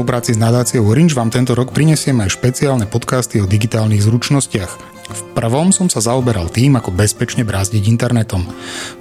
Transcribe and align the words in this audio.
spolupráci 0.00 0.32
s 0.32 0.40
nadáciou 0.40 0.88
Orange 0.88 1.12
vám 1.12 1.28
tento 1.28 1.52
rok 1.52 1.76
prinesiem 1.76 2.16
aj 2.24 2.40
špeciálne 2.40 2.88
podcasty 2.88 3.36
o 3.36 3.44
digitálnych 3.44 4.00
zručnostiach. 4.00 4.72
V 5.12 5.22
prvom 5.36 5.76
som 5.76 5.92
sa 5.92 6.00
zaoberal 6.00 6.48
tým, 6.48 6.72
ako 6.80 6.88
bezpečne 6.88 7.44
brázdiť 7.44 7.84
internetom. 7.84 8.48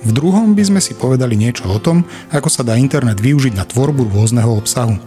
V 0.04 0.12
druhom 0.12 0.52
by 0.60 0.60
sme 0.68 0.84
si 0.84 0.92
povedali 1.00 1.40
niečo 1.40 1.72
o 1.72 1.80
tom, 1.80 2.04
ako 2.36 2.52
sa 2.52 2.68
dá 2.68 2.76
internet 2.76 3.16
využiť 3.24 3.56
na 3.56 3.64
tvorbu 3.64 4.12
rôzneho 4.12 4.52
obsahu. 4.52 5.00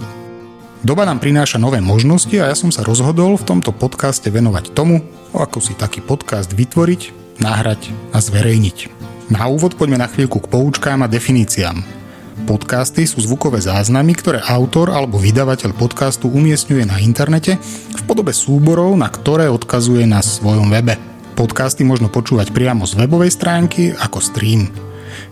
Doba 0.80 1.04
nám 1.04 1.20
prináša 1.20 1.60
nové 1.60 1.84
možnosti 1.84 2.40
a 2.40 2.48
ja 2.48 2.56
som 2.56 2.72
sa 2.72 2.88
rozhodol 2.88 3.36
v 3.36 3.52
tomto 3.52 3.76
podcaste 3.76 4.32
venovať 4.32 4.72
tomu, 4.72 5.04
ako 5.36 5.60
si 5.60 5.76
taký 5.76 6.00
podcast 6.00 6.56
vytvoriť, 6.56 7.36
nahrať 7.36 7.92
a 8.16 8.18
zverejniť. 8.24 8.88
Na 9.28 9.44
úvod 9.44 9.76
poďme 9.76 10.00
na 10.00 10.08
chvíľku 10.08 10.40
k 10.40 10.48
poučkám 10.48 11.04
a 11.04 11.12
definíciám. 11.12 12.01
Podcasty 12.32 13.04
sú 13.04 13.20
zvukové 13.20 13.60
záznamy, 13.60 14.16
ktoré 14.16 14.40
autor 14.40 14.88
alebo 14.88 15.20
vydavateľ 15.20 15.76
podcastu 15.76 16.32
umiestňuje 16.32 16.88
na 16.88 16.96
internete 16.96 17.60
v 17.92 18.02
podobe 18.08 18.32
súborov, 18.32 18.96
na 18.96 19.12
ktoré 19.12 19.52
odkazuje 19.52 20.08
na 20.08 20.24
svojom 20.24 20.72
webe. 20.72 20.96
Podcasty 21.36 21.84
možno 21.84 22.08
počúvať 22.08 22.48
priamo 22.56 22.88
z 22.88 22.96
webovej 23.04 23.36
stránky 23.36 23.92
ako 23.92 24.24
stream. 24.24 24.72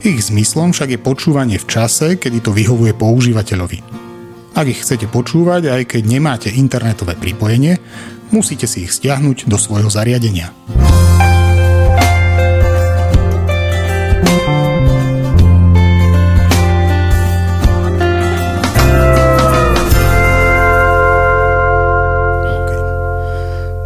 Ich 0.05 0.29
zmyslom 0.29 0.77
však 0.77 0.97
je 0.97 1.01
počúvanie 1.01 1.57
v 1.57 1.69
čase, 1.69 2.21
kedy 2.21 2.45
to 2.45 2.53
vyhovuje 2.53 2.93
používateľovi. 2.93 3.81
Ak 4.53 4.69
ich 4.69 4.85
chcete 4.85 5.09
počúvať, 5.09 5.73
aj 5.73 5.83
keď 5.97 6.03
nemáte 6.05 6.49
internetové 6.53 7.17
pripojenie, 7.17 7.81
musíte 8.29 8.69
si 8.69 8.85
ich 8.85 8.93
stiahnuť 8.93 9.49
do 9.49 9.57
svojho 9.57 9.89
zariadenia. 9.89 10.53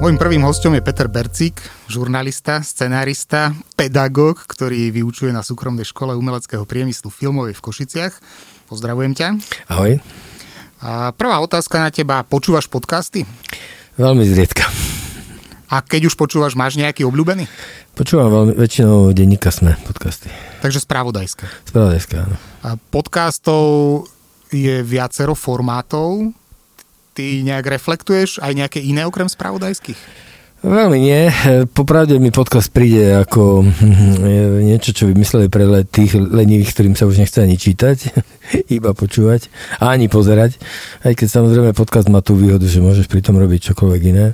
Mojím 0.05 0.21
prvým 0.21 0.45
hostom 0.45 0.77
je 0.77 0.85
Peter 0.85 1.09
Bercík, 1.09 1.65
žurnalista, 1.89 2.61
scenárista, 2.61 3.57
pedagóg, 3.73 4.37
ktorý 4.45 4.93
vyučuje 4.93 5.33
na 5.33 5.41
súkromnej 5.41 5.89
škole 5.89 6.13
umeleckého 6.13 6.69
priemyslu 6.69 7.09
filmovej 7.09 7.57
v 7.57 7.65
Košiciach. 7.65 8.13
Pozdravujem 8.69 9.17
ťa. 9.17 9.33
Ahoj. 9.65 9.97
A 10.85 11.09
prvá 11.17 11.41
otázka 11.41 11.81
na 11.81 11.89
teba. 11.89 12.21
Počúvaš 12.21 12.69
podcasty? 12.69 13.25
Veľmi 13.97 14.29
zriedka. 14.29 14.69
A 15.73 15.81
keď 15.81 16.13
už 16.13 16.21
počúvaš, 16.21 16.53
máš 16.53 16.77
nejaký 16.77 17.09
obľúbený? 17.09 17.49
Počúvam 17.97 18.29
veľmi, 18.29 18.61
väčšinou 18.61 19.17
denníka 19.17 19.49
sme 19.49 19.73
podcasty. 19.89 20.29
Takže 20.61 20.85
spravodajské. 20.85 21.49
Spravodajské, 21.73 22.29
áno. 22.29 22.37
A 22.61 22.77
podcastov 22.77 24.05
je 24.53 24.85
viacero 24.85 25.33
formátov 25.33 26.29
ty 27.15 27.47
nejak 27.47 27.71
reflektuješ 27.71 28.43
aj 28.43 28.53
nejaké 28.59 28.83
iné 28.83 29.07
okrem 29.07 29.31
spravodajských? 29.31 30.27
Veľmi 30.65 30.97
nie. 30.97 31.29
Popravde 31.77 32.17
mi 32.17 32.33
podcast 32.33 32.73
príde 32.73 33.21
ako 33.21 33.69
hm, 33.69 34.65
niečo, 34.65 34.97
čo 34.97 35.05
vymysleli 35.05 35.53
pre 35.53 35.69
tých 35.85 36.17
lenivých, 36.17 36.73
ktorým 36.73 36.97
sa 36.97 37.05
už 37.05 37.21
nechce 37.21 37.37
ani 37.45 37.61
čítať, 37.61 38.17
iba 38.81 38.97
počúvať 38.97 39.53
a 39.77 39.93
ani 39.93 40.09
pozerať. 40.09 40.57
Aj 41.05 41.13
keď 41.13 41.29
samozrejme 41.29 41.77
podcast 41.77 42.09
má 42.09 42.25
tú 42.25 42.33
výhodu, 42.33 42.65
že 42.65 42.81
môžeš 42.81 43.13
pri 43.13 43.21
tom 43.21 43.37
robiť 43.37 43.77
čokoľvek 43.77 44.03
iné 44.09 44.33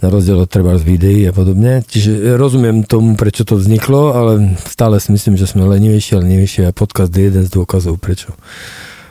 na 0.00 0.08
rozdiel 0.08 0.40
od 0.40 0.48
treba 0.48 0.80
z 0.80 0.84
videí 0.88 1.28
a 1.28 1.32
podobne. 1.36 1.84
Čiže 1.84 2.40
rozumiem 2.40 2.88
tomu, 2.88 3.20
prečo 3.20 3.44
to 3.44 3.60
vzniklo, 3.60 4.16
ale 4.16 4.56
stále 4.64 4.96
si 4.96 5.12
myslím, 5.12 5.36
že 5.36 5.44
sme 5.44 5.68
lenivejší 5.68 6.16
a 6.16 6.24
lenivejší 6.24 6.64
a 6.64 6.72
podcast 6.72 7.12
je 7.12 7.28
jeden 7.28 7.44
z 7.44 7.52
dôkazov, 7.52 8.00
prečo 8.00 8.32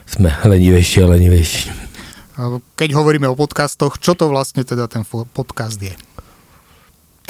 sme 0.02 0.34
lenivejší 0.42 1.06
a 1.06 1.14
lenivejší. 1.14 1.89
Keď 2.78 2.90
hovoríme 2.94 3.26
o 3.26 3.38
podcastoch, 3.38 3.98
čo 3.98 4.14
to 4.14 4.30
vlastne 4.30 4.62
teda 4.62 4.86
ten 4.86 5.02
podcast 5.06 5.80
je? 5.80 5.92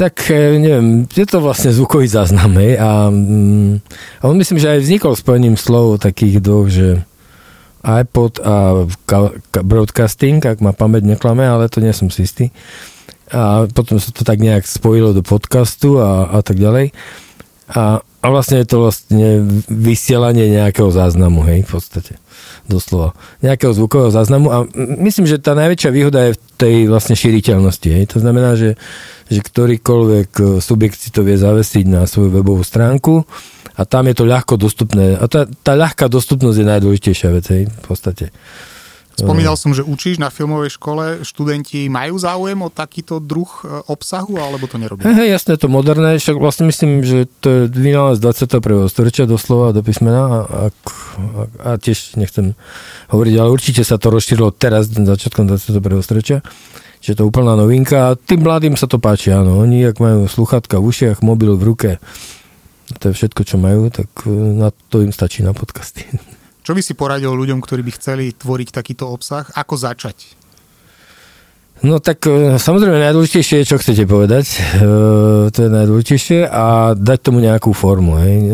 Tak 0.00 0.32
e, 0.32 0.56
neviem, 0.56 1.04
je 1.12 1.26
to 1.28 1.44
vlastne 1.44 1.68
zvukový 1.76 2.08
záznam, 2.08 2.56
hej, 2.56 2.80
a, 2.80 3.12
mm, 3.12 3.84
a 4.20 4.22
on 4.24 4.40
myslím, 4.40 4.56
že 4.56 4.72
aj 4.72 4.80
vznikol 4.80 5.12
spojením 5.12 5.60
slov 5.60 6.00
takých 6.00 6.40
dvoch, 6.40 6.72
že 6.72 7.04
iPod 7.84 8.40
a 8.40 8.88
broadcasting, 9.60 10.40
ak 10.40 10.64
ma 10.64 10.72
pamäť 10.72 11.04
neklame, 11.04 11.44
ale 11.44 11.68
to 11.68 11.84
nie 11.84 11.92
som 11.92 12.12
si 12.12 12.24
istý. 12.24 12.48
A 13.32 13.68
potom 13.68 13.96
sa 14.00 14.12
to 14.12 14.24
tak 14.24 14.40
nejak 14.40 14.64
spojilo 14.64 15.16
do 15.16 15.24
podcastu 15.24 15.96
a, 16.00 16.28
a 16.28 16.40
tak 16.44 16.60
ďalej. 16.60 16.92
A, 17.72 18.00
a 18.00 18.26
vlastne 18.28 18.60
je 18.60 18.68
to 18.68 18.84
vlastne 18.84 19.48
vysielanie 19.68 20.48
nejakého 20.48 20.92
záznamu, 20.92 21.44
hej, 21.48 21.64
v 21.64 21.70
podstate 21.72 22.20
doslova, 22.70 23.18
nejakého 23.42 23.74
zvukového 23.74 24.14
záznamu 24.14 24.46
a 24.46 24.56
myslím, 25.02 25.26
že 25.26 25.42
tá 25.42 25.58
najväčšia 25.58 25.90
výhoda 25.90 26.30
je 26.30 26.38
v 26.38 26.40
tej 26.54 26.76
vlastne 26.86 27.18
šíriteľnosti. 27.18 27.88
Hej. 27.90 28.14
To 28.14 28.18
znamená, 28.22 28.54
že, 28.54 28.78
že 29.26 29.42
ktorýkoľvek 29.42 30.30
e, 30.38 30.42
subjekt 30.62 31.02
si 31.02 31.10
to 31.10 31.26
vie 31.26 31.34
zavesiť 31.34 31.84
na 31.90 32.06
svoju 32.06 32.30
webovú 32.30 32.62
stránku 32.62 33.26
a 33.74 33.82
tam 33.82 34.06
je 34.06 34.14
to 34.14 34.24
ľahko 34.24 34.54
dostupné. 34.54 35.18
A 35.18 35.26
tá, 35.26 35.50
tá 35.50 35.74
ľahká 35.74 36.06
dostupnosť 36.06 36.56
je 36.62 36.70
najdôležitejšia 36.70 37.28
vec, 37.34 37.44
hej, 37.50 37.62
v 37.66 37.82
podstate. 37.82 38.30
Spomínal 39.18 39.58
som, 39.58 39.76
že 39.76 39.84
učíš 39.84 40.16
na 40.16 40.32
filmovej 40.32 40.80
škole, 40.80 41.04
študenti 41.26 41.90
majú 41.92 42.16
záujem 42.16 42.56
o 42.62 42.72
takýto 42.72 43.20
druh 43.20 43.48
e, 43.62 43.84
obsahu, 43.90 44.40
alebo 44.40 44.64
to 44.64 44.80
nerobia? 44.80 45.12
Hej, 45.12 45.36
jasné, 45.40 45.60
to 45.60 45.68
moderné, 45.68 46.16
však 46.16 46.40
vlastne 46.40 46.70
myslím, 46.70 47.04
že 47.04 47.28
to 47.42 47.48
je 47.50 47.60
vynález 47.68 48.16
21. 48.22 48.88
storočia 48.88 49.28
doslova 49.28 49.76
do 49.76 49.84
písmena 49.84 50.22
a, 50.24 50.36
a, 50.40 50.60
a 51.60 51.70
tiež 51.76 52.16
nechcem 52.16 52.56
hovoriť, 53.12 53.34
ale 53.36 53.48
určite 53.52 53.84
sa 53.84 54.00
to 54.00 54.08
rozšírilo 54.08 54.54
teraz, 54.54 54.88
začiatkom 54.88 55.50
21. 55.50 55.78
storočia. 56.00 56.38
Čiže 57.00 57.16
to 57.16 57.20
je 57.24 57.30
úplná 57.32 57.56
novinka 57.56 58.12
a 58.12 58.16
tým 58.16 58.44
mladým 58.44 58.76
sa 58.76 58.84
to 58.84 59.00
páči, 59.00 59.32
áno. 59.32 59.56
Oni, 59.64 59.80
ak 59.88 59.96
majú 60.00 60.28
sluchatka 60.28 60.76
v 60.76 60.84
ušiach, 60.92 61.24
mobil 61.24 61.56
v 61.56 61.62
ruke, 61.64 61.90
to 63.00 63.12
je 63.12 63.16
všetko, 63.16 63.40
čo 63.46 63.56
majú, 63.56 63.88
tak 63.88 64.08
e, 64.24 64.32
na 64.32 64.68
to 64.92 65.00
im 65.00 65.12
stačí 65.12 65.40
na 65.40 65.56
podcasty. 65.56 66.04
Čo 66.70 66.78
by 66.78 66.86
si 66.86 66.94
poradil 66.94 67.34
ľuďom, 67.34 67.58
ktorí 67.58 67.82
by 67.82 67.98
chceli 67.98 68.30
tvoriť 68.30 68.70
takýto 68.70 69.10
obsah? 69.10 69.42
Ako 69.58 69.74
začať? 69.74 70.38
No 71.82 71.98
tak 71.98 72.22
e, 72.30 72.62
samozrejme 72.62 72.94
najdôležitejšie 73.10 73.66
je, 73.66 73.74
čo 73.74 73.82
chcete 73.82 74.06
povedať. 74.06 74.46
E, 74.46 74.58
to 75.50 75.58
je 75.58 75.66
najdôležitejšie 75.66 76.46
a 76.46 76.94
dať 76.94 77.18
tomu 77.26 77.42
nejakú 77.42 77.74
formu. 77.74 78.22
Hej. 78.22 78.34
E, 78.38 78.50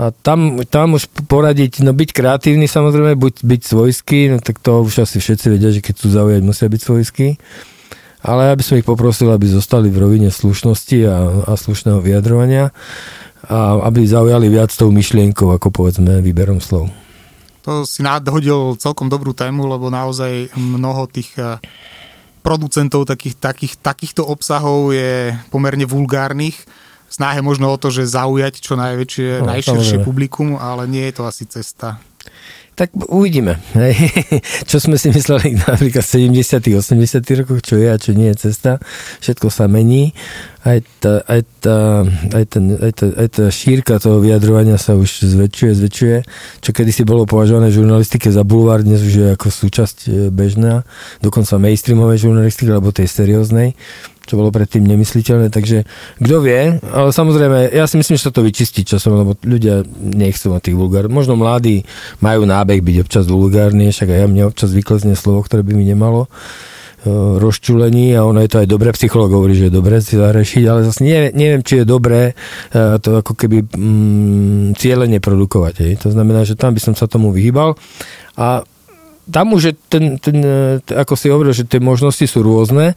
a 0.00 0.16
tam, 0.24 0.64
tam 0.64 0.96
už 0.96 1.12
poradiť, 1.28 1.84
no 1.84 1.92
byť 1.92 2.16
kreatívny 2.16 2.72
samozrejme, 2.72 3.20
buď 3.20 3.44
byť 3.44 3.60
svojský, 3.60 4.32
no 4.32 4.40
tak 4.40 4.64
to 4.64 4.80
už 4.80 5.04
asi 5.04 5.20
všetci 5.20 5.52
vedia, 5.52 5.76
že 5.76 5.84
keď 5.84 5.92
chcú 5.92 6.08
zaujať, 6.08 6.40
musia 6.40 6.72
byť 6.72 6.80
svojský. 6.80 7.36
Ale 8.24 8.48
ja 8.48 8.56
by 8.56 8.64
som 8.64 8.80
ich 8.80 8.88
poprosil, 8.88 9.28
aby 9.28 9.44
zostali 9.44 9.92
v 9.92 10.00
rovine 10.00 10.32
slušnosti 10.32 11.04
a, 11.04 11.16
a 11.44 11.60
slušného 11.60 12.00
vyjadrovania 12.00 12.72
a 13.48 13.84
aby 13.88 14.04
zaujali 14.04 14.48
viac 14.50 14.72
tou 14.74 14.90
myšlienkou, 14.90 15.52
ako 15.54 15.68
povedzme 15.70 16.20
výberom 16.24 16.58
slov. 16.58 16.88
To 17.64 17.88
si 17.88 18.04
nadhodil 18.04 18.76
celkom 18.76 19.08
dobrú 19.08 19.32
tému, 19.32 19.64
lebo 19.64 19.88
naozaj 19.88 20.52
mnoho 20.52 21.08
tých 21.08 21.32
eh, 21.40 21.56
producentov 22.44 23.08
takých, 23.08 23.40
takých, 23.40 23.80
takýchto 23.80 24.20
obsahov 24.28 24.92
je 24.92 25.32
pomerne 25.48 25.88
vulgárnych. 25.88 26.60
Snáhe 27.08 27.40
možno 27.40 27.72
o 27.72 27.80
to, 27.80 27.88
že 27.88 28.10
zaujať 28.10 28.60
čo 28.60 28.76
najväčšie, 28.76 29.40
no, 29.40 29.48
najširšie 29.48 29.96
samozrejme. 29.96 30.04
publikum, 30.04 30.48
ale 30.60 30.84
nie 30.84 31.08
je 31.08 31.14
to 31.16 31.22
asi 31.24 31.48
cesta. 31.48 32.02
Tak 32.74 32.90
uvidíme. 33.06 33.62
Čo 34.70 34.82
sme 34.82 34.98
si 34.98 35.14
mysleli 35.14 35.54
napríklad 35.62 36.02
v 36.02 36.10
70 36.42 36.74
80 36.74 37.38
rokoch, 37.42 37.62
čo 37.62 37.78
je 37.78 37.86
a 37.86 37.94
čo 37.94 38.10
nie 38.18 38.34
je 38.34 38.50
cesta. 38.50 38.82
Všetko 39.22 39.46
sa 39.46 39.70
mení. 39.70 40.10
Aj 40.64 40.80
tá, 40.98 41.22
aj 41.28 41.40
tá, 41.60 42.02
aj 42.34 42.44
ten, 42.50 42.64
aj 42.74 42.92
tá, 42.96 43.06
aj 43.20 43.28
tá 43.36 43.44
šírka 43.52 44.00
toho 44.00 44.18
vyjadrovania 44.18 44.80
sa 44.80 44.96
už 44.96 45.22
zväčšuje, 45.22 45.72
zväčšuje. 45.76 46.16
Čo 46.64 46.70
kedysi 46.72 47.04
bolo 47.04 47.28
považované 47.28 47.68
v 47.68 47.84
žurnalistike 47.84 48.32
za 48.32 48.42
bulvár, 48.42 48.80
dnes 48.80 49.04
už 49.04 49.12
je 49.12 49.26
ako 49.36 49.52
súčasť 49.52 49.96
e, 50.08 50.10
bežná, 50.32 50.88
dokonca 51.20 51.60
mainstreamovej 51.60 52.26
žurnalistiky, 52.26 52.72
alebo 52.72 52.96
tej 52.96 53.12
serióznej 53.12 53.76
čo 54.24 54.40
bolo 54.40 54.48
predtým 54.48 54.84
nemysliteľné, 54.84 55.52
takže 55.52 55.84
kto 56.20 56.36
vie, 56.40 56.80
ale 56.80 57.08
samozrejme, 57.12 57.70
ja 57.70 57.84
si 57.84 58.00
myslím, 58.00 58.16
že 58.16 58.26
sa 58.28 58.34
to 58.34 58.44
vyčistí 58.44 58.82
časom, 58.82 59.20
lebo 59.20 59.36
ľudia 59.44 59.84
nechcú 60.00 60.56
mať 60.56 60.72
tých 60.72 60.76
vulgár. 60.76 61.06
Možno 61.12 61.36
mladí 61.36 61.84
majú 62.24 62.48
nábeh 62.48 62.80
byť 62.80 62.96
občas 63.04 63.24
vulgárny, 63.28 63.92
však 63.92 64.08
aj 64.08 64.18
ja 64.24 64.26
mne 64.26 64.48
občas 64.48 64.72
vyklezne 64.72 65.12
slovo, 65.14 65.44
ktoré 65.44 65.60
by 65.60 65.72
mi 65.76 65.84
nemalo 65.84 66.26
e, 66.26 66.28
rozčulení 67.36 68.16
a 68.16 68.24
ono 68.24 68.40
je 68.40 68.50
to 68.50 68.60
aj 68.64 68.68
dobré, 68.68 68.88
psycholog 68.96 69.28
hovorí, 69.28 69.52
že 69.52 69.68
je 69.68 69.76
dobré 69.76 70.00
si 70.00 70.16
zarešiť, 70.16 70.64
ale 70.64 70.80
zase 70.88 71.04
neviem, 71.04 71.32
neviem 71.36 71.62
či 71.62 71.84
je 71.84 71.84
dobré 71.84 72.32
e, 72.32 72.98
to 72.98 73.20
ako 73.20 73.36
keby 73.36 73.68
mm, 73.68 74.80
cieľene 74.80 75.20
produkovať. 75.20 75.74
Hej. 75.84 75.92
To 76.04 76.08
znamená, 76.10 76.48
že 76.48 76.56
tam 76.56 76.72
by 76.72 76.80
som 76.80 76.94
sa 76.96 77.04
tomu 77.04 77.28
vyhýbal 77.30 77.76
a 78.40 78.64
tam 79.24 79.56
už 79.56 79.62
je 79.64 79.74
ten, 79.88 80.04
ten, 80.20 80.36
e, 80.44 80.80
ako 80.84 81.14
si 81.16 81.32
hovoril, 81.32 81.52
že 81.56 81.64
tie 81.64 81.80
možnosti 81.80 82.24
sú 82.28 82.44
rôzne, 82.44 82.92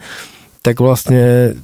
tak 0.67 0.83
vlastne 0.83 1.55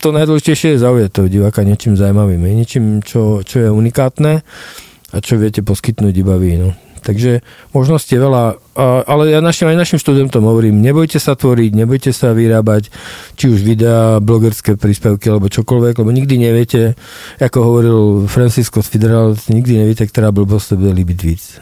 to 0.00 0.08
najdôležitejšie 0.08 0.80
je 0.80 0.80
zaujať 0.80 1.12
toho 1.12 1.28
diváka 1.28 1.68
niečím 1.68 2.00
zaujímavým, 2.00 2.40
niečím, 2.48 3.04
čo, 3.04 3.44
čo 3.44 3.56
je 3.60 3.68
unikátne 3.68 4.40
a 5.12 5.16
čo 5.20 5.36
viete 5.36 5.60
poskytnúť 5.60 6.14
iba 6.16 6.40
vy. 6.40 6.56
No. 6.56 6.72
Takže 7.04 7.44
možnosti 7.76 8.08
je 8.08 8.16
veľa, 8.16 8.56
ale 9.04 9.22
ja 9.28 9.44
našim, 9.44 9.68
aj 9.68 9.76
našim 9.76 10.00
študentom 10.00 10.48
hovorím, 10.48 10.80
nebojte 10.80 11.20
sa 11.20 11.36
tvoriť, 11.36 11.76
nebojte 11.76 12.10
sa 12.16 12.32
vyrábať, 12.32 12.88
či 13.36 13.52
už 13.52 13.60
videá, 13.60 14.16
blogerské 14.16 14.80
príspevky, 14.80 15.28
alebo 15.28 15.52
čokoľvek, 15.52 15.94
lebo 16.00 16.10
nikdy 16.10 16.34
neviete, 16.40 16.96
ako 17.36 17.58
hovoril 17.60 18.00
Francisco 18.32 18.80
Federal, 18.80 19.36
nikdy 19.52 19.76
neviete, 19.84 20.08
ktorá 20.08 20.32
blbosť 20.32 20.80
bude 20.80 20.96
líbiť 20.96 21.18
víc. 21.20 21.60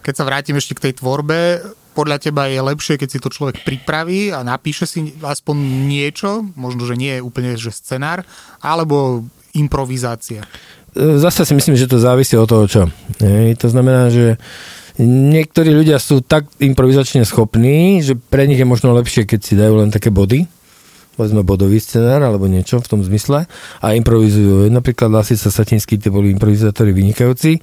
Keď 0.00 0.14
sa 0.16 0.24
vrátim 0.24 0.56
ešte 0.56 0.76
k 0.76 0.90
tej 0.90 0.92
tvorbe, 1.00 1.60
podľa 1.94 2.18
teba 2.18 2.50
je 2.50 2.58
lepšie, 2.58 2.98
keď 2.98 3.08
si 3.08 3.22
to 3.22 3.30
človek 3.30 3.62
pripraví 3.62 4.34
a 4.34 4.42
napíše 4.42 4.84
si 4.84 5.14
aspoň 5.22 5.56
niečo, 5.86 6.42
možno, 6.58 6.84
že 6.84 6.98
nie 6.98 7.16
je 7.18 7.24
úplne 7.24 7.54
že 7.54 7.70
scenár, 7.70 8.26
alebo 8.58 9.22
improvizácia? 9.54 10.42
Zase 10.94 11.46
si 11.46 11.54
myslím, 11.54 11.78
že 11.78 11.90
to 11.90 12.02
závisí 12.02 12.34
od 12.34 12.50
toho, 12.50 12.66
čo. 12.66 12.82
Hej, 13.22 13.58
to 13.62 13.70
znamená, 13.70 14.10
že 14.10 14.38
niektorí 15.02 15.74
ľudia 15.74 15.98
sú 15.98 16.22
tak 16.22 16.46
improvizačne 16.62 17.26
schopní, 17.26 18.02
že 18.02 18.14
pre 18.14 18.46
nich 18.46 18.58
je 18.58 18.66
možno 18.66 18.94
lepšie, 18.94 19.26
keď 19.26 19.40
si 19.42 19.54
dajú 19.58 19.82
len 19.82 19.90
také 19.90 20.14
body, 20.14 20.46
povedzme 21.14 21.46
bodový 21.46 21.78
scenár 21.78 22.22
alebo 22.26 22.50
niečo 22.50 22.82
v 22.82 22.90
tom 22.90 23.00
zmysle 23.02 23.46
a 23.82 23.86
improvizujú. 23.94 24.66
Napríklad 24.70 25.10
Lasica 25.10 25.50
Satinský, 25.50 25.98
tie 25.98 26.10
boli 26.10 26.34
improvizátori 26.34 26.90
vynikajúci 26.90 27.62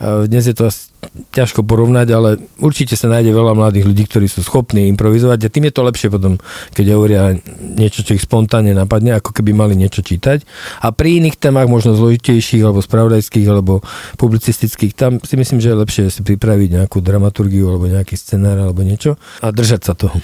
dnes 0.00 0.44
je 0.50 0.54
to 0.56 0.66
asi 0.66 0.90
ťažko 1.34 1.66
porovnať, 1.66 2.08
ale 2.14 2.30
určite 2.58 2.94
sa 2.94 3.10
nájde 3.10 3.34
veľa 3.34 3.52
mladých 3.56 3.84
ľudí, 3.88 4.04
ktorí 4.06 4.26
sú 4.30 4.40
schopní 4.44 4.86
improvizovať 4.92 5.38
a 5.46 5.52
tým 5.52 5.68
je 5.68 5.74
to 5.74 5.82
lepšie 5.86 6.08
potom, 6.10 6.38
keď 6.72 6.86
hovoria 6.94 7.22
niečo, 7.60 8.06
čo 8.06 8.16
ich 8.16 8.24
spontánne 8.24 8.72
napadne, 8.72 9.18
ako 9.18 9.34
keby 9.34 9.52
mali 9.52 9.74
niečo 9.74 10.00
čítať. 10.04 10.46
A 10.84 10.90
pri 10.94 11.22
iných 11.22 11.40
témach, 11.40 11.66
možno 11.66 11.98
zložitejších, 11.98 12.62
alebo 12.62 12.84
spravodajských, 12.84 13.48
alebo 13.48 13.80
publicistických, 14.16 14.92
tam 14.94 15.22
si 15.22 15.34
myslím, 15.34 15.58
že 15.58 15.70
je 15.72 15.80
lepšie 15.82 16.02
si 16.10 16.20
pripraviť 16.22 16.82
nejakú 16.82 16.98
dramaturgiu, 17.02 17.70
alebo 17.70 17.90
nejaký 17.90 18.14
scenár, 18.14 18.60
alebo 18.60 18.84
niečo 18.86 19.16
a 19.42 19.50
držať 19.50 19.80
sa 19.84 19.94
toho. 19.96 20.16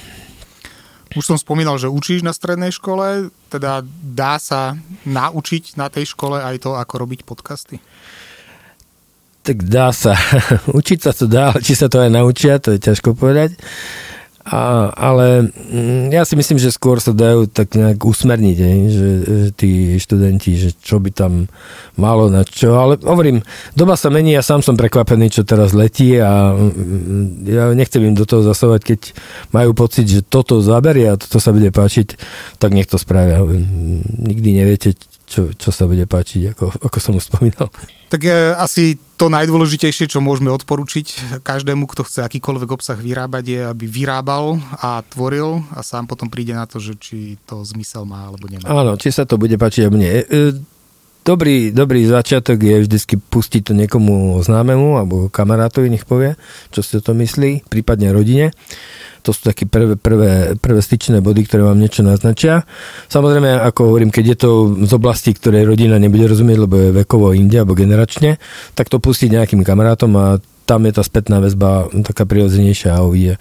Už 1.19 1.27
som 1.27 1.35
spomínal, 1.35 1.75
že 1.75 1.91
učíš 1.91 2.23
na 2.23 2.31
strednej 2.31 2.71
škole, 2.71 3.35
teda 3.51 3.83
dá 3.99 4.39
sa 4.39 4.79
naučiť 5.03 5.75
na 5.75 5.91
tej 5.91 6.15
škole 6.15 6.39
aj 6.39 6.63
to, 6.63 6.79
ako 6.79 7.03
robiť 7.03 7.27
podcasty? 7.27 7.83
Tak 9.51 9.67
dá 9.67 9.91
sa. 9.91 10.15
Učiť 10.79 10.99
sa 11.03 11.11
to 11.11 11.27
dá, 11.27 11.51
či 11.59 11.75
sa 11.75 11.91
to 11.91 11.99
aj 11.99 12.11
naučia, 12.15 12.63
to 12.63 12.71
je 12.71 12.79
ťažko 12.79 13.19
povedať. 13.19 13.59
A, 14.41 14.89
ale 14.97 15.53
mm, 15.53 16.11
ja 16.11 16.25
si 16.25 16.33
myslím, 16.33 16.57
že 16.57 16.73
skôr 16.73 16.97
sa 16.97 17.13
dajú 17.13 17.45
tak 17.45 17.77
nejak 17.77 18.01
usmerniť, 18.01 18.57
že, 18.57 18.71
že 18.91 19.11
tí 19.53 19.71
študenti, 20.01 20.57
že 20.57 20.71
čo 20.81 20.97
by 20.97 21.13
tam 21.13 21.51
malo 22.01 22.33
na 22.33 22.47
čo. 22.47 22.79
Ale 22.79 22.97
hovorím, 23.05 23.45
doba 23.77 24.01
sa 24.01 24.09
mení, 24.09 24.33
ja 24.33 24.41
sám 24.41 24.65
som 24.65 24.81
prekvapený, 24.81 25.29
čo 25.29 25.43
teraz 25.45 25.77
letí 25.77 26.17
a 26.17 26.57
mm, 26.57 27.47
ja 27.47 27.65
nechcem 27.77 28.01
im 28.07 28.17
do 28.17 28.25
toho 28.25 28.47
zasovať, 28.47 28.81
keď 28.81 29.01
majú 29.53 29.77
pocit, 29.77 30.09
že 30.09 30.25
toto 30.25 30.63
zaberie 30.65 31.11
a 31.11 31.21
toto 31.21 31.37
sa 31.37 31.53
bude 31.53 31.69
páčiť, 31.69 32.17
tak 32.57 32.71
nech 32.73 32.89
to 32.89 32.97
spravia. 32.97 33.45
Nikdy 33.45 34.51
neviete, 34.57 34.97
čo, 35.31 35.55
čo 35.55 35.71
sa 35.71 35.87
bude 35.87 36.03
páčiť, 36.11 36.59
ako, 36.59 36.91
ako 36.91 36.99
som 36.99 37.15
už 37.15 37.31
spomínal. 37.31 37.71
Tak 38.11 38.21
je 38.27 38.39
asi 38.59 38.99
to 39.15 39.31
najdôležitejšie, 39.31 40.11
čo 40.11 40.19
môžeme 40.19 40.51
odporučiť 40.51 41.39
každému, 41.47 41.87
kto 41.87 42.03
chce 42.03 42.27
akýkoľvek 42.27 42.71
obsah 42.75 42.99
vyrábať, 42.99 43.45
je, 43.47 43.61
aby 43.63 43.87
vyrábal 43.87 44.59
a 44.83 45.07
tvoril 45.07 45.63
a 45.71 45.87
sám 45.87 46.11
potom 46.11 46.27
príde 46.27 46.51
na 46.51 46.67
to, 46.67 46.83
že 46.83 46.99
či 46.99 47.39
to 47.47 47.63
zmysel 47.63 48.03
má 48.03 48.27
alebo 48.27 48.51
nemá. 48.51 48.67
Áno, 48.67 48.99
či 48.99 49.15
sa 49.15 49.23
to 49.23 49.39
bude 49.39 49.55
páčiť 49.55 49.87
alebo 49.87 50.03
nie. 50.03 50.11
E, 50.11 50.59
dobrý, 51.25 51.71
dobrý 51.71 52.07
začiatok 52.07 52.59
je 52.61 52.85
vždycky 52.85 53.15
pustiť 53.21 53.71
to 53.71 53.73
niekomu 53.77 54.41
známemu 54.41 55.01
alebo 55.01 55.17
kamarátovi, 55.29 55.93
nech 55.93 56.09
povie, 56.09 56.35
čo 56.75 56.81
si 56.81 56.99
to 57.01 57.13
myslí, 57.13 57.69
prípadne 57.69 58.11
rodine. 58.13 58.53
To 59.21 59.37
sú 59.37 59.53
také 59.53 59.69
prvé, 59.69 60.01
prvé, 60.01 60.57
prvé 60.57 60.81
styčné 60.81 61.21
body, 61.21 61.45
ktoré 61.45 61.61
vám 61.61 61.77
niečo 61.77 62.01
naznačia. 62.01 62.65
Samozrejme, 63.13 63.53
ako 63.69 63.93
hovorím, 63.93 64.09
keď 64.09 64.25
je 64.33 64.37
to 64.41 64.51
z 64.89 64.93
oblasti, 64.97 65.37
ktorej 65.37 65.69
rodina 65.69 66.01
nebude 66.01 66.25
rozumieť, 66.25 66.59
lebo 66.65 66.75
je 66.81 66.97
vekovo 67.05 67.37
inde 67.37 67.61
alebo 67.61 67.77
generačne, 67.77 68.41
tak 68.73 68.89
to 68.89 68.97
pustiť 68.97 69.29
nejakým 69.37 69.61
kamarátom 69.61 70.11
a 70.17 70.41
tam 70.65 70.87
je 70.87 70.93
tá 70.95 71.03
spätná 71.03 71.43
väzba 71.43 71.91
taká 72.07 72.25
prirodzenejšia 72.25 72.97
a 72.97 73.05
uvidie. 73.05 73.37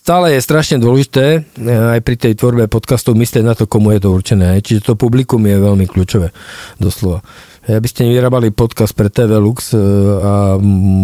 Stále 0.00 0.32
je 0.32 0.40
strašne 0.40 0.80
dôležité 0.80 1.44
eh, 1.44 1.92
aj 1.92 2.00
pri 2.00 2.16
tej 2.16 2.32
tvorbe 2.32 2.72
podcastov 2.72 3.20
myslieť 3.20 3.44
na 3.44 3.52
to, 3.52 3.68
komu 3.68 3.92
je 3.92 4.00
to 4.00 4.08
určené. 4.08 4.56
Čiže 4.64 4.80
to 4.80 4.92
publikum 4.96 5.44
je 5.44 5.60
veľmi 5.60 5.84
kľúčové, 5.84 6.32
doslova. 6.80 7.20
Aby 7.68 7.84
ste 7.84 8.08
nevyrábali 8.08 8.56
podcast 8.56 8.96
pre 8.96 9.12
TV 9.12 9.36
Lux 9.36 9.76
eh, 9.76 9.78
a 10.24 10.56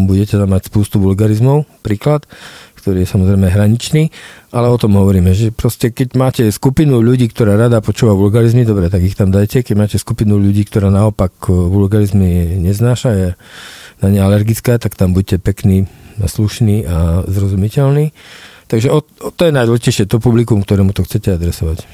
budete 0.08 0.40
tam 0.40 0.48
mať 0.48 0.72
spústu 0.72 0.96
vulgarizmov, 0.96 1.69
príklad, 1.84 2.25
ktorý 2.81 3.04
je 3.04 3.12
samozrejme 3.12 3.52
hraničný, 3.52 4.08
ale 4.56 4.72
o 4.72 4.81
tom 4.81 4.96
hovoríme, 4.96 5.28
že 5.37 5.52
proste 5.52 5.93
keď 5.93 6.16
máte 6.16 6.43
skupinu 6.48 6.96
ľudí, 7.04 7.28
ktorá 7.28 7.52
rada 7.52 7.84
počúva 7.84 8.16
vulgarizmy, 8.16 8.64
dobre, 8.64 8.88
tak 8.88 9.04
ich 9.04 9.12
tam 9.12 9.28
dajte, 9.28 9.60
keď 9.60 9.76
máte 9.76 9.96
skupinu 10.00 10.40
ľudí, 10.40 10.64
ktorá 10.64 10.88
naopak 10.88 11.52
vulgarizmy 11.52 12.56
neznáša, 12.64 13.10
je 13.12 13.28
na 14.00 14.08
ne 14.08 14.25
alergická, 14.25 14.81
tak 14.81 14.96
tam 14.96 15.12
buďte 15.12 15.44
pekný, 15.44 15.84
slušný 16.16 16.88
a 16.88 17.28
zrozumiteľný. 17.28 18.16
Takže 18.67 18.91
o, 18.91 18.99
o, 18.99 19.31
to 19.31 19.47
je 19.47 19.55
najdôležitejšie, 19.55 20.11
to 20.11 20.19
publikum, 20.19 20.59
ktorému 20.59 20.91
to 20.91 21.07
chcete 21.07 21.31
adresovať. 21.39 21.87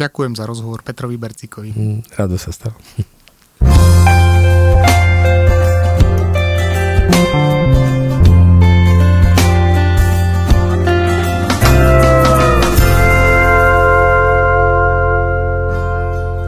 Ďakujem 0.00 0.32
za 0.32 0.48
rozhovor 0.48 0.80
Petrovi 0.80 1.20
Bercikovi. 1.20 1.76
Mm, 1.76 2.00
rádo 2.16 2.40
sa 2.40 2.56
stalo. 2.56 2.76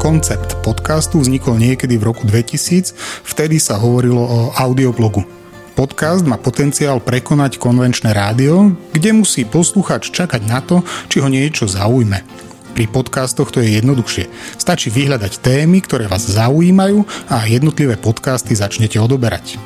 Koncept 0.00 0.58
podcastu 0.66 1.22
vznikol 1.22 1.60
niekedy 1.60 1.94
v 2.00 2.08
roku 2.08 2.24
2000, 2.26 2.96
vtedy 3.22 3.60
sa 3.60 3.78
hovorilo 3.78 4.18
o 4.18 4.38
audioblogu. 4.56 5.41
Podcast 5.82 6.22
má 6.22 6.38
potenciál 6.38 7.02
prekonať 7.02 7.58
konvenčné 7.58 8.14
rádio, 8.14 8.70
kde 8.94 9.18
musí 9.18 9.42
posluchač 9.42 10.14
čakať 10.14 10.46
na 10.46 10.62
to, 10.62 10.86
či 11.10 11.18
ho 11.18 11.26
niečo 11.26 11.66
zaujme. 11.66 12.22
Pri 12.70 12.86
podcastoch 12.86 13.50
to 13.50 13.58
je 13.58 13.82
jednoduchšie. 13.82 14.30
Stačí 14.62 14.94
vyhľadať 14.94 15.42
témy, 15.42 15.82
ktoré 15.82 16.06
vás 16.06 16.22
zaujímajú 16.22 17.02
a 17.26 17.50
jednotlivé 17.50 17.98
podcasty 17.98 18.54
začnete 18.54 19.02
odoberať. 19.02 19.58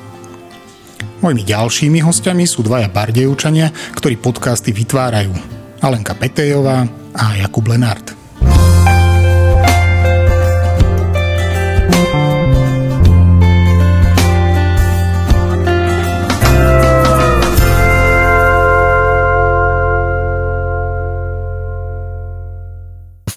Mojimi 1.21 1.45
ďalšími 1.45 2.01
hostiami 2.01 2.49
sú 2.49 2.65
dvaja 2.65 2.89
bardejúčania, 2.89 3.69
ktorí 3.93 4.17
podcasty 4.17 4.73
vytvárajú. 4.73 5.37
Alenka 5.85 6.17
Petejová 6.17 6.89
a 7.13 7.37
Jakub 7.37 7.69
Lenart. 7.69 8.17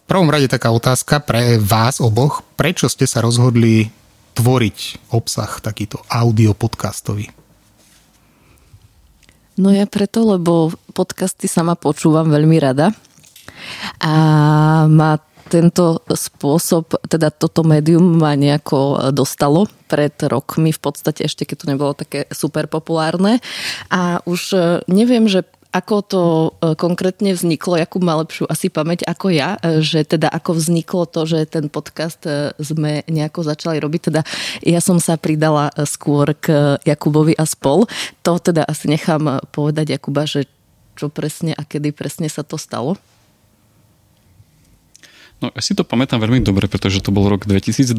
Prvom 0.10 0.26
rade 0.26 0.50
taká 0.50 0.74
otázka 0.74 1.22
pre 1.22 1.62
vás 1.62 2.02
oboch. 2.02 2.42
Prečo 2.58 2.90
ste 2.90 3.06
sa 3.06 3.22
rozhodli 3.22 3.94
tvoriť 4.34 5.06
obsah 5.14 5.62
takýto 5.62 6.02
audio 6.10 6.58
podcastový? 6.58 7.30
No 9.62 9.70
ja 9.70 9.86
preto, 9.86 10.26
lebo 10.26 10.74
podcasty 10.98 11.46
sama 11.46 11.78
počúvam 11.78 12.26
veľmi 12.26 12.58
rada. 12.58 12.90
A 14.02 14.14
má 14.90 15.22
tento 15.46 16.02
spôsob, 16.10 16.98
teda 17.06 17.30
toto 17.30 17.62
médium 17.62 18.18
ma 18.18 18.34
nejako 18.34 19.14
dostalo 19.14 19.70
pred 19.86 20.14
rokmi, 20.26 20.74
v 20.74 20.82
podstate 20.82 21.30
ešte 21.30 21.46
keď 21.46 21.58
to 21.58 21.70
nebolo 21.70 21.94
také 21.94 22.26
super 22.34 22.66
populárne. 22.66 23.46
A 23.94 24.26
už 24.26 24.58
neviem, 24.90 25.30
že 25.30 25.46
ako 25.70 25.96
to 26.02 26.24
e, 26.26 26.50
konkrétne 26.74 27.38
vzniklo, 27.38 27.78
Jakub 27.78 28.02
má 28.02 28.18
lepšiu 28.18 28.50
asi 28.50 28.74
pamäť 28.74 29.06
ako 29.06 29.30
ja, 29.30 29.62
e, 29.62 29.86
že 29.86 30.02
teda 30.02 30.26
ako 30.26 30.58
vzniklo 30.58 31.06
to, 31.06 31.30
že 31.30 31.46
ten 31.46 31.70
podcast 31.70 32.26
e, 32.26 32.58
sme 32.58 33.06
nejako 33.06 33.46
začali 33.46 33.78
robiť, 33.78 34.02
teda 34.10 34.22
ja 34.66 34.82
som 34.82 34.98
sa 34.98 35.14
pridala 35.22 35.70
skôr 35.86 36.34
k 36.34 36.78
Jakubovi 36.82 37.38
a 37.38 37.46
spol. 37.46 37.86
To 38.26 38.42
teda 38.42 38.66
asi 38.66 38.90
nechám 38.90 39.46
povedať 39.54 39.94
Jakuba, 39.94 40.26
že 40.26 40.50
čo 40.98 41.08
presne 41.08 41.54
a 41.54 41.62
kedy 41.62 41.94
presne 41.94 42.28
sa 42.28 42.42
to 42.42 42.58
stalo. 42.58 42.98
No 45.40 45.56
ja 45.56 45.64
si 45.64 45.72
to 45.72 45.88
pamätám 45.88 46.20
veľmi 46.20 46.44
dobre, 46.44 46.68
pretože 46.68 47.00
to 47.00 47.16
bol 47.16 47.24
rok 47.32 47.48
2020 47.48 47.96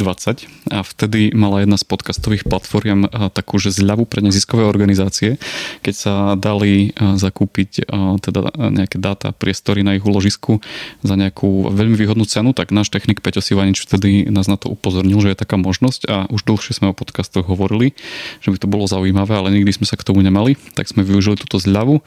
a 0.76 0.84
vtedy 0.84 1.32
mala 1.32 1.64
jedna 1.64 1.80
z 1.80 1.88
podcastových 1.88 2.44
platform 2.44 3.08
takú, 3.32 3.56
že 3.56 3.72
zľavu 3.72 4.04
pre 4.04 4.20
neziskové 4.20 4.68
organizácie, 4.68 5.40
keď 5.80 5.94
sa 5.96 6.14
dali 6.36 6.92
zakúpiť 7.00 7.88
teda 8.20 8.40
nejaké 8.60 9.00
dáta, 9.00 9.32
priestory 9.32 9.80
na 9.80 9.96
ich 9.96 10.04
uložisku 10.04 10.60
za 11.00 11.16
nejakú 11.16 11.72
veľmi 11.72 11.96
výhodnú 11.96 12.28
cenu, 12.28 12.52
tak 12.52 12.76
náš 12.76 12.92
technik 12.92 13.24
Peťo 13.24 13.40
Sivanič 13.40 13.88
vtedy 13.88 14.28
nás 14.28 14.44
na 14.44 14.60
to 14.60 14.68
upozornil, 14.68 15.24
že 15.24 15.32
je 15.32 15.40
taká 15.40 15.56
možnosť 15.56 16.00
a 16.12 16.28
už 16.28 16.44
dlhšie 16.44 16.76
sme 16.76 16.92
o 16.92 16.98
podcastoch 16.98 17.48
hovorili, 17.48 17.96
že 18.44 18.52
by 18.52 18.60
to 18.60 18.68
bolo 18.68 18.84
zaujímavé, 18.84 19.32
ale 19.32 19.48
nikdy 19.56 19.80
sme 19.80 19.88
sa 19.88 19.96
k 19.96 20.04
tomu 20.04 20.20
nemali, 20.20 20.60
tak 20.76 20.92
sme 20.92 21.08
využili 21.08 21.40
túto 21.40 21.56
zľavu, 21.56 22.04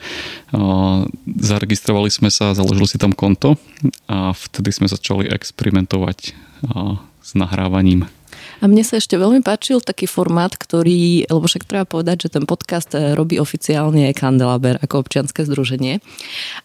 zaregistrovali 1.26 2.14
sme 2.14 2.30
sa, 2.30 2.54
založili 2.54 2.86
si 2.86 3.02
tam 3.02 3.18
konto 3.18 3.58
a 4.06 4.30
vtedy 4.38 4.70
sme 4.70 4.86
začali 4.86 5.23
začali 5.24 5.40
experimentovať 5.40 6.20
s 7.24 7.32
nahrávaním 7.36 8.08
a 8.64 8.72
mne 8.72 8.80
sa 8.88 8.96
ešte 8.96 9.20
veľmi 9.20 9.44
páčil 9.44 9.84
taký 9.84 10.08
formát, 10.08 10.56
ktorý, 10.56 11.28
lebo 11.28 11.44
však 11.44 11.68
treba 11.68 11.84
povedať, 11.84 12.32
že 12.32 12.40
ten 12.40 12.48
podcast 12.48 12.96
eh, 12.96 13.12
robí 13.12 13.36
oficiálne 13.36 14.08
Kandelaber 14.16 14.80
ako 14.80 15.04
občianske 15.04 15.44
združenie. 15.44 16.00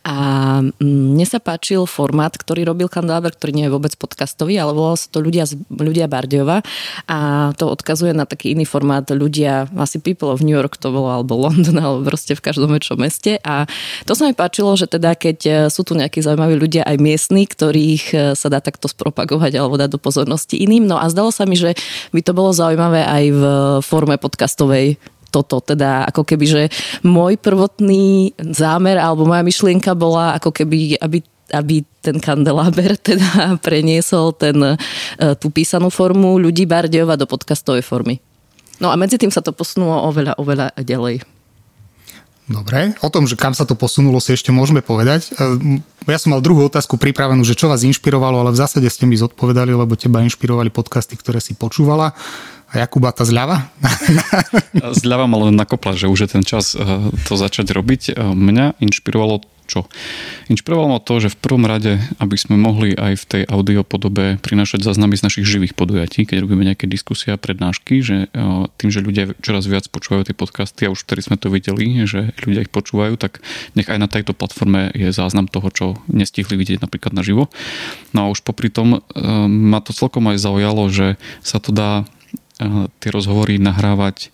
A 0.07 0.17
mm, 0.63 0.79
mne 1.19 1.27
sa 1.27 1.43
páčil 1.43 1.91
formát, 1.91 2.31
ktorý 2.31 2.71
robil 2.71 2.87
Kandelaber, 2.87 3.35
ktorý 3.35 3.51
nie 3.51 3.67
je 3.67 3.75
vôbec 3.75 3.91
podcastový, 3.99 4.63
ale 4.63 4.79
volal 4.79 4.95
sa 4.95 5.11
to 5.11 5.19
ľudia, 5.19 5.51
ľudia 5.75 6.07
Bardejova 6.07 6.63
a 7.11 7.51
to 7.59 7.67
odkazuje 7.67 8.15
na 8.15 8.31
taký 8.31 8.55
iný 8.55 8.63
formát 8.63 9.03
ľudia, 9.11 9.67
asi 9.75 9.99
People 9.99 10.31
of 10.31 10.39
New 10.39 10.55
York 10.55 10.79
to 10.79 10.95
bolo, 10.95 11.11
alebo 11.11 11.35
London, 11.35 11.75
alebo 11.83 12.07
proste 12.07 12.39
v 12.39 12.47
každom 12.47 12.71
väčšom 12.71 13.03
meste. 13.03 13.43
A 13.43 13.67
to 14.07 14.15
sa 14.15 14.31
mi 14.31 14.39
páčilo, 14.39 14.71
že 14.79 14.87
teda 14.87 15.19
keď 15.19 15.39
eh, 15.51 15.55
sú 15.67 15.83
tu 15.83 15.99
nejakí 15.99 16.23
zaujímaví 16.23 16.55
ľudia 16.55 16.87
aj 16.87 16.95
miestni, 17.03 17.43
ktorých 17.43 18.05
eh, 18.15 18.19
sa 18.39 18.47
dá 18.47 18.63
takto 18.63 18.87
spropagovať 18.87 19.59
alebo 19.59 19.75
dať 19.75 19.91
do 19.91 19.99
pozornosti 19.99 20.63
iným. 20.63 20.87
No 20.87 21.03
a 21.03 21.11
zdalo 21.11 21.35
sa 21.35 21.43
mi, 21.43 21.59
že 21.59 21.75
by 22.11 22.21
to 22.23 22.33
bolo 22.33 22.51
zaujímavé 22.55 23.05
aj 23.05 23.25
v 23.33 23.43
forme 23.85 24.17
podcastovej 24.21 24.99
toto, 25.29 25.61
teda 25.61 26.09
ako 26.09 26.25
keby, 26.25 26.45
že 26.49 26.63
môj 27.05 27.37
prvotný 27.37 28.33
zámer 28.41 28.97
alebo 28.97 29.29
moja 29.29 29.45
myšlienka 29.45 29.93
bola 29.93 30.37
ako 30.41 30.53
keby, 30.53 30.97
aby 31.01 31.21
aby 31.49 31.81
ten 32.05 32.21
kandeláber 32.21 32.93
teda 33.09 33.57
preniesol 33.65 34.37
ten, 34.37 34.53
e, 34.61 34.77
tú 35.41 35.49
písanú 35.49 35.89
formu 35.89 36.37
ľudí 36.37 36.69
Bardejova 36.69 37.17
do 37.17 37.25
podcastovej 37.25 37.81
formy. 37.81 38.21
No 38.85 38.93
a 38.93 39.01
medzi 39.01 39.17
tým 39.17 39.33
sa 39.33 39.41
to 39.41 39.57
posunulo 39.57 39.97
oveľa, 40.13 40.37
oveľa 40.37 40.77
ďalej. 40.77 41.38
Dobre, 42.49 42.97
o 43.05 43.13
tom, 43.13 43.29
že 43.29 43.37
kam 43.37 43.53
sa 43.53 43.69
to 43.69 43.77
posunulo, 43.77 44.25
si 44.25 44.33
ešte 44.33 44.49
môžeme 44.49 44.81
povedať. 44.81 45.37
E, 45.37 45.85
ja 46.09 46.17
som 46.17 46.33
mal 46.33 46.41
druhú 46.41 46.65
otázku 46.65 46.97
pripravenú, 46.97 47.45
že 47.45 47.53
čo 47.53 47.69
vás 47.69 47.85
inšpirovalo, 47.85 48.41
ale 48.41 48.57
v 48.57 48.61
zásade 48.65 48.89
ste 48.89 49.05
mi 49.05 49.21
zodpovedali, 49.21 49.77
lebo 49.77 50.01
teba 50.01 50.25
inšpirovali 50.25 50.73
podcasty, 50.73 51.21
ktoré 51.21 51.45
si 51.45 51.53
počúvala. 51.53 52.17
A 52.73 52.85
Jakuba 52.85 53.13
tá 53.13 53.29
zľava? 53.29 53.69
Zľava 55.05 55.29
ma 55.29 55.45
len 55.45 55.61
nakopla, 55.61 55.93
že 55.93 56.09
už 56.09 56.25
je 56.25 56.29
ten 56.41 56.45
čas 56.45 56.73
e, 56.73 56.81
to 57.29 57.37
začať 57.37 57.69
robiť. 57.69 58.03
E, 58.13 58.13
mňa 58.17 58.81
inšpirovalo 58.81 59.45
čo? 59.69 59.85
Inšpirovalo 60.49 60.97
ma 60.97 61.01
to, 61.05 61.21
že 61.21 61.29
v 61.29 61.41
prvom 61.45 61.69
rade, 61.69 62.01
aby 62.17 62.37
sme 62.41 62.57
mohli 62.57 62.97
aj 62.97 63.15
v 63.21 63.25
tej 63.29 63.43
audio 63.53 63.85
podobe 63.85 64.41
prinášať 64.41 64.81
záznamy 64.81 65.21
z 65.21 65.25
našich 65.29 65.47
živých 65.47 65.77
podujatí, 65.77 66.25
keď 66.25 66.43
robíme 66.43 66.65
nejaké 66.65 66.89
diskusie 66.89 67.37
a 67.37 67.39
prednášky, 67.39 68.01
že 68.01 68.33
e, 68.33 68.67
tým, 68.81 68.89
že 68.89 69.05
ľudia 69.05 69.37
čoraz 69.45 69.69
viac 69.69 69.85
počúvajú 69.93 70.33
tie 70.33 70.37
podcasty 70.37 70.89
a 70.89 70.93
už 70.93 71.05
vtedy 71.05 71.21
sme 71.29 71.37
to 71.37 71.53
videli, 71.53 72.09
že 72.09 72.33
ľudia 72.41 72.65
ich 72.65 72.73
počúvajú, 72.73 73.21
tak 73.21 73.45
nech 73.77 73.87
aj 73.93 74.01
na 74.01 74.09
tejto 74.09 74.33
platforme 74.33 74.89
je 74.97 75.13
záznam 75.13 75.45
toho, 75.45 75.69
čo 75.69 75.87
nestihli 76.09 76.57
vidieť 76.57 76.81
napríklad 76.81 77.13
naživo. 77.13 77.53
No 78.17 78.27
a 78.27 78.31
už 78.33 78.41
popri 78.41 78.73
tom 78.73 78.99
e, 78.99 79.01
ma 79.47 79.85
to 79.85 79.93
celkom 79.93 80.33
aj 80.33 80.41
zaujalo, 80.41 80.89
že 80.89 81.21
sa 81.45 81.61
to 81.61 81.77
dá 81.77 82.09
e, 82.57 82.89
tie 83.05 83.11
rozhovory 83.13 83.61
nahrávať 83.61 84.33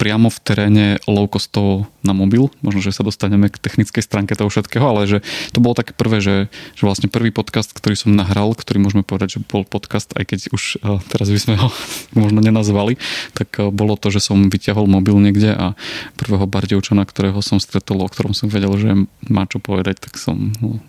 priamo 0.00 0.32
v 0.32 0.38
teréne 0.40 0.86
low 1.04 1.28
costovo 1.28 1.84
na 2.00 2.16
mobil. 2.16 2.48
Možno, 2.64 2.80
že 2.80 2.96
sa 2.96 3.04
dostaneme 3.04 3.52
k 3.52 3.60
technickej 3.60 4.00
stránke 4.00 4.32
toho 4.32 4.48
všetkého, 4.48 4.80
ale 4.80 5.04
že 5.04 5.18
to 5.52 5.60
bolo 5.60 5.76
také 5.76 5.92
prvé, 5.92 6.24
že, 6.24 6.48
že 6.72 6.88
vlastne 6.88 7.12
prvý 7.12 7.28
podcast, 7.28 7.76
ktorý 7.76 8.00
som 8.00 8.16
nahral, 8.16 8.56
ktorý 8.56 8.80
môžeme 8.80 9.04
povedať, 9.04 9.36
že 9.36 9.44
bol 9.44 9.68
podcast, 9.68 10.08
aj 10.16 10.24
keď 10.24 10.38
už 10.56 10.80
uh, 10.80 11.04
teraz 11.12 11.28
by 11.28 11.36
sme 11.36 11.54
ho 11.60 11.68
možno 12.24 12.40
nenazvali, 12.40 12.96
tak 13.36 13.52
uh, 13.60 13.68
bolo 13.68 14.00
to, 14.00 14.08
že 14.08 14.24
som 14.24 14.48
vyťahol 14.48 14.88
mobil 14.88 15.20
niekde 15.20 15.52
a 15.52 15.76
prvého 16.16 16.48
bardevčana, 16.48 17.04
ktorého 17.04 17.44
som 17.44 17.60
stretol, 17.60 18.00
o 18.00 18.08
ktorom 18.08 18.32
som 18.32 18.48
vedel, 18.48 18.72
že 18.80 18.96
má 19.28 19.44
čo 19.44 19.60
povedať, 19.60 20.00
tak 20.00 20.16
som 20.16 20.56
ho 20.64 20.80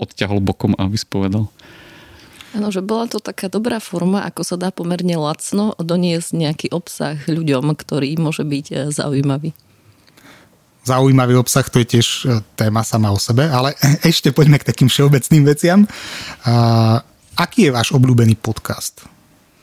odťahol 0.00 0.40
bokom 0.40 0.72
a 0.80 0.88
vyspovedal. 0.88 1.52
Áno, 2.50 2.74
že 2.74 2.82
bola 2.82 3.06
to 3.06 3.22
taká 3.22 3.46
dobrá 3.46 3.78
forma, 3.78 4.26
ako 4.26 4.42
sa 4.42 4.56
dá 4.58 4.74
pomerne 4.74 5.14
lacno 5.14 5.78
doniesť 5.78 6.30
nejaký 6.34 6.66
obsah 6.74 7.14
ľuďom, 7.30 7.70
ktorý 7.78 8.10
môže 8.18 8.42
byť 8.42 8.66
e, 8.70 8.74
zaujímavý. 8.90 9.54
Zaujímavý 10.82 11.38
obsah, 11.38 11.62
to 11.70 11.78
je 11.78 11.86
tiež 11.98 12.06
e, 12.26 12.42
téma 12.58 12.82
sama 12.82 13.14
o 13.14 13.18
sebe, 13.22 13.46
ale 13.46 13.78
ešte 14.10 14.34
poďme 14.34 14.58
k 14.58 14.66
takým 14.66 14.90
všeobecným 14.90 15.46
veciam. 15.46 15.86
Uh, 16.42 16.98
aký 17.38 17.70
je 17.70 17.74
váš 17.74 17.94
obľúbený 17.94 18.34
podcast? 18.42 19.06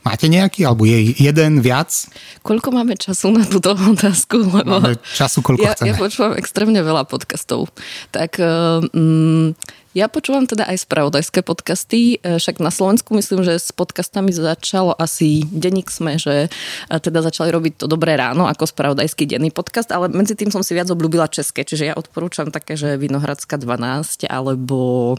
Máte 0.08 0.24
nejaký, 0.24 0.64
alebo 0.64 0.88
je 0.88 1.12
jeden, 1.20 1.60
viac? 1.60 1.92
Koľko 2.40 2.72
máme 2.72 2.96
času 2.96 3.28
na 3.28 3.44
túto 3.44 3.76
otázku? 3.92 4.40
Lebo 4.48 4.80
máme 4.80 4.96
času, 5.04 5.44
koľko 5.44 5.68
ja, 5.68 5.76
chceme. 5.76 5.92
Ja 5.92 5.94
počúvam 6.00 6.32
extrémne 6.40 6.80
veľa 6.80 7.04
podcastov. 7.04 7.68
Tak 8.08 8.40
um, 8.40 9.52
ja 9.96 10.04
počúvam 10.12 10.44
teda 10.44 10.68
aj 10.68 10.84
spravodajské 10.84 11.40
podcasty, 11.40 12.20
e, 12.20 12.36
však 12.36 12.60
na 12.60 12.68
Slovensku 12.68 13.16
myslím, 13.16 13.40
že 13.40 13.56
s 13.56 13.72
podcastami 13.72 14.28
začalo 14.36 14.92
asi 14.92 15.48
denník 15.48 15.88
sme, 15.88 16.20
že 16.20 16.46
e, 16.46 16.94
teda 17.00 17.24
začali 17.24 17.48
robiť 17.48 17.80
to 17.80 17.86
dobré 17.88 18.12
ráno 18.20 18.44
ako 18.44 18.68
spravodajský 18.68 19.24
denný 19.24 19.48
podcast, 19.48 19.88
ale 19.88 20.12
medzi 20.12 20.36
tým 20.36 20.52
som 20.52 20.60
si 20.60 20.76
viac 20.76 20.92
obľúbila 20.92 21.32
české, 21.32 21.64
čiže 21.64 21.88
ja 21.88 21.94
odporúčam 21.96 22.52
také, 22.52 22.76
že 22.76 23.00
Vinohradská 23.00 23.56
12 23.56 24.28
alebo 24.28 25.14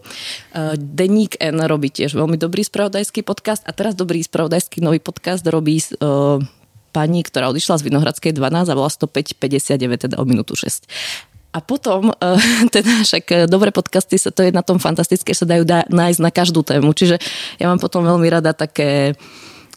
e, 0.53 0.77
denník 0.77 1.41
N 1.41 1.65
robí 1.65 1.89
tiež 1.89 2.13
veľmi 2.13 2.37
dobrý 2.37 2.61
spravodajský 2.61 3.25
podcast 3.25 3.65
a 3.65 3.73
teraz 3.73 3.97
dobrý 3.97 4.21
spravodajský 4.21 4.85
nový 4.85 5.01
podcast 5.01 5.41
robí 5.49 5.81
pani, 6.89 7.21
ktorá 7.21 7.53
odišla 7.53 7.79
z 7.79 7.85
Vinohradskej 7.85 8.31
12 8.33 8.69
a 8.69 8.77
bola 8.77 8.89
105,59, 8.89 10.09
teda 10.09 10.15
o 10.17 10.25
minútu 10.25 10.57
6. 10.57 10.89
A 11.49 11.59
potom, 11.65 12.13
eh, 12.13 12.69
teda 12.75 13.01
však 13.01 13.25
eh, 13.33 13.37
dobré 13.49 13.73
podcasty, 13.73 14.21
sa 14.21 14.29
to 14.29 14.45
je 14.45 14.53
na 14.53 14.61
tom 14.61 14.77
fantastické, 14.77 15.33
sa 15.33 15.49
dajú 15.49 15.65
dá, 15.65 15.85
nájsť 15.89 16.21
na 16.21 16.31
každú 16.31 16.61
tému. 16.61 16.93
Čiže 16.93 17.17
ja 17.57 17.65
mám 17.65 17.81
potom 17.81 18.05
veľmi 18.05 18.27
rada 18.29 18.53
také 18.53 19.17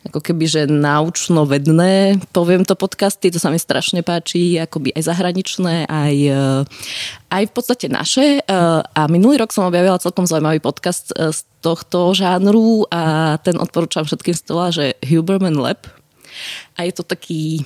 ako 0.02 0.18
keby, 0.18 0.44
že 0.50 0.62
naučno-vedné, 0.66 2.18
poviem 2.34 2.66
to 2.66 2.74
podcasty, 2.74 3.30
to 3.30 3.38
sa 3.38 3.54
mi 3.54 3.62
strašne 3.62 4.02
páči, 4.02 4.58
akoby 4.58 4.90
aj 4.98 5.06
zahraničné, 5.06 5.86
aj, 5.86 6.16
eh, 6.26 6.62
aj 7.30 7.42
v 7.46 7.52
podstate 7.54 7.86
naše. 7.86 8.42
A 8.92 9.06
minulý 9.06 9.38
rok 9.38 9.54
som 9.54 9.70
objavila 9.70 10.02
celkom 10.02 10.26
zaujímavý 10.26 10.58
podcast 10.58 11.14
z 11.14 11.46
tohto 11.62 12.18
žánru 12.18 12.82
a 12.90 13.38
ten 13.46 13.54
odporúčam 13.62 14.02
všetkým 14.02 14.34
z 14.34 14.42
toho, 14.42 14.64
že 14.74 14.84
Huberman 15.06 15.54
Lab, 15.54 15.86
a 16.76 16.84
je 16.88 16.92
to 16.92 17.04
taký 17.04 17.60
e, 17.60 17.62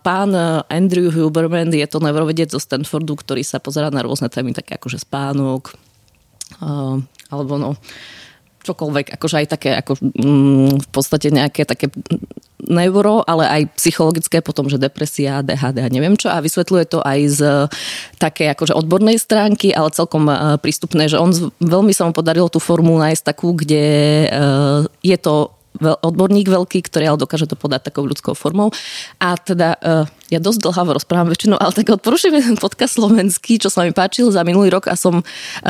pán 0.00 0.30
e, 0.32 0.62
Andrew 0.70 1.10
Huberman, 1.10 1.70
je 1.74 1.86
to 1.86 1.98
neurovedec 1.98 2.50
zo 2.50 2.62
Stanfordu, 2.62 3.18
ktorý 3.18 3.42
sa 3.42 3.58
pozerá 3.58 3.90
na 3.90 4.02
rôzne 4.02 4.30
témy, 4.30 4.54
také 4.54 4.78
ako 4.78 4.88
že 4.90 5.02
spánok, 5.02 5.74
e, 6.58 6.64
alebo 7.30 7.54
no, 7.58 7.74
čokoľvek, 8.64 9.20
akože 9.20 9.36
aj 9.44 9.46
také, 9.50 9.70
ako 9.76 10.00
mm, 10.00 10.86
v 10.86 10.88
podstate 10.88 11.28
nejaké 11.28 11.68
také 11.68 11.92
neuro, 12.64 13.20
ale 13.28 13.44
aj 13.44 13.62
psychologické, 13.76 14.40
potom, 14.40 14.72
že 14.72 14.80
depresia, 14.80 15.44
DHD 15.44 15.84
a 15.84 15.92
neviem 15.92 16.16
čo. 16.16 16.32
A 16.32 16.40
vysvetľuje 16.40 16.84
to 16.88 17.04
aj 17.04 17.20
z 17.28 17.40
také 18.16 18.48
akože 18.48 18.72
odbornej 18.72 19.20
stránky, 19.20 19.76
ale 19.76 19.92
celkom 19.92 20.24
prístupné, 20.64 21.12
že 21.12 21.20
on 21.20 21.28
veľmi 21.60 21.92
sa 21.92 22.08
mu 22.08 22.16
podarilo 22.16 22.48
tú 22.48 22.56
formu 22.56 22.96
nájsť 22.96 23.20
takú, 23.20 23.52
kde 23.52 23.84
je 25.04 25.16
to 25.20 25.52
odborník 25.82 26.46
veľký, 26.46 26.86
ktorý 26.86 27.14
ale 27.14 27.18
dokáže 27.18 27.50
to 27.50 27.58
podať 27.58 27.90
takou 27.90 28.06
ľudskou 28.06 28.38
formou. 28.38 28.70
A 29.18 29.34
teda 29.34 29.74
uh, 29.74 30.06
ja 30.32 30.40
dosť 30.40 30.64
dlhavo 30.64 30.96
rozprávam 30.96 31.28
väčšinou, 31.28 31.60
ale 31.60 31.76
tak 31.76 31.92
odporúčam 31.92 32.32
jeden 32.32 32.56
podcast 32.56 32.96
slovenský, 32.96 33.60
čo 33.60 33.68
sa 33.68 33.84
mi 33.84 33.92
páčil 33.92 34.32
za 34.32 34.40
minulý 34.40 34.72
rok 34.72 34.88
a 34.88 34.96
som 34.96 35.20
uh, 35.20 35.24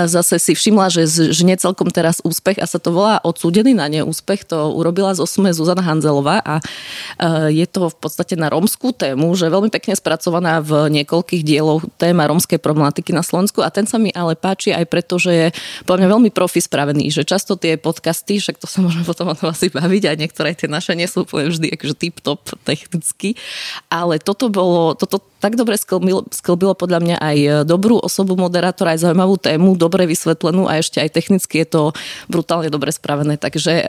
zase 0.07 0.39
si 0.39 0.55
všimla, 0.55 0.91
že 0.91 1.07
žne 1.35 1.59
celkom 1.59 1.91
teraz 1.91 2.23
úspech 2.23 2.63
a 2.63 2.67
sa 2.67 2.79
to 2.79 2.95
volá 2.95 3.19
Odsúdený 3.23 3.75
na 3.75 3.91
neúspech. 3.91 4.47
To 4.51 4.75
urobila 4.75 5.15
z 5.15 5.23
osme 5.23 5.51
Zuzana 5.51 5.83
Hanzelová 5.83 6.39
a 6.43 6.63
uh, 6.63 7.51
je 7.51 7.67
to 7.67 7.91
v 7.91 7.97
podstate 7.99 8.35
na 8.39 8.49
romskú 8.49 8.95
tému, 8.95 9.35
že 9.35 9.51
veľmi 9.51 9.69
pekne 9.69 9.99
spracovaná 9.99 10.63
v 10.63 10.91
niekoľkých 11.03 11.43
dieloch 11.43 11.83
téma 11.99 12.31
romskej 12.31 12.63
problematiky 12.63 13.11
na 13.11 13.27
Slovensku 13.27 13.61
a 13.61 13.69
ten 13.69 13.85
sa 13.85 13.99
mi 13.99 14.15
ale 14.15 14.39
páči 14.39 14.71
aj 14.71 14.87
preto, 14.87 15.19
že 15.19 15.33
je 15.33 15.47
podľa 15.85 16.05
mňa 16.05 16.09
veľmi 16.15 16.31
profi 16.31 16.63
spravený, 16.63 17.11
že 17.11 17.27
často 17.27 17.59
tie 17.59 17.77
podcasty, 17.77 18.39
však 18.39 18.63
to 18.63 18.67
sa 18.71 18.81
môžeme 18.81 19.05
potom 19.05 19.29
o 19.31 19.37
tom 19.37 19.53
asi 19.53 19.69
baviť 19.69 20.03
a 20.09 20.13
niektoré 20.19 20.55
tie 20.55 20.71
naše 20.71 20.97
nie 20.97 21.07
sú 21.07 21.27
úplne 21.27 21.51
vždy 21.51 21.75
akože 21.75 21.95
tip-top 21.99 22.41
technicky, 22.63 23.37
ale 23.93 24.17
toto 24.23 24.44
toto 24.45 24.61
bolo, 24.61 24.93
toto 24.93 25.25
tak 25.41 25.57
dobre 25.57 25.81
sklbilo, 25.81 26.73
podľa 26.77 27.01
mňa 27.01 27.17
aj 27.17 27.39
dobrú 27.65 27.97
osobu 27.97 28.37
moderátora, 28.37 28.93
aj 28.93 29.09
zaujímavú 29.09 29.41
tému, 29.41 29.73
dobre 29.81 30.05
vysvetlenú 30.05 30.69
a 30.69 30.77
ešte 30.81 31.01
aj 31.01 31.17
technicky 31.17 31.65
je 31.65 31.69
to 31.69 31.83
brutálne 32.29 32.69
dobre 32.69 32.93
spravené. 32.93 33.41
Takže 33.41 33.89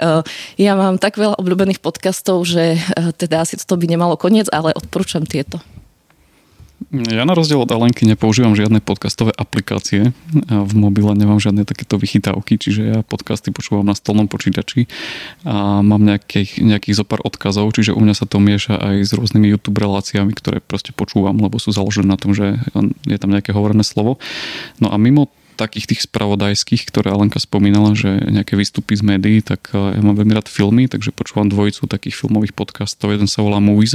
ja 0.56 0.74
mám 0.80 0.96
tak 0.96 1.20
veľa 1.20 1.36
obľúbených 1.36 1.84
podcastov, 1.84 2.48
že 2.48 2.80
teda 3.20 3.44
asi 3.44 3.60
toto 3.60 3.76
by 3.76 3.88
nemalo 3.92 4.16
koniec, 4.16 4.48
ale 4.48 4.72
odporúčam 4.72 5.28
tieto. 5.28 5.60
Ja 6.92 7.24
na 7.24 7.32
rozdiel 7.32 7.64
od 7.64 7.72
Alenky 7.72 8.04
nepoužívam 8.04 8.52
žiadne 8.52 8.84
podcastové 8.84 9.32
aplikácie. 9.32 10.12
V 10.48 10.74
mobile 10.76 11.16
nemám 11.16 11.40
žiadne 11.40 11.64
takéto 11.64 11.96
vychytávky, 11.96 12.60
čiže 12.60 12.82
ja 12.84 13.00
podcasty 13.00 13.56
počúvam 13.56 13.88
na 13.88 13.96
stolnom 13.96 14.28
počítači 14.28 14.92
a 15.48 15.80
mám 15.80 16.04
nejakých, 16.04 16.60
nejakých 16.60 17.00
zopár 17.00 17.24
odkazov, 17.24 17.72
čiže 17.72 17.96
u 17.96 18.00
mňa 18.04 18.16
sa 18.20 18.28
to 18.28 18.44
mieša 18.44 18.76
aj 18.76 18.96
s 19.08 19.12
rôznymi 19.16 19.56
YouTube 19.56 19.80
reláciami, 19.80 20.36
ktoré 20.36 20.60
proste 20.60 20.92
počúvam, 20.92 21.40
lebo 21.40 21.64
sú 21.64 21.72
založené 21.72 22.12
na 22.12 22.20
tom, 22.20 22.36
že 22.36 22.60
je 23.08 23.18
tam 23.18 23.32
nejaké 23.32 23.56
hovorené 23.56 23.88
slovo. 23.88 24.20
No 24.84 24.92
a 24.92 25.00
mimo 25.00 25.32
takých 25.56 25.96
tých 25.96 26.02
spravodajských, 26.06 26.86
ktoré 26.92 27.10
Alenka 27.10 27.40
spomínala, 27.40 27.96
že 27.96 28.12
nejaké 28.28 28.60
výstupy 28.60 28.94
z 29.00 29.04
médií, 29.04 29.40
tak 29.40 29.72
eh, 29.74 29.98
ja 29.98 30.02
mám 30.04 30.20
veľmi 30.20 30.36
rád 30.36 30.52
filmy, 30.52 30.92
takže 30.92 31.16
počúvam 31.16 31.48
dvojicu 31.48 31.88
takých 31.88 32.16
filmových 32.20 32.54
podcastov. 32.54 33.16
Jeden 33.16 33.32
sa 33.32 33.42
volá 33.42 33.64
Movie 33.64 33.88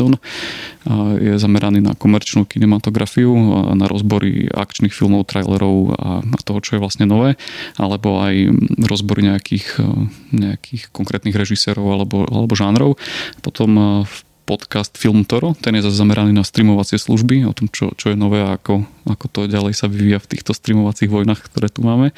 je 1.21 1.35
zameraný 1.37 1.83
na 1.83 1.93
komerčnú 1.99 2.47
kinematografiu, 2.47 3.35
na 3.75 3.91
rozbory 3.91 4.47
akčných 4.49 4.95
filmov, 4.95 5.27
trailerov 5.27 5.93
a 5.99 6.09
toho, 6.47 6.63
čo 6.63 6.79
je 6.79 6.83
vlastne 6.83 7.05
nové, 7.11 7.35
alebo 7.77 8.23
aj 8.23 8.55
rozbory 8.87 9.29
nejakých, 9.29 9.83
eh, 9.83 9.87
nejakých 10.33 10.95
konkrétnych 10.95 11.37
režisérov 11.37 11.85
alebo, 11.85 12.25
alebo 12.25 12.55
žánrov. 12.57 12.97
Potom 13.45 14.05
v 14.07 14.17
podcast 14.51 14.99
Film 14.99 15.23
Toro, 15.23 15.55
ten 15.55 15.79
je 15.79 15.87
zase 15.87 16.03
zameraný 16.03 16.35
na 16.35 16.43
streamovacie 16.43 16.99
služby, 16.99 17.47
o 17.47 17.55
tom, 17.55 17.71
čo, 17.71 17.95
čo 17.95 18.11
je 18.11 18.19
nové 18.19 18.43
a 18.43 18.59
ako, 18.59 18.83
ako 19.07 19.27
to 19.31 19.39
ďalej 19.47 19.79
sa 19.79 19.87
vyvíja 19.87 20.19
v 20.19 20.27
týchto 20.27 20.51
streamovacích 20.51 21.07
vojnách, 21.07 21.39
ktoré 21.47 21.71
tu 21.71 21.87
máme. 21.87 22.11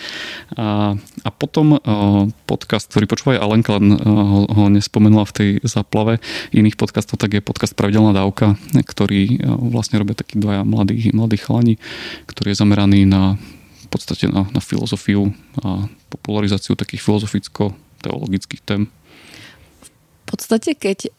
A, 0.56 0.96
a 0.96 1.28
potom 1.28 1.76
uh, 1.76 2.24
podcast, 2.48 2.88
ktorý 2.88 3.04
počúva 3.04 3.36
aj 3.36 3.42
Alenka, 3.44 3.76
len 3.76 3.92
uh, 3.92 4.00
ho, 4.00 4.40
ho 4.48 4.64
nespomenula 4.72 5.28
v 5.28 5.36
tej 5.36 5.50
záplave 5.60 6.24
iných 6.56 6.80
podcastov, 6.80 7.20
tak 7.20 7.36
je 7.36 7.44
podcast 7.44 7.76
Pravidelná 7.76 8.16
dávka, 8.16 8.56
ktorý 8.80 9.36
uh, 9.36 9.52
vlastne 9.68 10.00
robia 10.00 10.16
takí 10.16 10.40
dvaja 10.40 10.64
mladí, 10.64 11.12
mladí 11.12 11.36
chalani, 11.36 11.76
ktorý 12.24 12.56
je 12.56 12.60
zameraný 12.64 13.04
na 13.04 13.36
v 13.84 13.86
podstate 13.92 14.24
na, 14.24 14.48
na 14.48 14.64
filozofiu 14.64 15.36
a 15.60 15.84
popularizáciu 16.08 16.72
takých 16.80 17.04
filozoficko-teologických 17.04 18.64
tém. 18.64 18.88
V 20.24 20.26
podstate, 20.32 20.72
keď 20.72 21.12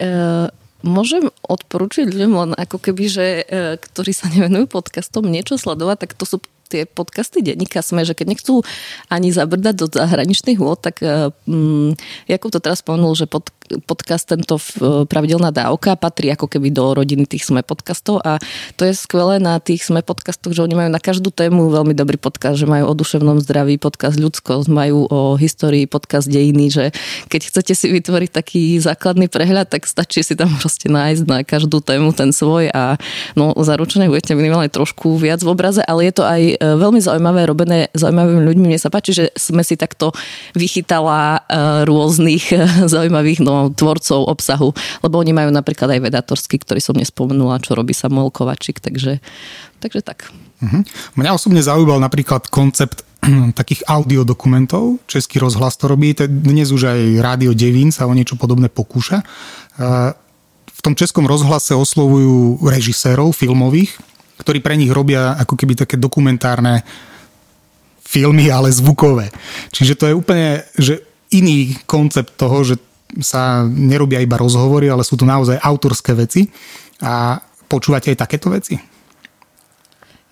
Môžem 0.84 1.32
odporúčiť 1.48 2.12
ľuďom 2.12 2.32
len 2.36 2.50
ako 2.60 2.76
keby, 2.76 3.04
že, 3.08 3.26
e, 3.48 3.80
ktorí 3.80 4.12
sa 4.12 4.28
nevenujú 4.28 4.68
podcastom 4.68 5.24
niečo 5.24 5.56
sledovať, 5.56 5.96
tak 6.04 6.12
to 6.12 6.28
sú 6.28 6.44
tie 6.68 6.88
podcasty 6.88 7.44
denníka 7.44 7.84
sme, 7.84 8.02
že 8.02 8.16
keď 8.16 8.26
nechcú 8.34 8.64
ani 9.12 9.30
zabrdať 9.30 9.74
do 9.78 9.86
zahraničných 9.86 10.58
vôd, 10.58 10.80
tak 10.80 10.98
um, 11.46 11.92
Jakub 12.26 12.50
to 12.50 12.58
teraz 12.58 12.80
spomenul, 12.80 13.14
že 13.14 13.28
pod, 13.28 13.52
podcast 13.88 14.28
tento 14.28 14.60
pravidelná 15.08 15.48
dávka 15.48 15.96
patrí 15.96 16.28
ako 16.32 16.46
keby 16.46 16.68
do 16.68 16.92
rodiny 16.92 17.24
tých 17.24 17.48
sme 17.48 17.64
podcastov 17.64 18.20
a 18.20 18.36
to 18.76 18.84
je 18.84 18.92
skvelé 18.92 19.40
na 19.40 19.56
tých 19.58 19.88
sme 19.88 20.04
podcastoch, 20.04 20.52
že 20.52 20.64
oni 20.64 20.76
majú 20.76 20.90
na 20.92 21.00
každú 21.00 21.32
tému 21.32 21.72
veľmi 21.72 21.96
dobrý 21.96 22.20
podcast, 22.20 22.60
že 22.60 22.68
majú 22.68 22.92
o 22.92 22.94
duševnom 22.94 23.40
zdraví 23.40 23.80
podcast 23.80 24.20
ľudskosť, 24.20 24.68
majú 24.68 25.08
o 25.08 25.34
histórii 25.40 25.88
podcast 25.88 26.28
dejiny, 26.28 26.68
že 26.68 26.84
keď 27.32 27.40
chcete 27.48 27.72
si 27.72 27.86
vytvoriť 27.88 28.30
taký 28.30 28.62
základný 28.78 29.32
prehľad, 29.32 29.72
tak 29.72 29.88
stačí 29.88 30.20
si 30.20 30.36
tam 30.36 30.52
proste 30.60 30.92
nájsť 30.92 31.22
na 31.24 31.40
každú 31.42 31.80
tému 31.80 32.12
ten 32.12 32.30
svoj 32.30 32.68
a 32.72 33.00
no 33.38 33.56
zaručené 33.56 34.12
budete 34.12 34.36
minimálne 34.36 34.68
trošku 34.68 35.16
viac 35.16 35.40
v 35.40 35.52
obraze, 35.52 35.80
ale 35.86 36.10
je 36.10 36.14
to 36.20 36.24
aj 36.26 36.42
e, 36.42 36.54
veľmi 36.58 37.00
zaujímavé, 37.00 37.46
robené 37.48 37.78
zaujímavými 37.94 38.42
ľuďmi. 38.44 38.64
Mne 38.74 38.80
sa 38.80 38.90
páči, 38.92 39.14
že 39.14 39.24
sme 39.38 39.62
si 39.62 39.78
takto 39.78 40.10
vychytala 40.52 41.40
e, 41.46 41.58
rôznych 41.86 42.44
e, 42.50 42.56
zaujímavých 42.92 43.40
no, 43.46 43.53
tvorcov 43.72 44.20
obsahu, 44.28 44.68
lebo 45.04 45.14
oni 45.20 45.32
majú 45.32 45.50
napríklad 45.52 45.98
aj 45.98 46.00
vedatorský, 46.10 46.60
ktorý 46.62 46.80
som 46.82 46.96
nespomenula, 46.96 47.62
čo 47.62 47.76
robí 47.76 47.92
Samuel 47.94 48.32
Kovačik, 48.34 48.80
takže, 48.80 49.22
takže 49.78 50.00
tak. 50.02 50.28
Uh-huh. 50.64 50.82
Mňa 51.18 51.30
osobne 51.36 51.60
zaujímal 51.60 52.00
napríklad 52.00 52.48
koncept 52.48 53.04
takých 53.60 53.84
audiodokumentov. 53.88 55.04
Český 55.08 55.40
rozhlas 55.40 55.76
to 55.76 55.88
robí, 55.88 56.14
dnes 56.28 56.70
už 56.70 56.88
aj 56.88 57.00
Rádio 57.20 57.52
Devín 57.56 57.90
sa 57.92 58.08
o 58.08 58.16
niečo 58.16 58.36
podobné 58.36 58.68
pokúša. 58.68 59.20
E, 59.20 59.24
v 60.68 60.80
tom 60.84 60.94
českom 60.96 61.24
rozhlase 61.24 61.72
oslovujú 61.72 62.60
režisérov 62.64 63.32
filmových, 63.32 63.96
ktorí 64.40 64.60
pre 64.60 64.76
nich 64.76 64.92
robia 64.92 65.36
ako 65.40 65.56
keby 65.56 65.78
také 65.78 65.96
dokumentárne 65.96 66.84
filmy, 68.04 68.52
ale 68.52 68.70
zvukové. 68.70 69.32
Čiže 69.72 69.94
to 69.98 70.04
je 70.06 70.14
úplne 70.14 70.62
že 70.76 71.02
iný 71.34 71.74
koncept 71.88 72.38
toho, 72.38 72.62
že 72.62 72.78
sa 73.20 73.66
nerobia 73.66 74.22
iba 74.22 74.40
rozhovory, 74.40 74.90
ale 74.90 75.06
sú 75.06 75.14
to 75.14 75.28
naozaj 75.28 75.60
autorské 75.60 76.16
veci. 76.16 76.48
A 77.02 77.38
počúvate 77.68 78.10
aj 78.14 78.22
takéto 78.24 78.50
veci? 78.50 78.94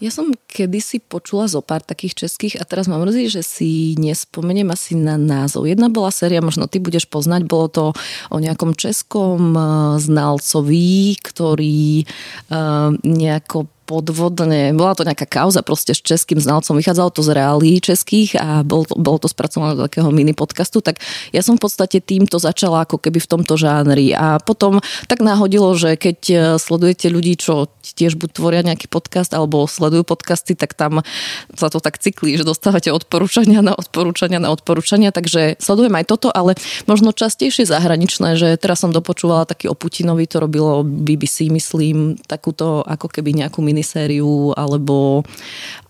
Ja 0.03 0.11
som 0.11 0.35
kedysi 0.51 0.99
počula 0.99 1.47
zo 1.47 1.63
pár 1.63 1.79
takých 1.79 2.27
českých 2.27 2.59
a 2.59 2.67
teraz 2.67 2.91
ma 2.91 2.99
mrzí, 2.99 3.39
že 3.39 3.47
si 3.47 3.95
nespomeniem 3.95 4.67
asi 4.75 4.99
na 4.99 5.15
názov. 5.15 5.71
Jedna 5.71 5.87
bola 5.87 6.11
séria, 6.11 6.43
možno 6.43 6.67
ty 6.67 6.83
budeš 6.83 7.07
poznať, 7.07 7.47
bolo 7.47 7.71
to 7.71 7.85
o 8.35 8.37
nejakom 8.43 8.75
českom 8.75 9.55
eh, 9.55 9.63
znalcovi, 10.03 11.23
ktorý 11.23 12.03
uh, 12.03 12.91
nejako 13.07 13.71
podvodne, 13.93 14.73
bola 14.73 14.97
to 14.97 15.05
nejaká 15.05 15.29
kauza 15.29 15.61
proste 15.61 15.93
s 15.93 16.01
českým 16.01 16.41
znalcom, 16.41 16.81
vychádzalo 16.81 17.13
to 17.13 17.21
z 17.21 17.37
reálí 17.37 17.77
českých 17.77 18.41
a 18.41 18.65
bol 18.65 18.89
bolo 18.89 19.21
to 19.21 19.29
spracované 19.29 19.77
do 19.77 19.85
takého 19.85 20.09
mini 20.09 20.33
podcastu, 20.33 20.81
tak 20.81 21.05
ja 21.37 21.45
som 21.45 21.61
v 21.61 21.69
podstate 21.69 22.01
týmto 22.01 22.41
začala 22.41 22.89
ako 22.89 22.97
keby 22.97 23.21
v 23.21 23.29
tomto 23.29 23.61
žánri. 23.61 24.17
A 24.17 24.41
potom 24.41 24.81
tak 25.05 25.21
náhodilo, 25.21 25.77
že 25.77 26.01
keď 26.01 26.19
e, 26.25 26.37
sledujete 26.57 27.13
ľudí, 27.13 27.37
čo 27.37 27.69
tiež 27.85 28.17
buď 28.17 28.31
tvoria 28.33 28.63
nejaký 28.65 28.89
podcast 28.89 29.37
alebo 29.37 29.69
sledujú 29.69 30.09
podcasty, 30.09 30.57
tak 30.57 30.73
tam 30.73 31.05
sa 31.53 31.69
to 31.69 31.85
tak 31.85 32.01
cyklí, 32.01 32.41
že 32.41 32.49
dostávate 32.49 32.89
odporúčania 32.89 33.61
na 33.61 33.77
odporúčania 33.77 34.41
na 34.41 34.49
odporúčania, 34.49 35.13
takže 35.13 35.61
sledujem 35.61 35.93
aj 36.01 36.09
toto, 36.09 36.33
ale 36.33 36.57
možno 36.89 37.13
častejšie 37.13 37.69
zahraničné, 37.69 38.41
že 38.41 38.57
teraz 38.57 38.81
som 38.81 38.95
dopočúvala 38.95 39.45
taký 39.45 39.69
o 39.69 39.77
Putinovi, 39.77 40.25
to 40.25 40.41
robilo 40.41 40.87
BBC, 40.87 41.53
myslím, 41.53 42.17
takúto 42.25 42.81
ako 42.87 43.11
keby 43.11 43.45
nejakú 43.45 43.61
mini 43.61 43.82
minisériu, 43.83 44.55
alebo, 44.55 45.27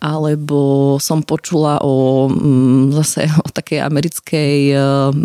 alebo 0.00 0.96
som 0.96 1.20
počula 1.20 1.76
o 1.84 2.26
mm, 2.32 2.96
zase 2.96 3.28
o 3.44 3.48
takej 3.52 3.84
americkej 3.84 4.56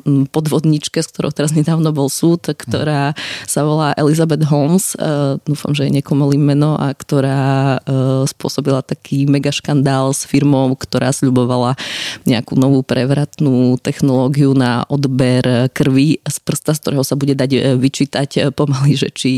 mm, 0.04 0.28
podvodničke, 0.36 1.00
s 1.00 1.08
ktorou 1.16 1.32
teraz 1.32 1.56
nedávno 1.56 1.96
bol 1.96 2.12
súd, 2.12 2.44
ktorá 2.44 3.16
sa 3.48 3.64
volá 3.64 3.96
Elizabeth 3.96 4.44
Holmes, 4.52 5.00
e, 5.00 5.40
dúfam, 5.48 5.72
že 5.72 5.88
je 5.88 6.04
nekomolým 6.04 6.44
meno 6.44 6.76
a 6.76 6.92
ktorá 6.92 7.80
e, 7.80 8.28
spôsobila 8.28 8.84
taký 8.84 9.24
mega 9.24 9.56
škandál 9.56 10.12
s 10.12 10.28
firmou, 10.28 10.76
ktorá 10.76 11.16
sľubovala 11.16 11.80
nejakú 12.28 12.60
novú 12.60 12.84
prevratnú 12.84 13.80
technológiu 13.80 14.52
na 14.52 14.84
odber 14.92 15.72
krvi 15.72 16.20
z 16.20 16.38
prsta, 16.44 16.76
z 16.76 16.82
ktorého 16.84 17.04
sa 17.08 17.16
bude 17.16 17.32
dať 17.32 17.52
e, 17.56 17.60
vyčítať 17.80 18.52
pomaly, 18.52 19.00
že 19.00 19.10
či 19.14 19.32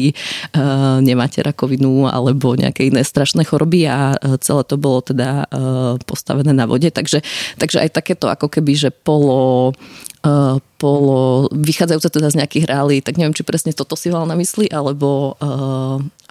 nemáte 1.03 1.43
rakovinu 1.43 2.07
alebo 2.07 2.55
nejaké 2.55 2.87
iné 2.87 3.03
strašné 3.09 3.41
choroby 3.49 3.89
a 3.89 4.13
e, 4.13 4.37
celé 4.37 4.61
to 4.61 4.77
bolo 4.77 5.01
teda 5.01 5.49
e, 5.49 5.57
postavené 6.05 6.53
na 6.53 6.69
vode. 6.69 6.93
Takže, 6.93 7.25
takže 7.57 7.81
aj 7.81 7.89
takéto 7.97 8.29
ako 8.29 8.45
keby, 8.47 8.77
že 8.77 8.89
polo 8.93 9.73
e, 10.21 10.61
polo, 10.79 11.49
vychádzajúce 11.51 12.09
teda 12.13 12.29
z 12.31 12.39
nejakých 12.39 12.69
reálí, 12.69 13.01
tak 13.01 13.19
neviem, 13.19 13.35
či 13.35 13.43
presne 13.43 13.75
toto 13.75 13.99
si 13.99 14.07
mal 14.07 14.23
na 14.23 14.39
mysli, 14.39 14.71
alebo, 14.71 15.35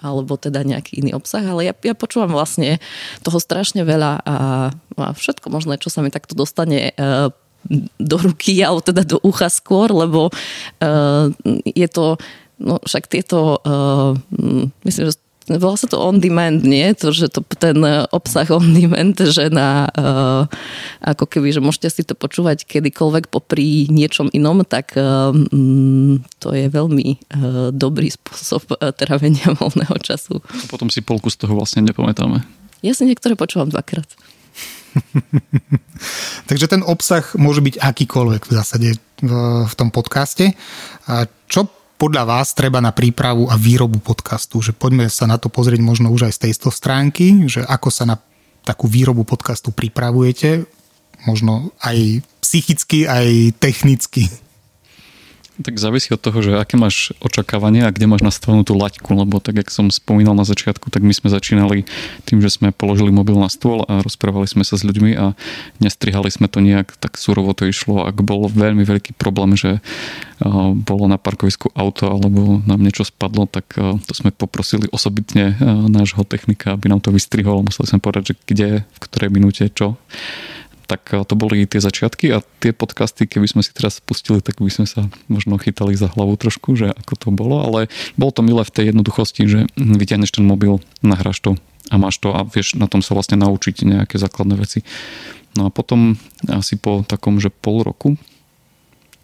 alebo 0.01 0.33
teda 0.41 0.65
nejaký 0.65 1.05
iný 1.05 1.13
obsah, 1.13 1.45
ale 1.45 1.69
ja, 1.69 1.73
ja 1.85 1.93
počúvam 1.93 2.33
vlastne 2.33 2.81
toho 3.21 3.37
strašne 3.37 3.85
veľa 3.85 4.25
a, 4.25 4.37
a 4.73 5.07
všetko 5.13 5.53
možné, 5.53 5.77
čo 5.77 5.93
sa 5.93 6.01
mi 6.01 6.09
takto 6.09 6.33
dostane 6.33 6.97
do 8.01 8.17
ruky, 8.17 8.57
alebo 8.65 8.81
teda 8.81 9.05
do 9.05 9.21
ucha 9.21 9.53
skôr, 9.53 9.93
lebo 9.93 10.33
je 11.61 11.87
to, 11.93 12.17
no 12.57 12.81
však 12.81 13.05
tieto, 13.05 13.61
myslím, 14.81 15.13
že 15.13 15.28
volá 15.57 15.73
sa 15.79 15.89
to 15.89 15.97
on 15.97 16.21
demand, 16.21 16.61
nie? 16.61 16.93
To, 17.01 17.09
že 17.09 17.33
to, 17.33 17.41
ten 17.57 17.81
obsah 18.13 18.45
on 18.53 18.75
demand, 18.77 19.17
že 19.17 19.49
na 19.49 19.89
uh, 19.89 20.45
ako 21.01 21.25
keby, 21.25 21.49
že 21.55 21.63
môžete 21.63 21.89
si 21.89 22.03
to 22.05 22.13
počúvať 22.13 22.69
kedykoľvek 22.69 23.33
popri 23.33 23.89
niečom 23.89 24.29
inom, 24.29 24.61
tak 24.61 24.93
uh, 24.93 25.33
to 26.37 26.47
je 26.53 26.69
veľmi 26.69 27.07
uh, 27.17 27.73
dobrý 27.73 28.13
spôsob 28.13 28.77
uh, 28.77 28.93
trávenia 28.93 29.49
voľného 29.61 29.97
času. 30.03 30.43
A 30.43 30.65
potom 30.69 30.93
si 30.93 31.01
polku 31.01 31.33
z 31.33 31.41
toho 31.41 31.57
vlastne 31.57 31.81
nepamätáme. 31.87 32.45
Ja 32.85 32.93
si 32.93 33.09
niektoré 33.09 33.33
počúvam 33.33 33.73
dvakrát. 33.73 34.07
Takže 36.49 36.65
ten 36.69 36.81
obsah 36.81 37.23
môže 37.37 37.61
byť 37.61 37.75
akýkoľvek 37.81 38.41
v 38.49 38.51
zásade 38.53 38.89
v, 39.21 39.33
v 39.65 39.73
tom 39.75 39.89
podcaste. 39.93 40.53
A 41.05 41.29
čo 41.49 41.67
podľa 41.99 42.23
vás 42.23 42.55
treba 42.55 42.79
na 42.79 42.95
prípravu 42.95 43.51
a 43.51 43.59
výrobu 43.59 43.99
podcastu? 43.99 44.63
Že 44.63 44.71
poďme 44.71 45.05
sa 45.11 45.27
na 45.27 45.35
to 45.35 45.51
pozrieť 45.51 45.83
možno 45.83 46.07
už 46.15 46.31
aj 46.31 46.33
z 46.39 46.41
tejto 46.47 46.71
stránky, 46.71 47.45
že 47.51 47.67
ako 47.67 47.91
sa 47.91 48.07
na 48.07 48.15
takú 48.63 48.87
výrobu 48.87 49.27
podcastu 49.27 49.75
pripravujete, 49.75 50.63
možno 51.27 51.75
aj 51.83 52.23
psychicky, 52.39 53.03
aj 53.03 53.51
technicky. 53.59 54.31
Tak 55.59 55.75
závisí 55.75 56.15
od 56.15 56.23
toho, 56.23 56.39
že 56.39 56.55
aké 56.55 56.79
máš 56.79 57.11
očakávanie 57.19 57.83
a 57.83 57.91
kde 57.91 58.07
máš 58.07 58.23
nastavenú 58.23 58.63
tú 58.63 58.79
laťku, 58.79 59.11
lebo 59.11 59.43
tak, 59.43 59.59
jak 59.59 59.67
som 59.67 59.91
spomínal 59.91 60.31
na 60.31 60.47
začiatku, 60.47 60.87
tak 60.87 61.03
my 61.03 61.11
sme 61.11 61.27
začínali 61.27 61.83
tým, 62.23 62.39
že 62.39 62.47
sme 62.47 62.71
položili 62.71 63.11
mobil 63.11 63.35
na 63.35 63.51
stôl 63.51 63.83
a 63.83 63.99
rozprávali 63.99 64.47
sme 64.47 64.63
sa 64.63 64.79
s 64.79 64.87
ľuďmi 64.87 65.19
a 65.19 65.35
nestrihali 65.83 66.31
sme 66.31 66.47
to 66.47 66.63
nejak, 66.63 66.95
tak 67.03 67.19
surovo 67.19 67.51
to 67.51 67.67
išlo. 67.67 68.07
Ak 68.07 68.23
bol 68.23 68.47
veľmi 68.47 68.87
veľký 68.87 69.19
problém, 69.19 69.59
že 69.59 69.83
bolo 70.87 71.11
na 71.11 71.19
parkovisku 71.19 71.75
auto 71.75 72.07
alebo 72.07 72.63
nám 72.63 72.79
niečo 72.79 73.03
spadlo, 73.03 73.43
tak 73.43 73.75
to 73.75 74.13
sme 74.15 74.31
poprosili 74.31 74.87
osobitne 74.95 75.59
nášho 75.91 76.23
technika, 76.23 76.79
aby 76.79 76.87
nám 76.87 77.03
to 77.03 77.11
vystrihol. 77.11 77.67
Museli 77.67 77.91
sme 77.91 77.99
povedať, 77.99 78.31
že 78.31 78.35
kde, 78.47 78.69
v 78.87 78.99
ktorej 79.03 79.29
minúte, 79.35 79.67
čo 79.67 79.99
tak 80.89 81.13
eh, 81.13 81.21
to 81.21 81.37
boli 81.37 81.69
tie 81.69 81.77
začiatky 81.77 82.33
a 82.33 82.41
tie 82.57 82.73
podcasty, 82.73 83.29
keby 83.29 83.45
sme 83.45 83.61
si 83.61 83.69
teraz 83.69 84.01
spustili, 84.01 84.41
tak 84.41 84.57
by 84.57 84.73
sme 84.73 84.89
sa 84.89 85.05
možno 85.29 85.61
chytali 85.61 85.93
za 85.93 86.09
hlavu 86.09 86.33
trošku, 86.41 86.73
že 86.73 86.89
ako 86.89 87.13
to 87.13 87.27
bolo, 87.29 87.61
ale 87.61 87.93
bolo 88.17 88.33
to 88.33 88.41
milé 88.41 88.65
v 88.65 88.73
tej 88.73 88.85
jednoduchosti, 88.89 89.45
že 89.45 89.59
vyťahneš 89.77 90.41
ten 90.41 90.45
mobil, 90.49 90.81
nahráš 91.05 91.45
to 91.45 91.51
a 91.89 91.95
máš 92.01 92.17
to 92.17 92.33
a 92.33 92.41
vieš 92.41 92.73
na 92.77 92.89
tom 92.89 93.05
sa 93.05 93.13
vlastne 93.13 93.37
naučiť 93.37 93.85
nejaké 93.85 94.17
základné 94.17 94.57
veci. 94.57 94.81
No 95.57 95.69
a 95.69 95.69
potom 95.73 96.17
asi 96.45 96.77
po 96.77 97.01
takom, 97.05 97.41
že 97.41 97.49
pol 97.49 97.81
roku 97.81 98.17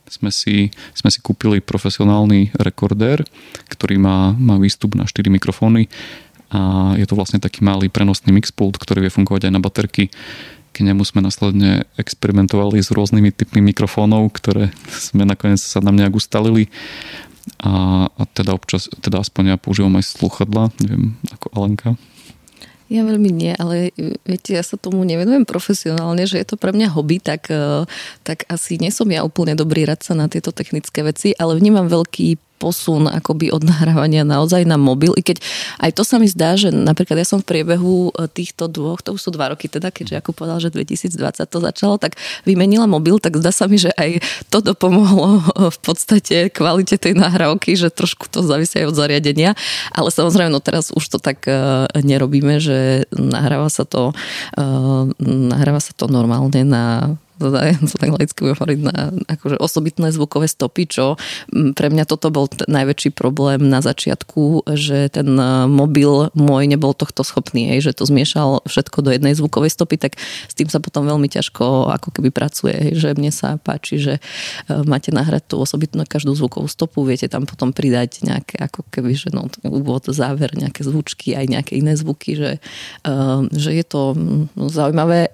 sme 0.09 0.29
si, 0.29 0.69
sme 0.93 1.09
si 1.09 1.21
kúpili 1.21 1.61
profesionálny 1.61 2.53
rekordér, 2.57 3.25
ktorý 3.69 3.97
má, 3.97 4.33
má 4.33 4.57
výstup 4.57 4.93
na 4.93 5.05
4 5.05 5.29
mikrofóny 5.33 5.89
a 6.53 6.93
je 6.93 7.05
to 7.09 7.17
vlastne 7.17 7.41
taký 7.41 7.65
malý 7.65 7.89
prenosný 7.89 8.29
mixpult, 8.29 8.77
ktorý 8.77 9.05
vie 9.05 9.11
fungovať 9.13 9.49
aj 9.49 9.53
na 9.53 9.61
baterky 9.61 10.13
k 10.75 10.83
nemu 10.83 11.07
sme 11.07 11.23
následne 11.23 11.87
experimentovali 11.95 12.83
s 12.83 12.91
rôznymi 12.91 13.31
typmi 13.31 13.63
mikrofónov, 13.71 14.35
ktoré 14.35 14.75
sme 14.91 15.23
nakoniec 15.23 15.63
sa 15.63 15.79
nám 15.79 15.95
nejak 15.95 16.19
ustalili. 16.19 16.67
A, 17.63 18.05
a 18.11 18.23
teda 18.35 18.51
občas, 18.51 18.91
teda 18.99 19.23
aspoň 19.23 19.55
ja 19.55 19.57
používam 19.57 19.95
aj 19.95 20.19
sluchadla, 20.19 20.75
neviem, 20.83 21.15
ako 21.31 21.47
Alenka. 21.55 21.89
Ja 22.85 23.01
veľmi 23.01 23.33
nie, 23.33 23.53
ale 23.57 23.89
viete, 24.27 24.53
ja 24.53 24.61
sa 24.61 24.77
tomu 24.77 25.01
nevenujem 25.07 25.47
profesionálne, 25.47 26.29
že 26.29 26.37
je 26.37 26.45
to 26.45 26.59
pre 26.59 26.69
mňa 26.69 26.93
hobby, 26.93 27.17
tak, 27.17 27.49
e, 27.49 27.89
tak 28.21 28.45
asi 28.45 28.77
nie 28.77 28.93
som 28.93 29.09
ja 29.09 29.25
úplne 29.25 29.57
dobrý 29.57 29.89
radca 29.89 30.13
na 30.13 30.29
tieto 30.29 30.53
technické 30.53 31.01
veci, 31.01 31.33
ale 31.33 31.57
vnímam 31.57 31.89
veľký 31.89 32.37
posun 32.65 33.05
akoby 33.05 33.53
od 33.53 33.61
nahrávania 33.61 34.25
naozaj 34.25 34.65
na 34.65 34.81
mobil, 34.81 35.13
i 35.13 35.21
keď 35.21 35.37
aj 35.85 35.93
to 35.93 36.01
sa 36.01 36.17
mi 36.17 36.25
zdá, 36.25 36.57
že 36.57 36.73
napríklad 36.73 37.21
ja 37.21 37.27
som 37.29 37.37
v 37.37 37.45
priebehu 37.45 38.09
e, 38.09 38.25
týchto 38.25 38.65
dvoch, 38.65 39.05
to 39.05 39.13
už 39.13 39.21
sú 39.21 39.29
dva 39.29 39.53
roky 39.53 39.69
teda, 39.69 39.93
keďže 39.93 40.25
ako 40.25 40.33
povedal, 40.33 40.57
že 40.57 40.73
2020 40.73 41.45
to 41.45 41.59
začalo, 41.61 42.01
tak 42.01 42.17
vymenila 42.41 42.89
mobil, 42.89 43.21
tak 43.21 43.37
zdá 43.37 43.53
sa 43.53 43.69
mi, 43.69 43.77
že 43.77 43.93
aj 43.93 44.17
to 44.49 44.65
dopomohlo 44.65 45.45
e, 45.45 45.69
v 45.69 45.79
podstate 45.85 46.49
kvalite 46.49 46.97
tej 46.97 47.13
nahrávky, 47.13 47.77
že 47.77 47.93
trošku 47.93 48.25
to 48.33 48.41
závisí 48.41 48.81
aj 48.81 48.89
od 48.89 48.97
zariadenia, 48.97 49.53
ale 49.93 50.09
samozrejme, 50.09 50.49
no 50.49 50.57
teraz 50.57 50.89
už 50.89 51.05
to 51.05 51.21
tak 51.21 51.45
e, 51.45 51.85
nerobíme, 52.01 52.57
že 52.57 53.05
nahráva 53.13 53.69
sa 53.69 53.85
to, 53.85 54.15
nahráva 55.21 55.77
sa 55.83 55.93
to 55.93 56.09
normálne 56.09 56.63
na 56.65 57.13
ja 57.39 57.75
sa 57.83 57.97
tak 58.03 58.15
laicky 58.15 58.39
budem 58.47 58.55
hovoriť 58.55 58.79
na 58.79 58.97
akože 59.27 59.57
osobitné 59.59 60.15
zvukové 60.15 60.47
stopy, 60.47 60.87
čo 60.87 61.19
pre 61.75 61.87
mňa 61.91 62.07
toto 62.07 62.31
bol 62.31 62.47
t- 62.47 62.63
najväčší 62.63 63.11
problém 63.11 63.67
na 63.67 63.83
začiatku, 63.83 64.71
že 64.75 65.11
ten 65.11 65.35
e, 65.35 65.67
mobil 65.67 66.31
môj 66.31 66.63
nebol 66.71 66.95
tohto 66.95 67.27
schopný, 67.27 67.75
že 67.83 67.91
to 67.91 68.07
zmiešal 68.07 68.63
všetko 68.63 69.03
do 69.03 69.09
jednej 69.11 69.35
zvukovej 69.35 69.71
stopy, 69.75 69.99
tak 69.99 70.15
s 70.21 70.53
tým 70.55 70.71
sa 70.71 70.79
potom 70.79 71.03
veľmi 71.03 71.27
ťažko 71.27 71.91
ako 71.91 72.09
keby 72.15 72.31
pracuje, 72.31 72.95
že 72.95 73.11
mne 73.17 73.31
sa 73.35 73.59
páči, 73.59 73.99
že 73.99 74.13
e, 74.17 74.21
máte 74.87 75.11
nahrať 75.11 75.51
tú 75.51 75.59
osobitnú 75.59 76.07
každú 76.07 76.31
zvukovú 76.39 76.71
stopu, 76.71 77.03
viete 77.03 77.27
tam 77.27 77.43
potom 77.43 77.75
pridať 77.75 78.23
nejaké 78.23 78.55
ako 78.63 78.87
keby, 78.87 79.11
že 79.11 79.29
no, 79.35 79.51
úvod, 79.67 80.07
záver, 80.07 80.55
nejaké 80.55 80.87
zvučky, 80.87 81.35
aj 81.35 81.51
nejaké 81.51 81.73
iné 81.75 81.99
zvuky, 81.99 82.39
že, 82.39 82.51
e, 83.03 83.19
že 83.51 83.71
je 83.75 83.85
to 83.85 84.15
zaujímavé 84.55 85.27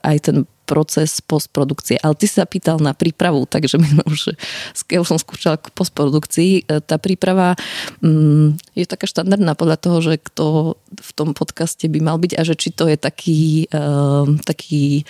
aj 0.00 0.16
ten 0.22 0.36
proces 0.70 1.18
postprodukcie. 1.18 1.98
Ale 1.98 2.14
ty 2.14 2.30
sa 2.30 2.46
pýtal 2.46 2.78
na 2.78 2.94
prípravu, 2.94 3.42
takže 3.50 3.82
my 3.82 4.06
už, 4.06 4.38
už 4.86 5.06
som 5.10 5.18
skúšala 5.18 5.58
k 5.58 5.74
postprodukcii. 5.74 6.52
E, 6.62 6.78
tá 6.78 7.02
príprava 7.02 7.58
mm, 7.98 8.78
je 8.78 8.86
taká 8.86 9.10
štandardná 9.10 9.58
podľa 9.58 9.82
toho, 9.82 9.98
že 9.98 10.22
kto 10.22 10.78
v 10.94 11.10
tom 11.18 11.34
podcaste 11.34 11.90
by 11.90 11.98
mal 11.98 12.22
byť 12.22 12.38
a 12.38 12.42
že 12.46 12.54
či 12.54 12.70
to 12.70 12.86
je 12.86 12.94
taký, 12.94 13.70
uh, 13.70 14.26
taký 14.42 15.06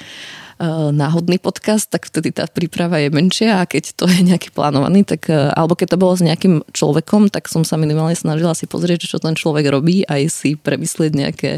náhodný 0.92 1.40
podcast, 1.40 1.88
tak 1.88 2.04
vtedy 2.04 2.36
tá 2.36 2.44
príprava 2.44 3.00
je 3.00 3.08
menšia 3.08 3.64
a 3.64 3.68
keď 3.68 3.96
to 3.96 4.04
je 4.04 4.20
nejaký 4.20 4.52
plánovaný, 4.52 5.08
tak 5.08 5.32
eh, 5.32 5.48
alebo 5.56 5.72
keď 5.72 5.96
to 5.96 6.02
bolo 6.02 6.12
s 6.12 6.20
nejakým 6.20 6.60
človekom, 6.76 7.32
tak 7.32 7.48
som 7.48 7.64
sa 7.64 7.80
minimálne 7.80 8.12
snažila 8.12 8.52
si 8.52 8.68
pozrieť, 8.68 9.08
čo 9.08 9.16
ten 9.16 9.32
človek 9.32 9.64
robí, 9.72 10.04
aj 10.04 10.28
si 10.28 10.60
premyslieť 10.60 11.12
nejaké 11.16 11.50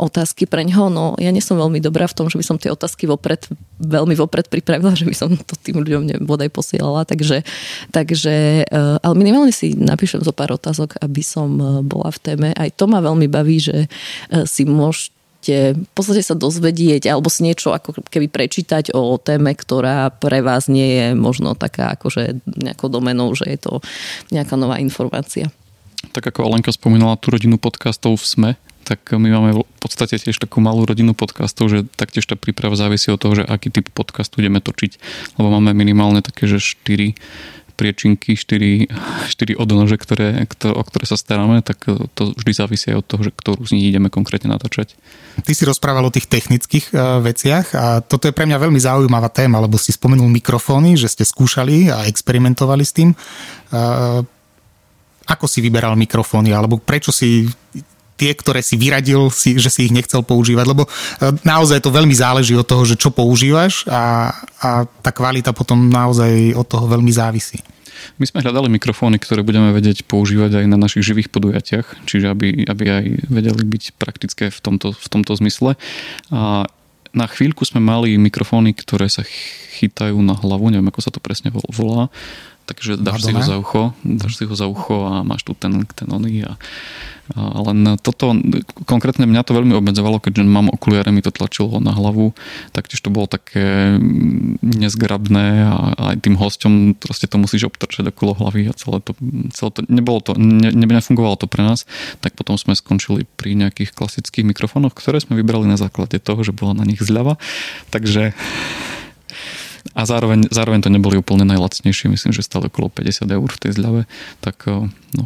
otázky 0.00 0.48
pre 0.48 0.64
ňoho. 0.64 0.88
No 0.88 1.04
ja 1.20 1.28
nie 1.28 1.44
som 1.44 1.60
veľmi 1.60 1.84
dobrá 1.84 2.08
v 2.08 2.16
tom, 2.16 2.32
že 2.32 2.40
by 2.40 2.44
som 2.44 2.56
tie 2.56 2.72
otázky 2.72 3.04
vopred, 3.04 3.44
veľmi 3.84 4.16
vopred 4.16 4.48
pripravila, 4.48 4.96
že 5.00 5.04
by 5.04 5.14
som 5.14 5.28
to 5.36 5.52
tým 5.60 5.84
ľuďom 5.84 6.16
nebodaj 6.16 6.48
posielala, 6.48 7.04
takže, 7.04 7.44
takže 7.92 8.64
eh, 8.64 9.04
ale 9.04 9.14
minimálne 9.14 9.52
si 9.52 9.76
napíšem 9.76 10.24
zo 10.24 10.32
pár 10.32 10.56
otázok, 10.56 10.96
aby 11.04 11.20
som 11.20 11.60
bola 11.84 12.08
v 12.08 12.18
téme. 12.24 12.48
Aj 12.56 12.72
to 12.72 12.88
ma 12.88 13.04
veľmi 13.04 13.28
baví, 13.28 13.60
že 13.60 13.90
si 14.48 14.64
môžete 14.64 15.17
môžete 15.48 15.80
v 15.80 15.92
podstate 15.96 16.22
sa 16.22 16.36
dozvedieť 16.36 17.08
alebo 17.08 17.32
si 17.32 17.40
niečo 17.44 17.72
ako 17.72 18.04
keby 18.12 18.28
prečítať 18.28 18.92
o 18.92 19.16
téme, 19.16 19.56
ktorá 19.56 20.12
pre 20.12 20.44
vás 20.44 20.68
nie 20.68 20.88
je 21.00 21.06
možno 21.16 21.56
taká 21.56 21.96
akože 21.96 22.44
nejakou 22.44 22.92
domenou, 22.92 23.32
že 23.32 23.48
je 23.48 23.58
to 23.58 23.72
nejaká 24.28 24.54
nová 24.60 24.76
informácia. 24.76 25.48
Tak 26.12 26.30
ako 26.30 26.46
Alenka 26.46 26.70
spomínala 26.70 27.18
tú 27.18 27.34
rodinu 27.34 27.58
podcastov 27.58 28.20
v 28.20 28.24
SME, 28.24 28.52
tak 28.86 29.04
my 29.12 29.28
máme 29.28 29.50
v 29.60 29.80
podstate 29.82 30.16
tiež 30.16 30.38
takú 30.40 30.64
malú 30.64 30.88
rodinu 30.88 31.12
podcastov, 31.12 31.68
že 31.68 31.84
taktiež 31.96 32.24
tá 32.24 32.38
príprava 32.38 32.78
závisí 32.78 33.12
od 33.12 33.20
toho, 33.20 33.42
že 33.42 33.44
aký 33.44 33.68
typ 33.68 33.90
podcastu 33.92 34.40
ideme 34.40 34.62
točiť, 34.62 34.96
lebo 35.36 35.48
máme 35.52 35.76
minimálne 35.76 36.24
také, 36.24 36.48
že 36.48 36.60
4 36.60 37.18
priečinky, 37.78 38.34
4, 38.34 38.90
4 39.30 39.54
odnože, 39.54 39.94
ktoré, 39.94 40.42
o 40.66 40.82
ktoré 40.82 41.06
sa 41.06 41.14
staráme, 41.14 41.62
tak 41.62 41.86
to 41.86 42.34
vždy 42.34 42.52
závisí 42.52 42.90
aj 42.90 42.98
od 42.98 43.06
toho, 43.06 43.22
že 43.22 43.30
ktorú 43.30 43.62
z 43.62 43.78
nich 43.78 43.94
ideme 43.94 44.10
konkrétne 44.10 44.50
natáčať. 44.50 44.98
Ty 45.38 45.52
si 45.54 45.62
rozprával 45.62 46.02
o 46.02 46.10
tých 46.10 46.26
technických 46.26 46.90
uh, 46.90 47.22
veciach 47.22 47.66
a 47.78 47.84
toto 48.02 48.26
je 48.26 48.34
pre 48.34 48.50
mňa 48.50 48.58
veľmi 48.58 48.80
zaujímavá 48.82 49.30
téma, 49.30 49.62
lebo 49.62 49.78
si 49.78 49.94
spomenul 49.94 50.26
mikrofóny, 50.26 50.98
že 50.98 51.06
ste 51.06 51.22
skúšali 51.22 51.94
a 51.94 52.10
experimentovali 52.10 52.82
s 52.82 52.90
tým. 52.90 53.14
Uh, 53.70 54.26
ako 55.28 55.44
si 55.46 55.62
vyberal 55.62 55.94
mikrofóny, 55.94 56.50
alebo 56.56 56.80
prečo 56.80 57.12
si 57.14 57.46
tie, 58.18 58.34
ktoré 58.34 58.60
si 58.60 58.74
vyradil, 58.74 59.30
si, 59.30 59.54
že 59.54 59.70
si 59.70 59.86
ich 59.86 59.94
nechcel 59.94 60.26
používať, 60.26 60.66
lebo 60.66 60.84
e, 60.84 60.90
naozaj 61.46 61.78
to 61.78 61.94
veľmi 61.94 62.12
záleží 62.12 62.58
od 62.58 62.66
toho, 62.66 62.82
že 62.82 62.98
čo 62.98 63.14
používaš 63.14 63.86
a, 63.86 64.34
a 64.58 64.84
tá 64.84 65.14
kvalita 65.14 65.54
potom 65.54 65.86
naozaj 65.86 66.58
od 66.58 66.66
toho 66.66 66.90
veľmi 66.90 67.14
závisí. 67.14 67.62
My 68.18 68.26
sme 68.26 68.42
hľadali 68.42 68.70
mikrofóny, 68.70 69.18
ktoré 69.18 69.46
budeme 69.46 69.70
vedieť 69.70 70.06
používať 70.06 70.62
aj 70.62 70.66
na 70.66 70.78
našich 70.78 71.06
živých 71.06 71.30
podujatiach, 71.30 72.06
čiže 72.06 72.30
aby, 72.30 72.66
aby 72.66 72.84
aj 72.86 73.04
vedeli 73.30 73.62
byť 73.62 73.84
praktické 73.98 74.50
v 74.50 74.58
tomto, 74.58 74.94
v 74.94 75.08
tomto 75.10 75.34
zmysle. 75.38 75.74
A 76.30 76.66
na 77.14 77.26
chvíľku 77.26 77.66
sme 77.66 77.82
mali 77.82 78.14
mikrofóny, 78.20 78.74
ktoré 78.76 79.10
sa 79.10 79.26
chytajú 79.78 80.18
na 80.22 80.36
hlavu, 80.36 80.70
neviem 80.70 80.90
ako 80.90 81.00
sa 81.02 81.10
to 81.14 81.22
presne 81.22 81.50
volá, 81.54 82.12
takže 82.68 83.00
dáš 83.00 83.24
si 83.24 83.32
ho 83.32 83.40
za 83.40 83.56
ucho, 83.56 83.96
dáš 84.04 84.36
si 84.36 84.44
ho 84.44 84.52
za 84.52 84.68
ucho 84.68 85.08
a 85.08 85.24
máš 85.24 85.48
tu 85.48 85.56
ten, 85.56 85.88
ten 85.96 86.08
oný 86.12 86.44
a 86.44 86.60
len 87.36 88.00
toto, 88.00 88.32
konkrétne 88.88 89.28
mňa 89.28 89.44
to 89.44 89.52
veľmi 89.52 89.76
obmedzovalo, 89.76 90.16
keďže 90.16 90.48
mám 90.48 90.72
okuliare, 90.72 91.12
mi 91.12 91.20
to 91.20 91.28
tlačilo 91.28 91.76
na 91.76 91.92
hlavu, 91.92 92.32
taktiež 92.72 93.04
to 93.04 93.12
bolo 93.12 93.28
také 93.28 94.00
nezgrabné 94.64 95.68
a 95.68 95.76
aj 96.16 96.24
tým 96.24 96.40
hosťom 96.40 96.96
proste 96.96 97.28
to 97.28 97.36
musíš 97.36 97.68
obtrčať 97.68 98.08
okolo 98.16 98.32
hlavy 98.32 98.72
a 98.72 98.76
celé 98.76 99.04
to, 99.04 99.12
celé 99.52 99.70
to 99.76 99.80
nebolo 99.92 100.24
to, 100.24 100.32
ne, 100.40 100.72
nefungovalo 100.72 101.36
to 101.36 101.44
pre 101.44 101.68
nás, 101.68 101.84
tak 102.24 102.32
potom 102.32 102.56
sme 102.56 102.72
skončili 102.72 103.28
pri 103.36 103.52
nejakých 103.52 103.92
klasických 103.92 104.48
mikrofónoch, 104.48 104.96
ktoré 104.96 105.20
sme 105.20 105.36
vybrali 105.36 105.68
na 105.68 105.76
základe 105.76 106.16
toho, 106.16 106.40
že 106.40 106.56
bola 106.56 106.80
na 106.80 106.88
nich 106.88 107.04
zľava, 107.04 107.36
takže 107.92 108.32
a 109.94 110.02
zároveň, 110.04 110.48
zároveň 110.52 110.80
to 110.84 110.90
neboli 110.92 111.16
úplne 111.20 111.48
najlacnejšie, 111.48 112.12
myslím, 112.12 112.32
že 112.34 112.44
stále 112.44 112.68
okolo 112.68 112.92
50 112.92 113.28
eur 113.28 113.48
v 113.48 113.60
tej 113.60 113.72
zľave, 113.76 114.00
tak 114.44 114.68
no, 115.16 115.24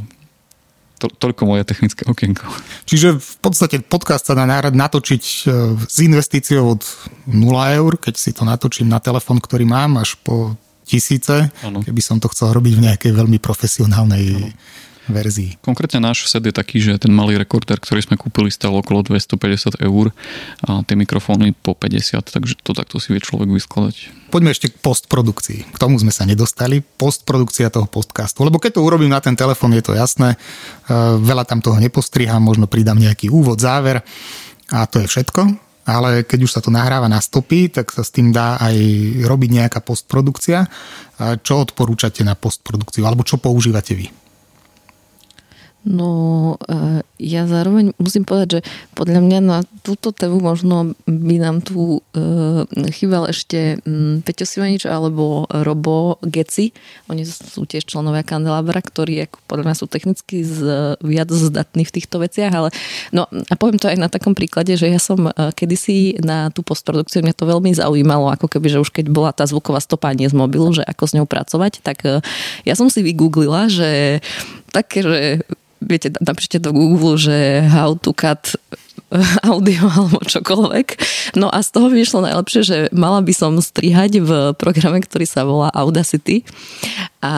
to, 1.03 1.11
toľko 1.11 1.43
moje 1.51 1.67
technické 1.67 2.07
okienko. 2.07 2.47
Čiže 2.87 3.19
v 3.19 3.35
podstate 3.43 3.83
podcast 3.83 4.31
sa 4.31 4.39
dá 4.39 4.47
natočiť 4.47 5.23
e, 5.23 5.37
s 5.83 5.97
investíciou 5.99 6.79
od 6.79 6.83
0 7.27 7.79
eur, 7.83 7.93
keď 7.99 8.15
si 8.15 8.31
to 8.31 8.47
natočím 8.47 8.87
na 8.87 9.03
telefon, 9.03 9.43
ktorý 9.43 9.67
mám, 9.67 9.99
až 9.99 10.15
po 10.23 10.55
tisíce, 10.87 11.51
ano. 11.67 11.83
keby 11.83 11.99
som 11.99 12.23
to 12.23 12.31
chcel 12.31 12.55
robiť 12.55 12.75
v 12.79 12.85
nejakej 12.87 13.13
veľmi 13.19 13.43
profesionálnej 13.43 14.25
ano. 14.39 14.49
Verzii. 15.11 15.59
Konkrétne 15.65 15.99
náš 15.99 16.31
set 16.31 16.47
je 16.47 16.55
taký, 16.55 16.79
že 16.79 16.99
ten 17.01 17.11
malý 17.11 17.35
rekorder, 17.41 17.79
ktorý 17.79 18.03
sme 18.03 18.17
kúpili, 18.21 18.53
stal 18.55 18.75
okolo 18.79 19.03
250 19.03 19.83
eur 19.83 20.15
a 20.63 20.87
tie 20.87 20.95
mikrofóny 20.95 21.57
po 21.59 21.75
50, 21.75 22.23
takže 22.31 22.55
to 22.63 22.77
takto 22.77 23.03
si 23.03 23.11
vie 23.11 23.23
človek 23.23 23.51
vyskladať. 23.51 24.31
Poďme 24.31 24.55
ešte 24.55 24.73
k 24.73 24.77
postprodukcii. 24.81 25.75
K 25.75 25.77
tomu 25.77 25.99
sme 26.01 26.15
sa 26.15 26.25
nedostali. 26.25 26.81
Postprodukcia 26.81 27.69
toho 27.69 27.85
podcastu. 27.85 28.47
Lebo 28.47 28.57
keď 28.57 28.81
to 28.81 28.87
urobím 28.87 29.13
na 29.13 29.21
ten 29.21 29.37
telefón, 29.37 29.77
je 29.77 29.85
to 29.85 29.93
jasné. 29.93 30.35
E, 30.35 30.37
veľa 31.21 31.45
tam 31.45 31.61
toho 31.61 31.77
nepostrihám, 31.77 32.41
možno 32.41 32.65
pridám 32.65 32.97
nejaký 32.97 33.29
úvod, 33.29 33.61
záver 33.61 34.01
a 34.73 34.89
to 34.89 35.03
je 35.03 35.11
všetko 35.11 35.73
ale 35.83 36.23
keď 36.23 36.41
už 36.47 36.55
sa 36.55 36.61
to 36.63 36.71
nahráva 36.71 37.11
na 37.11 37.19
stopy, 37.19 37.67
tak 37.67 37.91
sa 37.91 38.07
s 38.07 38.15
tým 38.15 38.31
dá 38.31 38.55
aj 38.63 38.77
robiť 39.27 39.51
nejaká 39.51 39.83
postprodukcia. 39.83 40.71
Čo 41.43 41.55
odporúčate 41.59 42.23
na 42.23 42.39
postprodukciu, 42.39 43.03
alebo 43.03 43.27
čo 43.27 43.43
používate 43.43 43.99
vy? 43.99 44.07
No, 45.83 46.11
e, 46.71 47.03
ja 47.19 47.43
zároveň 47.51 47.91
musím 47.99 48.23
povedať, 48.23 48.49
že 48.55 48.61
podľa 48.95 49.19
mňa 49.19 49.39
na 49.43 49.59
túto 49.83 50.15
tému 50.15 50.39
možno 50.39 50.95
by 51.11 51.37
nám 51.43 51.59
tu 51.59 51.99
e, 52.15 52.63
chýbal 52.95 53.27
ešte 53.27 53.83
Peťo 54.23 54.47
Sivanič 54.47 54.87
alebo 54.87 55.51
Robo 55.51 56.23
Geci. 56.23 56.71
Oni 57.11 57.27
sú 57.27 57.67
tiež 57.67 57.91
členovia 57.91 58.23
kandelabra, 58.23 58.79
ktorí 58.79 59.27
ako 59.27 59.43
podľa 59.51 59.65
mňa 59.67 59.77
sú 59.83 59.87
technicky 59.91 60.47
z, 60.47 60.59
viac 61.03 61.35
zdatní 61.35 61.83
v 61.83 61.95
týchto 61.99 62.23
veciach, 62.23 62.55
ale 62.55 62.71
no 63.11 63.27
a 63.27 63.55
poviem 63.59 63.83
to 63.83 63.91
aj 63.91 63.99
na 63.99 64.07
takom 64.07 64.39
príklade, 64.39 64.79
že 64.79 64.87
ja 64.87 65.03
som 65.03 65.27
e, 65.27 65.35
kedysi 65.51 66.23
na 66.23 66.55
tú 66.55 66.63
postprodukciu, 66.63 67.27
mňa 67.27 67.35
to 67.35 67.51
veľmi 67.51 67.75
zaujímalo, 67.75 68.31
ako 68.31 68.47
keby, 68.47 68.71
že 68.71 68.79
už 68.79 68.95
keď 68.95 69.11
bola 69.11 69.35
tá 69.35 69.51
zvuková 69.51 69.83
stopa 69.83 70.15
nie 70.15 70.31
z 70.31 70.39
mobilu, 70.39 70.71
že 70.71 70.87
ako 70.87 71.11
s 71.11 71.15
ňou 71.19 71.27
pracovať, 71.27 71.83
tak 71.83 72.07
ja 72.63 72.75
som 72.79 72.87
si 72.87 73.03
vygooglila, 73.03 73.67
že 73.67 74.23
také, 74.71 75.05
že 75.05 75.19
viete, 75.83 76.15
napíšte 76.23 76.63
do 76.63 76.71
Google, 76.71 77.19
že 77.19 77.67
how 77.67 77.99
to 77.99 78.15
cut 78.15 78.55
audio 79.53 79.89
alebo 79.89 80.23
čokoľvek. 80.25 80.87
No 81.37 81.53
a 81.53 81.61
z 81.61 81.69
toho 81.75 81.93
vyšlo 81.93 82.25
najlepšie, 82.25 82.63
že 82.65 82.77
mala 82.95 83.21
by 83.21 83.33
som 83.37 83.53
strihať 83.61 84.25
v 84.25 84.31
programe, 84.57 85.05
ktorý 85.05 85.27
sa 85.29 85.45
volá 85.45 85.69
Audacity. 85.75 86.47
A 87.23 87.33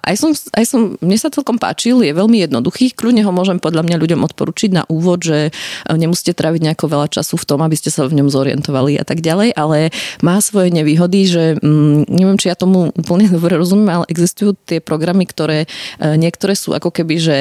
aj 0.00 0.16
som, 0.16 0.30
aj 0.32 0.64
som, 0.64 0.80
mne 1.04 1.18
sa 1.20 1.28
celkom 1.28 1.60
páčil, 1.60 2.00
je 2.00 2.16
veľmi 2.16 2.40
jednoduchý. 2.48 2.96
Kľudne 2.96 3.20
ho 3.28 3.32
môžem 3.32 3.60
podľa 3.60 3.84
mňa 3.84 4.00
ľuďom 4.00 4.24
odporučiť 4.24 4.70
na 4.72 4.82
úvod, 4.88 5.20
že 5.20 5.52
nemusíte 5.84 6.32
tráviť 6.32 6.64
nejako 6.64 6.88
veľa 6.88 7.12
času 7.12 7.36
v 7.36 7.44
tom, 7.44 7.60
aby 7.60 7.76
ste 7.76 7.92
sa 7.92 8.08
v 8.08 8.16
ňom 8.16 8.32
zorientovali 8.32 8.96
a 8.96 9.04
tak 9.04 9.20
ďalej, 9.20 9.52
ale 9.52 9.92
má 10.24 10.40
svoje 10.40 10.72
nevýhody, 10.72 11.28
že 11.28 11.44
mm, 11.60 12.08
neviem, 12.08 12.40
či 12.40 12.48
ja 12.48 12.56
tomu 12.56 12.88
úplne 12.96 13.28
dobre 13.36 13.60
rozumiem, 13.60 14.00
ale 14.00 14.04
existujú 14.08 14.56
tie 14.64 14.80
programy, 14.80 15.28
ktoré 15.28 15.68
e, 16.00 16.16
niektoré 16.16 16.56
sú 16.56 16.72
ako 16.72 16.88
keby, 16.88 17.16
že 17.20 17.36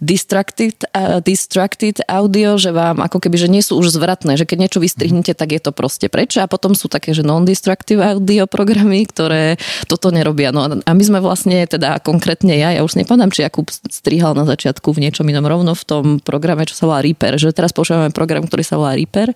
distracted, 0.00 0.88
uh, 0.96 1.20
distracted 1.20 2.00
audio, 2.08 2.56
že 2.56 2.72
vám 2.72 3.02
ako 3.04 3.20
keby, 3.20 3.36
že 3.36 3.52
nie 3.52 3.60
sú 3.60 3.76
už 3.76 3.92
zvratné, 3.96 4.38
že 4.38 4.48
keď 4.48 4.66
niečo 4.66 4.80
vystrihnete, 4.80 5.36
tak 5.36 5.52
je 5.52 5.60
to 5.60 5.70
proste 5.74 6.08
preč 6.08 6.38
a 6.40 6.48
potom 6.48 6.72
sú 6.72 6.88
také, 6.88 7.12
že 7.12 7.26
non-destructive 7.26 8.00
audio 8.00 8.48
programy, 8.48 9.04
ktoré 9.04 9.60
toto 9.90 10.14
nerobia. 10.14 10.54
No 10.54 10.64
a 10.64 10.90
my 10.94 11.02
sme 11.02 11.18
vlastne, 11.26 11.66
teda 11.66 11.98
konkrétne 11.98 12.54
ja, 12.54 12.70
ja 12.70 12.86
už 12.86 12.94
nepamätám, 13.02 13.34
či 13.34 13.42
Jakub 13.42 13.66
strihal 13.68 14.38
na 14.38 14.46
začiatku 14.46 14.94
v 14.94 15.02
niečom 15.02 15.26
inom 15.26 15.42
rovno 15.42 15.74
v 15.74 15.84
tom 15.84 16.04
programe, 16.22 16.62
čo 16.64 16.78
sa 16.78 16.86
volá 16.86 17.02
Reaper, 17.02 17.34
že 17.34 17.50
teraz 17.50 17.74
používame 17.74 18.14
program, 18.14 18.46
ktorý 18.46 18.62
sa 18.62 18.78
volá 18.78 18.94
Reaper 18.94 19.34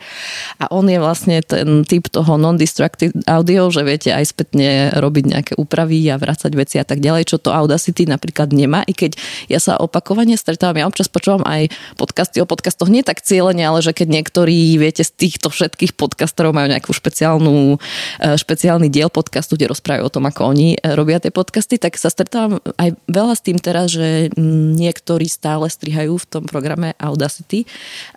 a 0.63 0.71
on 0.71 0.87
je 0.87 1.03
vlastne 1.03 1.43
ten 1.43 1.83
typ 1.83 2.07
toho 2.07 2.39
non-destructive 2.39 3.27
audio, 3.27 3.67
že 3.75 3.83
viete 3.83 4.15
aj 4.15 4.31
spätne 4.31 4.95
robiť 4.95 5.25
nejaké 5.27 5.53
úpravy 5.59 6.07
a 6.07 6.21
vrácať 6.21 6.53
veci 6.55 6.77
a 6.79 6.87
tak 6.87 7.03
ďalej, 7.03 7.27
čo 7.27 7.43
to 7.43 7.51
Audacity 7.51 8.07
napríklad 8.07 8.55
nemá, 8.55 8.87
i 8.87 8.95
keď 8.95 9.19
ja 9.51 9.59
sa 9.59 9.75
opakovane 9.81 10.39
stretávam, 10.39 10.79
ja 10.79 10.87
občas 10.87 11.11
počúvam 11.11 11.43
aj 11.43 11.73
podcasty 11.99 12.39
o 12.39 12.47
podcastoch, 12.47 12.93
nie 12.93 13.03
tak 13.03 13.25
cieľene, 13.25 13.67
ale 13.67 13.81
že 13.83 13.97
keď 13.97 14.21
niektorí, 14.21 14.77
viete, 14.77 15.03
z 15.03 15.11
týchto 15.17 15.49
všetkých 15.51 15.97
podcastorov 15.97 16.53
majú 16.53 16.69
nejakú 16.71 16.93
špeciálnu, 16.93 17.77
e, 18.21 18.37
špeciálny 18.37 18.93
diel 18.93 19.09
podcastu, 19.09 19.57
kde 19.57 19.73
rozprávajú 19.73 20.05
o 20.07 20.13
tom, 20.13 20.29
ako 20.29 20.53
oni 20.53 20.77
e, 20.77 20.79
robia 20.93 21.19
tie 21.19 21.33
podcasty, 21.33 21.80
tak 21.81 21.97
sa 21.97 22.13
stretávam 22.13 22.61
aj 22.77 22.93
veľa 23.09 23.35
s 23.35 23.43
tým 23.43 23.57
teraz, 23.57 23.97
že 23.97 24.29
niektorí 24.77 25.25
stále 25.27 25.67
strihajú 25.73 26.21
v 26.21 26.29
tom 26.29 26.45
programe 26.45 26.93
Audacity. 27.01 27.65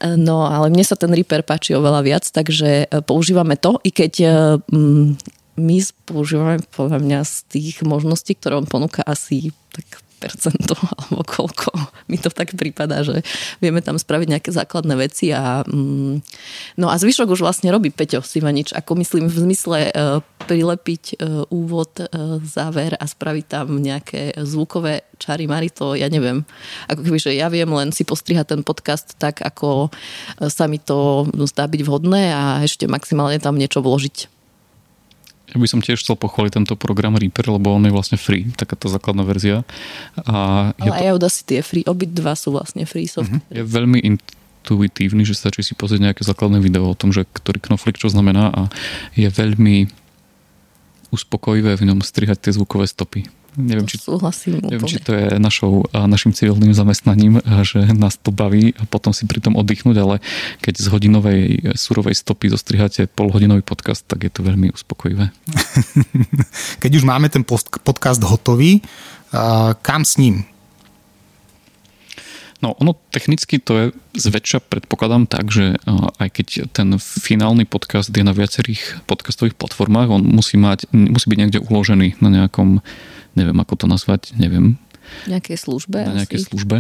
No 0.04 0.44
ale 0.44 0.68
mne 0.68 0.84
sa 0.84 1.00
ten 1.00 1.16
Reaper 1.16 1.48
páči 1.48 1.72
oveľa 1.74 2.04
viac, 2.04 2.28
takže 2.28 2.86
e, 2.86 3.00
používame 3.08 3.56
to, 3.56 3.80
i 3.88 3.90
keď 3.96 4.14
e, 4.20 4.28
my 5.56 5.78
používame 6.04 6.60
podľa 6.76 7.00
mňa 7.00 7.20
z 7.24 7.36
tých 7.48 7.76
možností, 7.88 8.36
ktoré 8.36 8.60
on 8.60 8.68
ponúka 8.68 9.06
asi 9.08 9.56
tak 9.72 10.03
alebo 11.10 11.24
koľko. 11.26 11.72
Mi 12.08 12.22
to 12.22 12.32
tak 12.32 12.56
prípada, 12.56 13.04
že 13.04 13.26
vieme 13.60 13.84
tam 13.84 14.00
spraviť 14.00 14.28
nejaké 14.30 14.50
základné 14.54 14.96
veci 14.96 15.34
a 15.36 15.66
mm, 15.66 16.14
no 16.80 16.88
a 16.88 16.96
zvyšok 16.96 17.34
už 17.34 17.44
vlastne 17.44 17.72
robí 17.74 17.92
Peťo 17.92 18.24
Sivanič, 18.24 18.72
ako 18.72 19.00
myslím 19.04 19.28
v 19.28 19.38
zmysle 19.50 19.80
uh, 19.92 20.20
prilepiť 20.48 21.04
uh, 21.20 21.48
úvod, 21.52 21.92
uh, 22.00 22.40
záver 22.44 22.96
a 22.96 23.06
spraviť 23.08 23.46
tam 23.48 23.80
nejaké 23.80 24.36
zvukové 24.44 25.08
čary 25.20 25.48
mari, 25.48 25.72
to 25.72 25.96
ja 25.96 26.12
neviem. 26.12 26.44
Ako 26.92 27.02
keby, 27.04 27.20
že 27.20 27.32
ja 27.36 27.48
viem 27.48 27.70
len 27.72 27.96
si 27.96 28.04
postrihať 28.04 28.56
ten 28.56 28.62
podcast 28.62 29.16
tak, 29.16 29.40
ako 29.40 29.88
sa 30.52 30.68
mi 30.68 30.84
to 30.84 31.28
zdá 31.48 31.70
byť 31.70 31.82
vhodné 31.88 32.36
a 32.36 32.44
ešte 32.60 32.92
maximálne 32.92 33.40
tam 33.40 33.56
niečo 33.56 33.80
vložiť. 33.80 34.33
Ja 35.54 35.62
by 35.62 35.68
som 35.70 35.86
tiež 35.86 36.02
chcel 36.02 36.18
pochváliť 36.18 36.58
tento 36.58 36.74
program 36.74 37.14
Reaper, 37.14 37.46
lebo 37.54 37.78
on 37.78 37.86
je 37.86 37.94
vlastne 37.94 38.18
free, 38.18 38.50
taká 38.58 38.74
tá 38.74 38.90
základná 38.90 39.22
verzia. 39.22 39.62
A 40.26 40.74
Ale 40.82 40.90
to... 40.90 40.98
aj 40.98 41.08
Audacity 41.14 41.62
je 41.62 41.64
free, 41.64 41.86
obidva 41.86 42.34
sú 42.34 42.58
vlastne 42.58 42.90
free 42.90 43.06
software. 43.06 43.38
Uh-huh. 43.38 43.54
Je 43.54 43.62
veľmi 43.62 44.02
intuitívny, 44.02 45.22
že 45.22 45.38
stačí 45.38 45.62
si 45.62 45.78
pozrieť 45.78 46.10
nejaké 46.10 46.26
základné 46.26 46.58
video 46.58 46.90
o 46.90 46.98
tom, 46.98 47.14
že 47.14 47.30
ktorý 47.30 47.62
knoflik 47.62 48.02
čo 48.02 48.10
znamená 48.10 48.50
a 48.50 48.62
je 49.14 49.30
veľmi 49.30 49.94
uspokojivé 51.14 51.78
v 51.78 51.86
ňom 51.94 52.02
strihať 52.02 52.50
tie 52.50 52.58
zvukové 52.58 52.90
stopy. 52.90 53.30
Neviem, 53.54 53.86
či, 53.86 54.02
súhlasím 54.02 54.66
neviem 54.66 54.90
či 54.90 54.98
to 54.98 55.14
je 55.14 55.38
našou, 55.38 55.86
našim 55.94 56.34
civilným 56.34 56.74
zamestnaním, 56.74 57.38
že 57.62 57.86
nás 57.94 58.18
to 58.18 58.34
baví 58.34 58.74
a 58.82 58.90
potom 58.90 59.14
si 59.14 59.30
pri 59.30 59.46
tom 59.46 59.54
oddychnúť, 59.54 59.98
ale 60.02 60.16
keď 60.66 60.74
z 60.82 60.88
hodinovej 60.90 61.42
surovej 61.78 62.18
stopy 62.18 62.50
zostriháte 62.50 63.06
polhodinový 63.14 63.62
podcast, 63.62 64.02
tak 64.10 64.26
je 64.26 64.32
to 64.34 64.42
veľmi 64.42 64.74
uspokojivé. 64.74 65.30
Keď 66.84 66.92
už 66.98 67.06
máme 67.06 67.30
ten 67.30 67.46
podcast 67.46 68.22
hotový, 68.26 68.82
kam 69.82 70.02
s 70.06 70.18
ním? 70.18 70.46
No 72.64 72.72
ono 72.80 72.96
technicky 73.12 73.60
to 73.60 73.72
je 73.76 73.86
zväčša 74.16 74.64
predpokladám 74.72 75.28
tak, 75.28 75.52
že 75.52 75.76
aj 76.16 76.30
keď 76.32 76.48
ten 76.72 76.96
finálny 76.96 77.68
podcast 77.68 78.08
je 78.08 78.24
na 78.24 78.32
viacerých 78.32 79.04
podcastových 79.04 79.60
platformách, 79.60 80.08
on 80.08 80.24
musí, 80.24 80.56
mať, 80.56 80.88
musí 80.96 81.28
byť 81.28 81.40
niekde 81.44 81.60
uložený 81.60 82.24
na 82.24 82.30
nejakom 82.32 82.80
neviem 83.34 83.58
ako 83.60 83.74
to 83.84 83.86
nazvať, 83.86 84.34
neviem. 84.38 84.78
Nejakej 85.28 85.58
službe. 85.60 86.00
Na 86.00 86.24
nejakej 86.24 86.40
asi. 86.42 86.48
službe. 86.48 86.78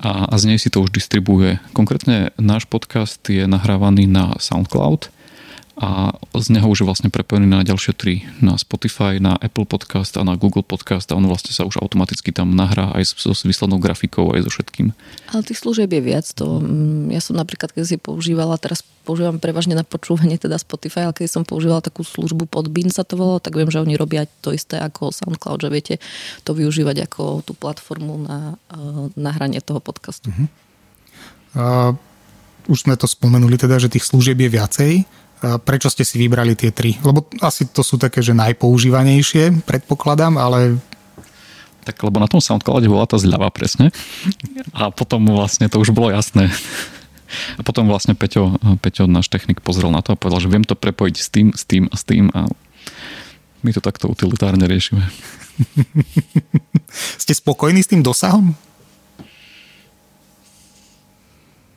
A, 0.00 0.32
a 0.32 0.34
z 0.40 0.44
nej 0.48 0.58
si 0.58 0.72
to 0.72 0.80
už 0.80 0.90
distribuje. 0.90 1.60
Konkrétne 1.76 2.32
náš 2.40 2.64
podcast 2.66 3.20
je 3.28 3.44
nahrávaný 3.44 4.08
na 4.08 4.34
SoundCloud 4.40 5.12
a 5.80 6.12
z 6.36 6.52
neho 6.52 6.68
už 6.68 6.84
je 6.84 6.88
vlastne 6.88 7.08
prepojený 7.08 7.48
na 7.48 7.64
ďalšie 7.64 7.96
tri. 7.96 8.28
Na 8.44 8.60
Spotify, 8.60 9.16
na 9.16 9.40
Apple 9.40 9.64
Podcast 9.64 10.12
a 10.20 10.22
na 10.28 10.36
Google 10.36 10.60
Podcast 10.60 11.08
a 11.08 11.16
on 11.16 11.24
vlastne 11.24 11.56
sa 11.56 11.64
už 11.64 11.80
automaticky 11.80 12.36
tam 12.36 12.52
nahrá 12.52 12.92
aj 12.92 13.16
so, 13.16 13.32
s 13.32 13.48
výslednou 13.48 13.80
grafikou, 13.80 14.28
aj 14.36 14.44
so 14.44 14.52
všetkým. 14.52 14.92
Ale 15.32 15.40
tých 15.40 15.64
služieb 15.64 15.88
je 15.88 16.02
viac. 16.04 16.28
To, 16.36 16.60
mm, 16.60 17.16
ja 17.16 17.24
som 17.24 17.32
napríklad, 17.32 17.72
keď 17.72 17.88
si 17.88 17.96
používala, 17.96 18.60
teraz 18.60 18.84
používam 19.08 19.40
prevažne 19.40 19.72
na 19.72 19.80
počúvanie 19.80 20.36
teda 20.36 20.60
Spotify, 20.60 21.08
ale 21.08 21.16
keď 21.16 21.40
som 21.40 21.48
používala 21.48 21.80
takú 21.80 22.04
službu 22.04 22.44
Podbean 22.44 22.92
sa 22.92 23.00
to 23.00 23.16
volalo, 23.16 23.40
tak 23.40 23.56
viem, 23.56 23.72
že 23.72 23.80
oni 23.80 23.96
robia 23.96 24.28
to 24.44 24.52
isté 24.52 24.76
ako 24.76 25.16
SoundCloud, 25.16 25.64
že 25.64 25.72
viete 25.72 25.94
to 26.44 26.52
využívať 26.52 27.08
ako 27.08 27.40
tú 27.40 27.56
platformu 27.56 28.20
na 28.20 28.60
uh, 28.68 29.08
nahranie 29.16 29.64
toho 29.64 29.80
podcastu. 29.80 30.28
Uh-huh. 30.28 30.46
Uh, 31.56 31.90
už 32.68 32.84
sme 32.84 33.00
to 33.00 33.08
spomenuli 33.08 33.56
teda, 33.56 33.80
že 33.80 33.88
tých 33.88 34.04
služieb 34.04 34.36
je 34.36 34.50
viacej. 34.52 34.92
Prečo 35.40 35.88
ste 35.88 36.04
si 36.04 36.20
vybrali 36.20 36.52
tie 36.52 36.68
tri? 36.68 37.00
Lebo 37.00 37.24
asi 37.40 37.64
to 37.72 37.80
sú 37.80 37.96
také, 37.96 38.20
že 38.20 38.36
najpoužívanejšie, 38.36 39.64
predpokladám, 39.64 40.36
ale 40.36 40.76
tak 41.80 41.96
lebo 42.04 42.20
na 42.20 42.28
tom 42.28 42.44
SoundCloude 42.44 42.92
bola 42.92 43.08
tá 43.08 43.16
zľava 43.16 43.48
presne. 43.48 43.88
A 44.76 44.92
potom 44.92 45.24
vlastne 45.24 45.66
to 45.72 45.80
už 45.80 45.96
bolo 45.96 46.12
jasné. 46.12 46.52
A 47.56 47.64
potom 47.64 47.88
vlastne 47.88 48.12
Peťo, 48.12 48.58
Peťo, 48.82 49.08
náš 49.08 49.32
technik, 49.32 49.64
pozrel 49.64 49.88
na 49.88 50.04
to 50.04 50.12
a 50.12 50.20
povedal, 50.20 50.42
že 50.42 50.50
viem 50.52 50.66
to 50.66 50.76
prepojiť 50.76 51.16
s 51.16 51.28
tým, 51.32 51.48
s 51.54 51.62
tým 51.64 51.88
a 51.88 51.94
s 51.96 52.02
tým 52.04 52.28
a 52.34 52.50
my 53.60 53.70
to 53.72 53.80
takto 53.80 54.08
utilitárne 54.08 54.64
riešime. 54.66 55.04
Ste 57.22 57.32
spokojní 57.36 57.80
s 57.84 57.90
tým 57.92 58.02
dosahom? 58.02 58.56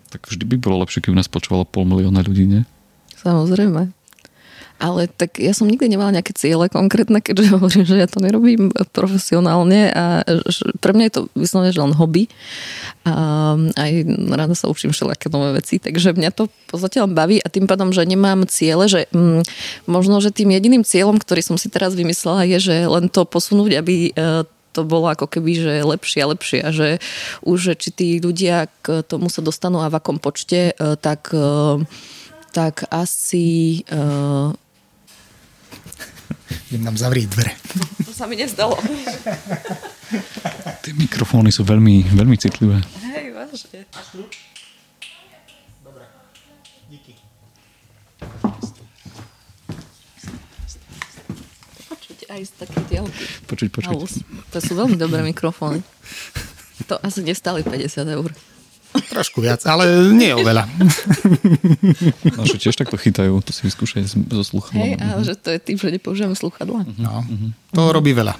Tak 0.10 0.30
vždy 0.30 0.45
by 0.45 0.56
bolo 0.62 0.82
lepšie, 0.84 1.04
keby 1.04 1.17
nás 1.17 1.30
počúvalo 1.32 1.67
pol 1.67 1.86
milióna 1.86 2.23
ľudí, 2.23 2.45
nie? 2.45 2.63
Samozrejme. 3.23 3.91
Ale 4.83 5.07
tak 5.07 5.39
ja 5.39 5.55
som 5.55 5.69
nikdy 5.69 5.95
nemala 5.95 6.12
nejaké 6.12 6.36
ciele 6.36 6.67
konkrétne, 6.67 7.23
keďže 7.23 7.51
hovorím, 7.55 7.86
že 7.88 7.95
ja 8.03 8.07
to 8.09 8.19
nerobím 8.19 8.67
profesionálne 8.91 9.95
a 9.95 10.27
pre 10.83 10.91
mňa 10.91 11.05
je 11.07 11.13
to 11.15 11.21
vyslovene, 11.39 11.71
že 11.71 11.79
len 11.79 11.95
hobby. 11.95 12.27
A 13.07 13.55
aj 13.79 13.91
rada 14.36 14.55
sa 14.59 14.67
učím 14.67 14.91
všelijaké 14.91 15.31
nové 15.31 15.55
veci, 15.59 15.79
takže 15.79 16.15
mňa 16.15 16.36
to 16.36 16.51
zatiaľ 16.75 17.07
baví 17.12 17.39
a 17.39 17.47
tým 17.47 17.63
pádom, 17.63 17.95
že 17.95 18.03
nemám 18.03 18.43
ciele, 18.47 18.91
že 18.91 19.07
mm, 19.15 19.43
možno, 19.88 20.19
že 20.19 20.36
tým 20.36 20.51
jediným 20.51 20.83
cieľom, 20.83 21.15
ktorý 21.15 21.39
som 21.39 21.55
si 21.55 21.71
teraz 21.71 21.95
vymyslela 21.95 22.43
je, 22.47 22.57
že 22.59 22.75
len 22.88 23.07
to 23.07 23.23
posunúť, 23.23 23.79
aby 23.79 24.12
e, 24.12 24.43
to 24.73 24.81
bolo 24.81 25.07
ako 25.07 25.29
keby, 25.29 25.51
že 25.53 25.73
lepšie 25.86 26.19
a 26.25 26.31
lepšie 26.33 26.59
a 26.65 26.69
že 26.73 26.88
už 27.45 27.77
či 27.77 27.89
tí 27.93 28.07
ľudia 28.17 28.67
k 28.81 29.05
tomu 29.05 29.29
sa 29.29 29.45
dostanú 29.45 29.86
a 29.86 29.88
v 29.93 30.01
akom 30.01 30.17
počte, 30.17 30.73
e, 30.73 30.97
tak, 30.97 31.29
e, 31.29 31.77
tak 32.53 32.85
asi... 32.93 33.81
Idem 36.69 36.85
nám 36.85 36.97
zavrieť 36.97 37.27
dvere. 37.33 37.53
To 38.05 38.13
sa 38.13 38.29
mi 38.29 38.37
nezdalo. 38.37 38.77
Tie 40.85 40.93
mikrofóny 40.93 41.49
sú 41.49 41.65
veľmi, 41.65 42.13
veľmi 42.13 42.37
citlivé. 42.37 42.77
Hej, 43.09 43.33
vážne. 43.33 43.89
Dobre, 45.81 46.05
díky. 46.93 47.17
aj 52.33 52.41
z 52.49 52.51
také. 52.57 52.81
Počuť, 53.45 53.69
počuť. 53.69 53.93
To 54.53 54.57
sú 54.57 54.73
veľmi 54.73 54.97
dobré 54.97 55.21
mikrofóny. 55.21 55.85
To 56.89 56.97
asi 57.05 57.21
nestali 57.21 57.61
50 57.61 58.17
eur. 58.17 58.29
Trošku 58.93 59.41
viac, 59.41 59.65
ale 59.65 60.13
nie 60.13 60.29
oveľa. 60.34 60.69
Naše 62.39 62.58
tiež 62.62 62.77
takto 62.77 62.97
chytajú, 62.97 63.34
to 63.41 63.49
si 63.49 63.65
vyskúšaj 63.65 64.06
so 64.06 64.43
sluchadlom. 64.45 64.86
Hej, 64.86 64.91
ale 65.01 65.21
že 65.25 65.34
to 65.38 65.49
je 65.49 65.60
tým, 65.60 65.77
že 65.82 65.89
nepoužívame 65.89 66.38
sluchadla. 66.38 66.86
No, 67.01 67.25
to 67.73 67.82
robí 67.89 68.13
veľa. 68.13 68.38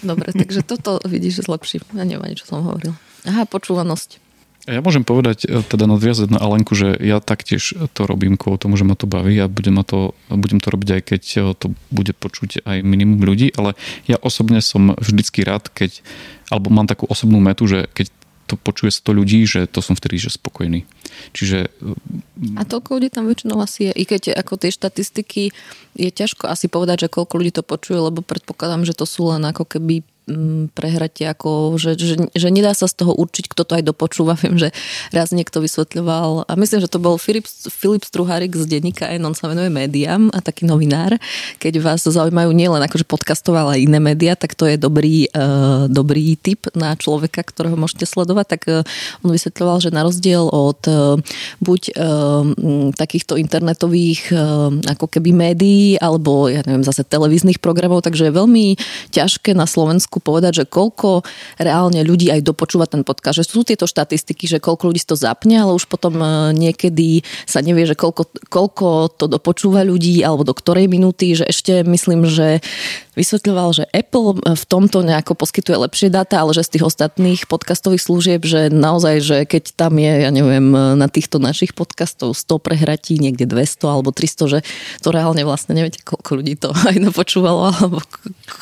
Dobre, 0.00 0.32
takže 0.32 0.64
toto 0.64 1.02
vidíš, 1.04 1.42
že 1.42 1.46
zlepší. 1.50 1.76
Ja 1.92 2.08
neviem 2.08 2.24
ani, 2.24 2.36
čo 2.38 2.48
som 2.48 2.64
hovorila. 2.64 2.96
Aha, 3.28 3.44
počúvanosť. 3.44 4.28
Ja 4.68 4.84
môžem 4.84 5.00
povedať, 5.00 5.48
e, 5.48 5.64
teda 5.64 5.88
nadviazať 5.88 6.28
na 6.28 6.44
Alenku, 6.44 6.76
že 6.76 6.92
ja 7.00 7.24
taktiež 7.24 7.72
to 7.96 8.04
robím 8.04 8.36
kvôli 8.36 8.60
tomu, 8.60 8.76
že 8.76 8.84
ma 8.84 8.92
to 8.92 9.08
baví 9.08 9.40
a 9.40 9.48
budem, 9.48 9.80
to, 9.80 10.12
budem 10.28 10.60
to 10.60 10.68
robiť 10.68 10.88
aj 10.92 11.02
keď 11.08 11.22
e, 11.24 11.40
to 11.56 11.66
bude 11.88 12.12
počuť 12.12 12.68
aj 12.68 12.84
minimum 12.84 13.24
ľudí, 13.24 13.48
ale 13.56 13.80
ja 14.04 14.20
osobne 14.20 14.60
som 14.60 14.92
vždycky 14.92 15.40
rád, 15.40 15.72
keď, 15.72 16.04
alebo 16.52 16.68
mám 16.68 16.84
takú 16.84 17.08
osobnú 17.08 17.40
metu, 17.40 17.64
že 17.64 17.88
keď 17.96 18.12
to 18.48 18.56
počuje 18.56 18.88
100 18.88 19.12
ľudí, 19.12 19.44
že 19.44 19.68
to 19.68 19.84
som 19.84 19.92
vtedy 19.92 20.16
že 20.16 20.32
spokojný. 20.32 20.88
Čiže... 21.36 21.68
A 22.56 22.64
toľko 22.64 22.96
ľudí 22.96 23.12
tam 23.12 23.28
väčšinou 23.28 23.60
asi 23.60 23.88
je. 23.88 23.92
I 23.92 24.04
keď 24.08 24.40
ako 24.40 24.56
tie 24.56 24.72
štatistiky 24.72 25.52
je 25.92 26.08
ťažko 26.08 26.48
asi 26.48 26.72
povedať, 26.72 27.04
že 27.04 27.12
koľko 27.12 27.34
ľudí 27.36 27.52
to 27.52 27.62
počuje, 27.62 28.00
lebo 28.00 28.24
predpokladám, 28.24 28.88
že 28.88 28.96
to 28.96 29.04
sú 29.04 29.28
len 29.28 29.44
ako 29.44 29.68
keby 29.68 30.00
Mm, 30.28 30.68
prehrať 30.76 31.24
ako, 31.32 31.80
že, 31.80 31.96
že, 31.96 32.20
že 32.36 32.48
nedá 32.52 32.76
sa 32.76 32.84
z 32.84 33.00
toho 33.00 33.16
určiť, 33.16 33.48
kto 33.48 33.64
to 33.64 33.80
aj 33.80 33.84
dopočúva. 33.88 34.36
Viem, 34.36 34.60
že 34.60 34.76
raz 35.08 35.32
niekto 35.32 35.64
vysvetľoval, 35.64 36.44
a 36.44 36.52
myslím, 36.52 36.84
že 36.84 36.92
to 36.92 37.00
bol 37.00 37.16
Filip, 37.16 37.48
Filip 37.48 38.04
Struhárik 38.04 38.52
z 38.52 38.68
denníka 38.68 39.08
N, 39.08 39.24
on 39.24 39.32
sa 39.32 39.48
venuje 39.48 39.72
médiám 39.72 40.28
a 40.36 40.44
taký 40.44 40.68
novinár. 40.68 41.16
Keď 41.56 41.80
vás 41.80 42.04
zaujímajú 42.04 42.52
nielen 42.52 42.84
akože 42.84 43.08
podcastové, 43.08 43.56
ale 43.64 43.88
iné 43.88 43.96
médiá, 44.04 44.36
tak 44.36 44.52
to 44.52 44.68
je 44.68 44.76
dobrý, 44.76 45.32
uh, 45.32 45.88
dobrý 45.88 46.36
tip 46.36 46.68
na 46.76 46.92
človeka, 46.92 47.40
ktorého 47.40 47.80
môžete 47.80 48.04
sledovať. 48.04 48.46
Tak 48.52 48.62
uh, 48.68 48.84
on 49.24 49.32
vysvetľoval, 49.32 49.80
že 49.80 49.96
na 49.96 50.04
rozdiel 50.04 50.44
od 50.44 50.82
uh, 50.92 51.16
buď 51.64 51.80
uh, 51.96 52.92
takýchto 53.00 53.40
internetových 53.40 54.28
uh, 54.36 54.76
ako 54.92 55.08
keby 55.08 55.32
médií, 55.32 55.96
alebo 55.96 56.52
ja 56.52 56.60
neviem, 56.68 56.84
zase 56.84 57.00
televíznych 57.00 57.64
programov, 57.64 58.04
takže 58.04 58.28
je 58.28 58.36
veľmi 58.36 58.76
ťažké 59.08 59.56
na 59.56 59.64
Slovensku 59.64 60.17
Slovensku 60.18 60.20
povedať, 60.20 60.52
že 60.62 60.64
koľko 60.66 61.22
reálne 61.56 62.02
ľudí 62.02 62.28
aj 62.34 62.42
dopočúva 62.42 62.90
ten 62.90 63.06
podcast. 63.06 63.38
Že 63.38 63.46
sú 63.46 63.60
tieto 63.62 63.86
štatistiky, 63.86 64.50
že 64.50 64.58
koľko 64.58 64.90
ľudí 64.90 65.00
to 65.06 65.14
zapne, 65.14 65.56
ale 65.56 65.72
už 65.78 65.86
potom 65.86 66.18
e, 66.18 66.52
niekedy 66.58 67.22
sa 67.46 67.62
nevie, 67.62 67.86
že 67.86 67.94
koľko, 67.94 68.26
koľko 68.50 69.14
to 69.14 69.30
dopočúva 69.30 69.86
ľudí 69.86 70.20
alebo 70.26 70.42
do 70.42 70.54
ktorej 70.54 70.90
minúty, 70.90 71.38
že 71.38 71.46
ešte 71.46 71.86
myslím, 71.86 72.26
že 72.26 72.58
vysvetľoval, 73.18 73.68
že 73.74 73.84
Apple 73.90 74.38
v 74.42 74.64
tomto 74.70 75.02
nejako 75.02 75.34
poskytuje 75.34 75.74
lepšie 75.74 76.08
dáta, 76.14 76.38
ale 76.38 76.54
že 76.54 76.62
z 76.62 76.78
tých 76.78 76.86
ostatných 76.86 77.50
podcastových 77.50 78.02
služieb, 78.06 78.40
že 78.46 78.70
naozaj, 78.70 79.14
že 79.18 79.36
keď 79.42 79.74
tam 79.74 79.98
je, 79.98 80.12
ja 80.22 80.30
neviem, 80.30 80.70
na 80.94 81.10
týchto 81.10 81.42
našich 81.42 81.74
podcastov 81.74 82.38
100 82.38 82.62
prehratí, 82.62 83.18
niekde 83.18 83.50
200 83.50 83.90
alebo 83.90 84.14
300, 84.14 84.46
že 84.46 84.58
to 85.02 85.10
reálne 85.10 85.42
vlastne 85.42 85.74
neviete, 85.74 86.06
koľko 86.06 86.30
ľudí 86.38 86.54
to 86.54 86.70
aj 86.90 86.96
dopočúvalo, 87.02 87.74
alebo 87.74 87.98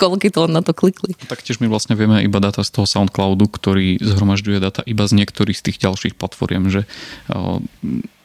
koľko 0.01 0.16
to 0.33 0.40
na 0.49 0.64
to 0.64 0.73
klikli. 0.73 1.12
Taktiež 1.47 1.63
my 1.63 1.71
vlastne 1.71 1.95
vieme 1.95 2.27
iba 2.27 2.43
data 2.43 2.67
z 2.67 2.75
toho 2.75 2.91
SoundCloudu, 2.91 3.47
ktorý 3.47 4.03
zhromažďuje 4.03 4.59
data 4.59 4.83
iba 4.83 5.07
z 5.07 5.15
niektorých 5.15 5.55
z 5.55 5.71
tých 5.71 5.79
ďalších 5.79 6.19
platform, 6.19 6.75
že 6.75 6.91
uh, 7.31 7.63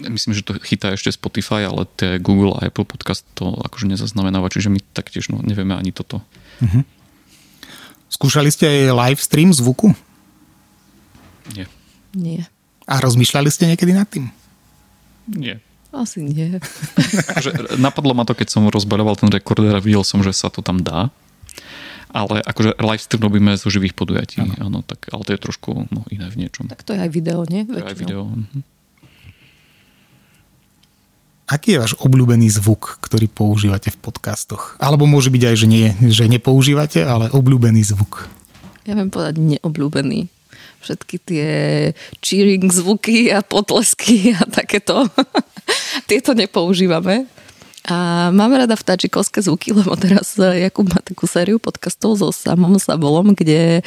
myslím, 0.01 0.33
že 0.33 0.41
to 0.41 0.57
chytá 0.57 0.97
ešte 0.97 1.13
Spotify, 1.13 1.69
ale 1.69 1.85
tie 2.01 2.17
Google 2.17 2.57
a 2.57 2.65
Apple 2.65 2.81
podcast 2.81 3.21
to 3.37 3.53
akože 3.61 3.93
nezaznamenáva, 3.93 4.49
čiže 4.49 4.73
my 4.73 4.81
taktiež 4.97 5.29
no, 5.29 5.37
nevieme 5.37 5.77
ani 5.77 5.93
toto. 5.93 6.25
Uh-huh. 6.65 6.81
Skúšali 8.09 8.49
ste 8.49 8.89
aj 8.89 8.89
live 8.89 9.21
stream 9.21 9.53
zvuku? 9.53 9.93
Nie. 11.53 11.69
Nie. 12.17 12.49
A 12.89 13.05
rozmýšľali 13.05 13.53
ste 13.53 13.69
niekedy 13.69 13.93
nad 13.93 14.09
tým? 14.09 14.33
Nie. 15.29 15.61
Asi 15.93 16.25
nie. 16.25 16.57
akože, 17.37 17.77
napadlo 17.77 18.17
ma 18.17 18.25
to, 18.25 18.33
keď 18.33 18.49
som 18.49 18.65
rozbaroval 18.65 19.13
ten 19.13 19.29
rekorder 19.29 19.77
a 19.77 19.83
videl 19.85 20.01
som, 20.01 20.25
že 20.25 20.33
sa 20.33 20.49
to 20.49 20.65
tam 20.65 20.81
dá. 20.81 21.13
Ale 22.11 22.43
akože 22.43 22.75
live 22.75 23.03
stream 23.03 23.23
robíme 23.23 23.51
zo 23.55 23.71
živých 23.71 23.95
podujatí. 23.95 24.43
Áno. 24.59 24.83
tak, 24.83 25.07
ale 25.15 25.23
to 25.23 25.31
je 25.31 25.39
trošku 25.39 25.87
no, 25.87 26.03
iné 26.11 26.27
v 26.27 26.43
niečom. 26.43 26.67
Tak 26.67 26.83
to 26.83 26.91
je 26.91 26.99
aj 26.99 27.11
video, 27.11 27.47
nie? 27.47 27.63
To 27.63 27.79
je 27.79 27.87
aj 27.87 27.95
video. 27.95 28.27
Uh-huh. 28.27 28.63
Aký 31.51 31.75
je 31.75 31.83
váš 31.83 31.99
obľúbený 31.99 32.47
zvuk, 32.47 32.99
ktorý 33.03 33.27
používate 33.27 33.91
v 33.91 33.99
podcastoch? 33.99 34.79
Alebo 34.79 35.03
môže 35.03 35.27
byť 35.27 35.43
aj, 35.51 35.55
že 35.59 35.67
nie, 35.67 35.87
že 36.07 36.31
nepoužívate, 36.31 37.03
ale 37.03 37.27
obľúbený 37.27 37.83
zvuk. 37.91 38.27
Ja 38.87 38.95
viem 38.95 39.11
povedať 39.11 39.39
neobľúbený. 39.39 40.31
Všetky 40.79 41.15
tie 41.21 41.49
cheering 42.23 42.71
zvuky 42.71 43.35
a 43.35 43.43
potlesky 43.43 44.31
a 44.31 44.47
takéto. 44.47 45.11
Tieto 46.09 46.31
nepoužívame. 46.31 47.27
A 47.81 48.29
mám 48.29 48.53
rada 48.53 48.77
vtáčikovské 48.77 49.41
zvuky, 49.41 49.73
lebo 49.73 49.97
teraz 49.97 50.37
e, 50.37 50.69
Jakub 50.69 50.85
má 50.85 51.01
takú 51.01 51.25
sériu 51.25 51.57
podcastov 51.57 52.13
so 52.13 52.29
samom 52.29 52.77
Sabolom, 52.77 53.33
kde 53.33 53.81
e, 53.81 53.83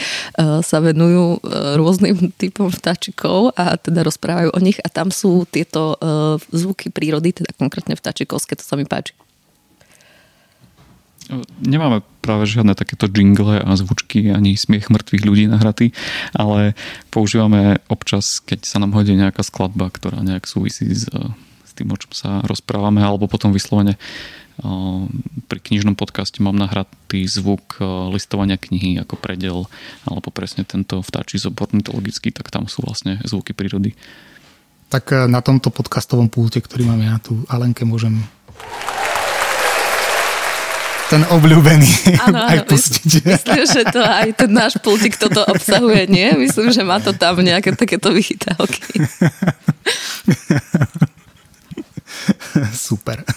sa 0.67 0.83
venujú 0.83 1.39
e, 1.39 1.79
rôznym 1.79 2.17
typom 2.43 2.75
vtáčikov 2.75 3.55
a 3.55 3.79
teda 3.79 4.03
rozprávajú 4.03 4.51
o 4.51 4.59
nich 4.59 4.83
a 4.83 4.91
tam 4.91 5.15
sú 5.15 5.47
tieto 5.47 5.95
zvuky 6.51 6.91
prírody, 6.91 7.31
teda 7.31 7.55
konkrétne 7.55 7.95
vtáčikovské, 7.95 8.59
to 8.59 8.67
sa 8.67 8.75
mi 8.75 8.83
páči. 8.83 9.15
Nemáme 11.65 12.05
práve 12.21 12.45
žiadne 12.45 12.77
takéto 12.77 13.09
jingle 13.09 13.57
a 13.57 13.71
zvučky 13.79 14.29
ani 14.29 14.61
smiech 14.61 14.93
mŕtvych 14.93 15.25
ľudí 15.25 15.45
nahratý, 15.49 15.97
ale 16.37 16.77
používame 17.09 17.81
občas, 17.89 18.45
keď 18.45 18.69
sa 18.69 18.77
nám 18.83 18.93
hodí 18.93 19.17
nejaká 19.17 19.41
skladba, 19.41 19.89
ktorá 19.89 20.21
nejak 20.21 20.45
súvisí 20.45 20.93
s 20.93 21.09
tým, 21.75 21.91
o 21.91 21.99
čom 21.99 22.15
sa 22.15 22.39
rozprávame, 22.47 23.03
alebo 23.03 23.27
potom 23.27 23.51
vyslovene 23.51 23.99
pri 25.51 25.59
knižnom 25.59 25.99
podcaste 25.99 26.39
mám 26.39 26.55
nahratý 26.55 27.27
zvuk 27.27 27.83
listovania 28.15 28.55
knihy 28.55 29.03
ako 29.03 29.19
predel, 29.19 29.67
alebo 30.07 30.31
presne 30.31 30.63
tento 30.63 31.03
vtáči 31.03 31.43
zobor 31.43 31.75
mytologický, 31.75 32.31
tak 32.31 32.55
tam 32.55 32.71
sú 32.71 32.87
vlastne 32.87 33.19
zvuky 33.27 33.51
prírody. 33.51 33.99
Tak 34.95 35.11
e, 35.11 35.27
na 35.27 35.43
tomto 35.43 35.75
podcastovom 35.75 36.31
pulte, 36.31 36.63
ktorý 36.63 36.87
mám 36.87 37.03
ja 37.03 37.19
tu, 37.19 37.43
Alenke, 37.51 37.83
môžem 37.83 38.23
ten 41.11 41.27
obľúbený 41.27 42.23
ano, 42.23 42.47
aj 42.47 42.71
pustiť. 42.71 43.27
Myslím, 43.27 43.63
že 43.67 43.83
to 43.91 44.01
aj 44.01 44.39
ten 44.39 44.51
náš 44.55 44.79
pultik 44.81 45.19
toto 45.19 45.43
obsahuje, 45.51 46.07
nie? 46.07 46.31
Myslím, 46.39 46.71
že 46.71 46.87
má 46.87 47.03
to 47.03 47.11
tam 47.11 47.43
nejaké 47.43 47.75
takéto 47.75 48.15
vychytávky. 48.15 49.03
Super. 52.89 53.25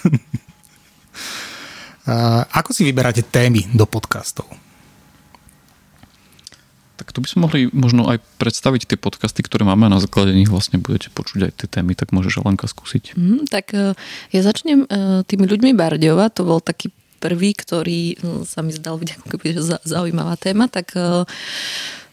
Ako 2.56 2.72
si 2.72 2.88
vyberáte 2.88 3.20
témy 3.20 3.68
do 3.76 3.84
podcastov? 3.84 4.48
Tak 6.98 7.14
tu 7.14 7.22
by 7.22 7.28
sme 7.30 7.40
mohli 7.46 7.60
možno 7.70 8.08
aj 8.10 8.18
predstaviť 8.42 8.88
tie 8.90 8.98
podcasty, 8.98 9.44
ktoré 9.44 9.62
máme 9.62 9.86
a 9.86 9.94
na 9.94 10.02
základe 10.02 10.34
nich 10.34 10.50
vlastne 10.50 10.82
budete 10.82 11.14
počuť 11.14 11.46
aj 11.46 11.52
tie 11.54 11.68
témy, 11.70 11.94
tak 11.94 12.10
môžeš 12.10 12.42
Alenka 12.42 12.66
skúsiť. 12.66 13.14
Mm, 13.14 13.46
tak 13.46 13.70
e, 13.70 13.94
ja 14.34 14.40
začnem 14.42 14.82
e, 14.82 15.22
tými 15.22 15.46
ľuďmi 15.46 15.78
Bardiova, 15.78 16.26
to 16.32 16.42
bol 16.42 16.58
taký 16.58 16.90
prvý, 17.22 17.54
ktorý 17.54 18.18
no, 18.24 18.42
sa 18.42 18.66
mi 18.66 18.74
zdal 18.74 18.98
byť 18.98 19.10
ako 19.14 19.26
keby 19.30 19.46
zaujímavá 19.86 20.34
téma, 20.42 20.66
tak 20.66 20.96
e, 20.98 21.22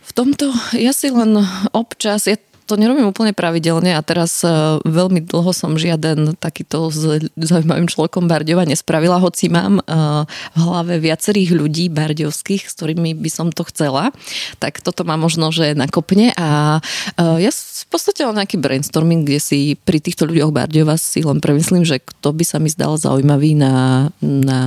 v 0.05 0.11
tomto 0.13 0.53
ja 0.77 0.93
si 0.93 1.09
len 1.09 1.33
občas, 1.73 2.29
ja 2.29 2.37
to 2.65 2.75
nerobím 2.75 3.09
úplne 3.09 3.31
pravidelne 3.31 3.93
a 3.93 4.01
teraz 4.01 4.41
uh, 4.41 4.81
veľmi 4.81 5.21
dlho 5.23 5.53
som 5.53 5.77
žiaden 5.77 6.33
takýto 6.41 6.89
s 6.89 7.29
zaujímavým 7.37 7.85
človekom 7.85 8.25
Bardiova 8.25 8.65
nespravila, 8.65 9.21
hoci 9.21 9.53
mám 9.53 9.79
uh, 9.85 10.25
v 10.53 10.57
hlave 10.57 10.97
viacerých 10.97 11.53
ľudí 11.53 11.93
bardiovských, 11.93 12.65
s 12.65 12.73
ktorými 12.73 13.13
by 13.13 13.29
som 13.29 13.53
to 13.53 13.61
chcela. 13.69 14.09
Tak 14.57 14.81
toto 14.81 15.05
má 15.05 15.13
možno, 15.15 15.53
že 15.53 15.77
nakopne 15.77 16.33
a 16.33 16.81
uh, 17.21 17.37
ja 17.37 17.53
v 17.53 17.87
podstate 17.93 18.25
mám 18.25 18.41
nejaký 18.41 18.57
brainstorming, 18.57 19.29
kde 19.29 19.39
si 19.39 19.59
pri 19.77 20.01
týchto 20.01 20.25
ľuďoch 20.25 20.49
Bardiova 20.49 20.97
si 20.97 21.21
len 21.21 21.37
premyslím, 21.37 21.85
že 21.85 22.01
kto 22.01 22.33
by 22.33 22.43
sa 22.43 22.57
mi 22.57 22.73
zdal 22.73 22.97
zaujímavý 22.97 23.53
na, 23.53 24.09
na 24.19 24.59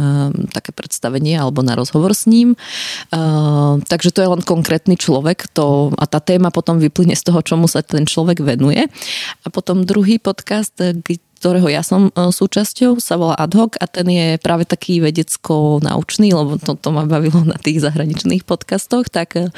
také 0.54 0.70
predstavenie 0.70 1.34
alebo 1.34 1.66
na 1.66 1.74
rozhovor 1.74 2.14
s 2.14 2.30
ním. 2.30 2.54
Takže 3.88 4.14
to 4.14 4.22
je 4.22 4.28
len 4.28 4.42
konkrétny 4.44 4.94
človek 4.94 5.50
to, 5.50 5.90
a 5.98 6.04
tá 6.06 6.22
téma 6.22 6.54
potom 6.54 6.78
vyplyne 6.78 7.16
z 7.18 7.26
toho, 7.26 7.42
čomu 7.42 7.66
sa 7.66 7.82
ten 7.88 8.04
človek 8.04 8.44
venuje. 8.44 8.84
A 9.42 9.46
potom 9.48 9.82
druhý 9.82 10.20
podcast, 10.20 10.76
ktorého 11.38 11.70
ja 11.70 11.86
som 11.86 12.10
e, 12.10 12.30
súčasťou, 12.34 12.98
sa 12.98 13.14
volá 13.14 13.38
Ad 13.38 13.54
hoc 13.54 13.78
a 13.78 13.86
ten 13.86 14.06
je 14.10 14.26
práve 14.42 14.66
taký 14.66 14.98
vedecko-naučný, 14.98 16.34
lebo 16.34 16.58
to, 16.58 16.74
to 16.74 16.90
ma 16.90 17.06
bavilo 17.06 17.46
na 17.46 17.56
tých 17.56 17.80
zahraničných 17.82 18.42
podcastoch, 18.42 19.06
tak 19.08 19.38
uh, 19.38 19.52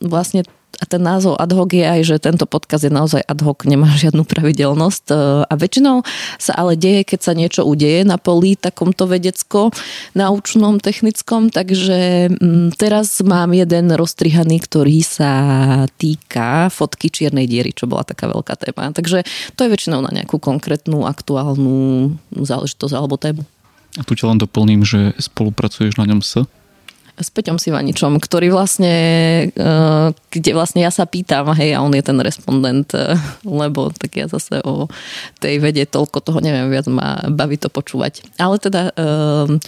vlastne 0.00 0.46
a 0.76 0.84
ten 0.84 1.00
názov 1.00 1.40
ad 1.40 1.56
hoc 1.56 1.72
je 1.72 1.84
aj, 1.84 2.00
že 2.04 2.16
tento 2.20 2.44
podkaz 2.44 2.84
je 2.84 2.92
naozaj 2.92 3.24
ad 3.24 3.40
hoc, 3.40 3.64
nemá 3.64 3.88
žiadnu 3.96 4.28
pravidelnosť 4.28 5.04
e, 5.08 5.14
a 5.48 5.54
väčšinou 5.56 6.04
sa 6.36 6.52
ale 6.52 6.76
deje, 6.76 7.08
keď 7.08 7.20
sa 7.20 7.32
niečo 7.32 7.64
udeje 7.64 8.04
na 8.04 8.20
poli 8.20 8.60
takomto 8.60 9.08
vedecko, 9.08 9.72
naučnom, 10.12 10.76
technickom, 10.78 11.48
takže 11.48 12.28
mm, 12.28 12.76
teraz 12.76 13.24
mám 13.24 13.56
jeden 13.56 13.88
roztrihaný, 13.96 14.60
ktorý 14.60 15.00
sa 15.00 15.32
týka 15.96 16.68
fotky 16.68 17.08
čiernej 17.08 17.48
diery, 17.48 17.72
čo 17.72 17.88
bola 17.88 18.04
taká 18.04 18.28
veľká 18.28 18.54
téma. 18.60 18.92
Takže 18.92 19.24
to 19.56 19.64
je 19.64 19.72
väčšinou 19.72 20.04
na 20.04 20.12
nejakú 20.12 20.36
konkrétnu, 20.36 21.08
aktuálnu 21.08 22.12
záležitosť 22.36 22.92
alebo 22.92 23.16
tému. 23.16 23.42
A 23.96 24.04
tu 24.04 24.12
ťa 24.12 24.28
len 24.28 24.38
doplním, 24.40 24.84
že 24.84 25.16
spolupracuješ 25.16 25.96
na 25.96 26.04
ňom 26.04 26.20
s 26.20 26.44
s 27.16 27.28
Peťom 27.32 27.56
Sivaničom, 27.56 28.20
ktorý 28.20 28.52
vlastne, 28.52 28.94
eh, 29.48 30.08
kde 30.12 30.50
vlastne 30.52 30.84
ja 30.84 30.92
sa 30.92 31.08
pýtam, 31.08 31.48
hej, 31.56 31.72
a 31.72 31.80
on 31.80 31.92
je 31.96 32.04
ten 32.04 32.18
respondent, 32.20 32.88
eh, 32.92 33.16
lebo 33.44 33.88
tak 33.92 34.20
ja 34.20 34.26
zase 34.28 34.60
o 34.62 34.88
tej 35.40 35.58
vede 35.60 35.88
toľko 35.88 36.20
toho 36.20 36.38
neviem, 36.44 36.68
viac 36.68 36.86
ma 36.92 37.24
baví 37.32 37.56
to 37.56 37.72
počúvať. 37.72 38.20
Ale 38.36 38.60
teda 38.60 38.92
um, 39.00 39.58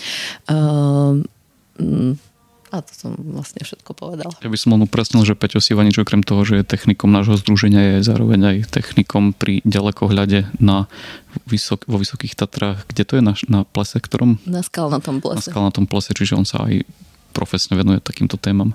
um, 0.53 2.19
a 2.69 2.85
to 2.85 2.93
som 2.93 3.17
vlastne 3.17 3.65
všetko 3.65 3.97
povedal. 3.97 4.29
Ja 4.45 4.53
by 4.53 4.59
som 4.61 4.77
len 4.77 4.85
upresnil, 4.85 5.25
že 5.25 5.33
Peťo 5.33 5.57
Sivanič 5.57 5.97
okrem 5.97 6.21
toho, 6.21 6.45
že 6.45 6.61
je 6.61 6.69
technikom 6.69 7.09
nášho 7.09 7.41
združenia, 7.41 7.97
je 7.97 8.05
zároveň 8.05 8.41
aj 8.45 8.57
technikom 8.69 9.33
pri 9.33 9.65
ďalekohľade 9.65 10.53
na 10.61 10.85
vysok, 11.49 11.89
vo 11.89 11.97
Vysokých 11.97 12.37
Tatrách. 12.37 12.85
Kde 12.93 13.03
to 13.09 13.13
je? 13.17 13.23
Na, 13.25 13.33
na 13.49 13.61
plese, 13.65 13.97
ktorom? 14.05 14.37
Na 14.45 14.61
skalnatom 14.61 15.25
plese. 15.25 15.49
Na 15.49 15.53
skalnatom 15.57 15.89
plese, 15.89 16.13
čiže 16.13 16.37
on 16.37 16.45
sa 16.45 16.69
aj 16.69 16.85
profesne 17.39 17.79
venuje 17.79 18.03
takýmto 18.03 18.35
témam. 18.35 18.75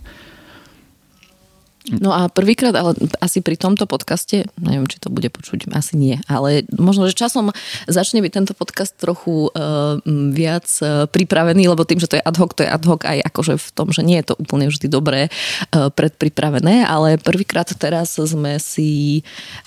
No 1.91 2.15
a 2.15 2.31
prvýkrát, 2.31 2.71
ale 2.79 2.95
asi 3.19 3.43
pri 3.43 3.59
tomto 3.59 3.83
podcaste, 3.83 4.47
neviem, 4.55 4.87
či 4.87 5.03
to 5.03 5.11
bude 5.11 5.27
počuť, 5.27 5.67
asi 5.75 5.99
nie, 5.99 6.15
ale 6.31 6.63
možno, 6.71 7.11
že 7.11 7.19
časom 7.19 7.51
začne 7.91 8.23
byť 8.23 8.31
tento 8.31 8.53
podcast 8.55 8.95
trochu 8.95 9.51
uh, 9.51 9.99
viac 10.31 10.63
uh, 10.79 11.11
pripravený, 11.11 11.67
lebo 11.67 11.83
tým, 11.83 11.99
že 11.99 12.07
to 12.07 12.15
je 12.15 12.23
ad 12.23 12.39
hoc, 12.39 12.55
to 12.55 12.63
je 12.63 12.71
ad 12.71 12.87
hoc 12.87 13.03
aj 13.03 13.19
akože 13.27 13.59
v 13.59 13.67
tom, 13.75 13.91
že 13.91 13.99
nie 13.99 14.15
je 14.23 14.31
to 14.31 14.39
úplne 14.39 14.71
vždy 14.71 14.87
dobré 14.87 15.27
uh, 15.27 15.91
predpripravené, 15.91 16.87
ale 16.87 17.19
prvýkrát 17.19 17.67
teraz 17.75 18.15
sme 18.15 18.63
si, 18.63 19.19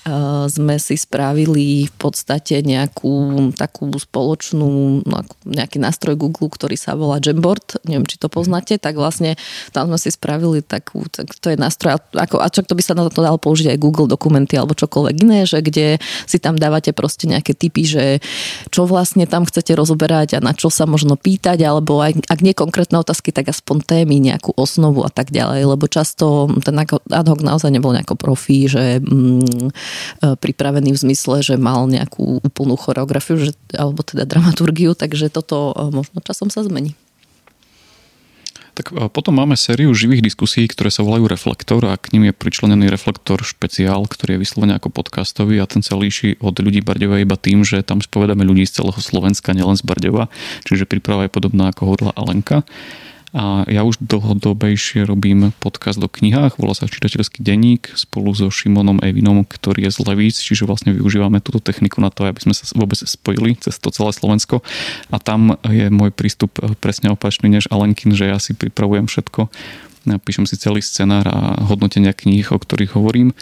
uh, 0.09 0.49
sme 0.49 0.81
si 0.81 0.97
spravili 0.97 1.85
v 1.85 1.95
podstate 2.01 2.65
nejakú 2.65 3.53
takú 3.53 3.93
spoločnú, 3.93 5.05
no, 5.05 5.17
nejaký 5.45 5.77
nástroj 5.77 6.17
Google, 6.17 6.49
ktorý 6.49 6.81
sa 6.81 6.97
volá 6.97 7.21
Jamboard, 7.21 7.77
neviem, 7.85 8.09
či 8.09 8.17
to 8.17 8.25
poznáte, 8.25 8.81
tak 8.81 8.97
vlastne 8.97 9.37
tam 9.69 9.93
sme 9.93 10.01
si 10.01 10.09
spravili 10.09 10.65
takú, 10.65 11.05
tak 11.13 11.29
to 11.37 11.53
je 11.53 11.61
nástroj, 11.61 12.06
ako, 12.13 12.39
a 12.39 12.47
čo 12.47 12.63
to 12.63 12.77
by 12.77 12.83
sa 12.83 12.93
na 12.95 13.07
to 13.07 13.19
dalo 13.19 13.35
použiť 13.39 13.75
aj 13.75 13.81
Google 13.81 14.07
dokumenty 14.07 14.55
alebo 14.55 14.77
čokoľvek 14.77 15.15
iné, 15.23 15.43
že 15.43 15.59
kde 15.59 15.99
si 16.23 16.37
tam 16.39 16.55
dávate 16.55 16.95
proste 16.95 17.27
nejaké 17.27 17.51
typy, 17.57 17.83
že 17.83 18.05
čo 18.71 18.87
vlastne 18.87 19.27
tam 19.27 19.43
chcete 19.43 19.75
rozoberať 19.75 20.37
a 20.37 20.43
na 20.43 20.55
čo 20.55 20.71
sa 20.71 20.87
možno 20.87 21.19
pýtať, 21.19 21.63
alebo 21.63 21.99
aj, 21.99 22.27
ak 22.29 22.39
nie 22.43 22.55
konkrétne 22.55 23.01
otázky, 23.01 23.31
tak 23.35 23.51
aspoň 23.51 23.83
témy, 23.83 24.19
nejakú 24.19 24.55
osnovu 24.55 25.03
a 25.03 25.11
tak 25.11 25.33
ďalej, 25.33 25.67
lebo 25.67 25.85
často 25.87 26.51
ten 26.63 26.77
ad 26.77 27.27
hoc 27.27 27.39
naozaj 27.41 27.71
nebol 27.71 27.95
nejako 27.95 28.15
profí, 28.15 28.67
že 28.67 28.99
mm, 28.99 29.71
e, 30.21 30.31
pripravený 30.35 30.93
v 30.93 31.01
zmysle, 31.07 31.41
že 31.43 31.55
mal 31.55 31.87
nejakú 31.87 32.43
úplnú 32.43 32.75
choreografiu, 32.75 33.39
že, 33.39 33.51
alebo 33.73 34.03
teda 34.03 34.27
dramaturgiu, 34.27 34.93
takže 34.93 35.31
toto 35.31 35.73
e, 35.73 35.93
možno 35.93 36.19
časom 36.21 36.51
sa 36.51 36.61
zmení. 36.63 36.95
Tak 38.77 38.93
potom 39.09 39.41
máme 39.41 39.57
sériu 39.57 39.89
živých 39.89 40.21
diskusí, 40.21 40.69
ktoré 40.69 40.93
sa 40.93 41.01
volajú 41.01 41.25
Reflektor 41.25 41.81
a 41.89 41.97
k 41.97 42.13
ním 42.13 42.29
je 42.29 42.33
pričlenený 42.37 42.93
Reflektor 42.93 43.41
špeciál, 43.41 44.05
ktorý 44.05 44.37
je 44.37 44.43
vyslovený 44.45 44.77
ako 44.77 44.93
podcastový 44.93 45.57
a 45.57 45.65
ten 45.65 45.81
sa 45.81 45.97
líši 45.97 46.37
od 46.37 46.53
ľudí 46.61 46.85
Bardeva 46.85 47.17
iba 47.17 47.33
tým, 47.41 47.65
že 47.65 47.81
tam 47.81 48.05
spovedáme 48.05 48.45
ľudí 48.45 48.69
z 48.69 48.77
celého 48.77 49.01
Slovenska, 49.01 49.57
nielen 49.57 49.73
z 49.73 49.81
Bardeva, 49.81 50.29
čiže 50.61 50.85
príprava 50.85 51.25
je 51.25 51.33
podobná 51.33 51.73
ako 51.73 51.89
hodla 51.89 52.13
Alenka. 52.13 52.69
A 53.37 53.69
ja 53.69 53.85
už 53.85 54.01
dlhodobejšie 54.01 55.05
robím 55.05 55.53
podcast 55.61 56.01
o 56.01 56.09
knihách, 56.09 56.57
volá 56.57 56.73
sa 56.73 56.89
Čitateľský 56.89 57.45
denník 57.45 57.93
spolu 57.93 58.33
so 58.33 58.49
Šimonom 58.49 58.97
Evinom, 59.05 59.45
ktorý 59.45 59.85
je 59.85 59.91
z 59.93 59.99
Levíc, 60.09 60.41
čiže 60.41 60.65
vlastne 60.65 60.97
využívame 60.97 61.37
túto 61.37 61.61
techniku 61.61 62.01
na 62.01 62.09
to, 62.09 62.25
aby 62.25 62.41
sme 62.41 62.57
sa 62.57 62.65
vôbec 62.73 62.97
spojili 62.97 63.53
cez 63.61 63.77
to 63.77 63.93
celé 63.93 64.09
Slovensko. 64.09 64.65
A 65.13 65.21
tam 65.21 65.53
je 65.69 65.85
môj 65.93 66.09
prístup 66.09 66.49
presne 66.81 67.13
opačný 67.13 67.53
než 67.53 67.69
Alenkin, 67.69 68.17
že 68.17 68.25
ja 68.25 68.41
si 68.41 68.57
pripravujem 68.57 69.05
všetko 69.05 69.53
píšem 70.15 70.47
si 70.47 70.55
celý 70.55 70.79
scenár 70.79 71.27
a 71.27 71.59
hodnotenia 71.67 72.15
kníh, 72.15 72.47
o 72.47 72.57
ktorých 72.57 72.95
hovorím 72.95 73.35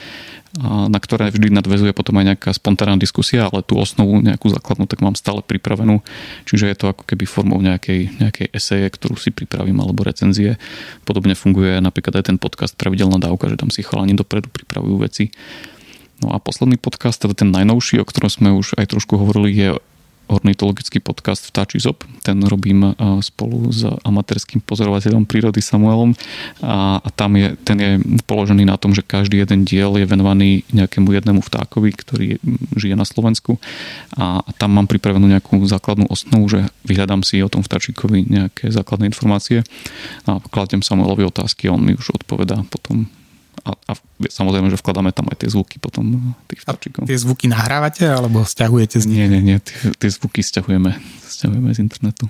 na 0.64 1.00
ktoré 1.04 1.28
vždy 1.32 1.52
nadvezuje 1.52 1.92
potom 1.92 2.16
aj 2.20 2.26
nejaká 2.36 2.50
spontánna 2.56 2.96
diskusia, 2.96 3.52
ale 3.52 3.60
tú 3.60 3.76
osnovu, 3.76 4.24
nejakú 4.24 4.48
základnú, 4.48 4.88
tak 4.88 5.04
mám 5.04 5.20
stále 5.20 5.44
pripravenú. 5.44 6.00
Čiže 6.48 6.72
je 6.72 6.78
to 6.80 6.86
ako 6.96 7.04
keby 7.04 7.28
formou 7.28 7.60
nejakej, 7.60 8.16
nejakej 8.24 8.48
eseje, 8.56 8.88
ktorú 8.88 9.20
si 9.20 9.36
pripravím, 9.36 9.84
alebo 9.84 10.08
recenzie. 10.08 10.56
Podobne 11.04 11.36
funguje 11.36 11.84
napríklad 11.84 12.24
aj 12.24 12.32
ten 12.32 12.38
podcast 12.40 12.80
Pravidelná 12.80 13.20
dávka, 13.20 13.52
že 13.52 13.60
tam 13.60 13.68
si 13.68 13.84
chalani 13.84 14.16
dopredu 14.16 14.48
pripravujú 14.48 14.96
veci. 15.04 15.36
No 16.24 16.32
a 16.32 16.40
posledný 16.40 16.80
podcast, 16.80 17.20
teda 17.20 17.36
ten 17.36 17.52
najnovší, 17.52 18.00
o 18.00 18.08
ktorom 18.08 18.32
sme 18.32 18.50
už 18.56 18.80
aj 18.80 18.96
trošku 18.96 19.20
hovorili, 19.20 19.52
je 19.52 19.70
ornitologický 20.28 21.02
podcast 21.02 21.46
Vtáči 21.50 21.82
zob. 21.82 22.04
Ten 22.26 22.42
robím 22.46 22.94
spolu 23.22 23.70
s 23.70 23.86
amatérským 23.86 24.62
pozorovateľom 24.64 25.30
prírody 25.30 25.62
Samuelom. 25.62 26.18
A, 26.62 26.98
a 27.00 27.10
tam 27.14 27.38
je, 27.38 27.54
ten 27.62 27.78
je 27.78 27.92
položený 28.26 28.66
na 28.66 28.78
tom, 28.78 28.94
že 28.94 29.06
každý 29.06 29.42
jeden 29.42 29.66
diel 29.66 29.96
je 29.98 30.06
venovaný 30.06 30.66
nejakému 30.74 31.12
jednému 31.14 31.42
vtákovi, 31.46 31.90
ktorý 31.94 32.28
žije 32.76 32.96
na 32.98 33.06
Slovensku. 33.06 33.62
A, 34.18 34.42
a 34.42 34.50
tam 34.58 34.74
mám 34.74 34.90
pripravenú 34.90 35.30
nejakú 35.30 35.62
základnú 35.66 36.10
osnovu, 36.10 36.50
že 36.50 36.60
vyhľadám 36.86 37.22
si 37.22 37.42
o 37.46 37.52
tom 37.52 37.62
vtáčikovi 37.62 38.26
nejaké 38.26 38.70
základné 38.74 39.10
informácie. 39.10 39.62
A 40.26 40.42
kladiem 40.50 40.82
Samuelovi 40.82 41.26
otázky 41.26 41.70
a 41.70 41.76
on 41.76 41.84
mi 41.86 41.94
už 41.94 42.18
odpovedá 42.18 42.62
potom 42.70 43.10
a, 43.66 43.74
a 43.74 43.94
samozrejme, 44.30 44.70
že 44.70 44.78
vkladáme 44.78 45.10
tam 45.10 45.26
aj 45.34 45.42
tie 45.42 45.50
zvuky 45.50 45.82
potom 45.82 46.38
tých 46.46 46.62
vtáčikov. 46.62 47.10
tie 47.10 47.18
zvuky 47.18 47.50
nahrávate 47.50 48.06
alebo 48.06 48.46
stiahujete 48.46 49.02
z 49.02 49.06
nich? 49.10 49.18
Nie, 49.26 49.28
nie, 49.28 49.42
nie, 49.42 49.58
tie, 49.58 49.92
tie 49.98 50.10
zvuky 50.14 50.46
stiahujeme, 50.46 50.94
stiahujeme 51.26 51.74
z 51.74 51.82
internetu 51.82 52.30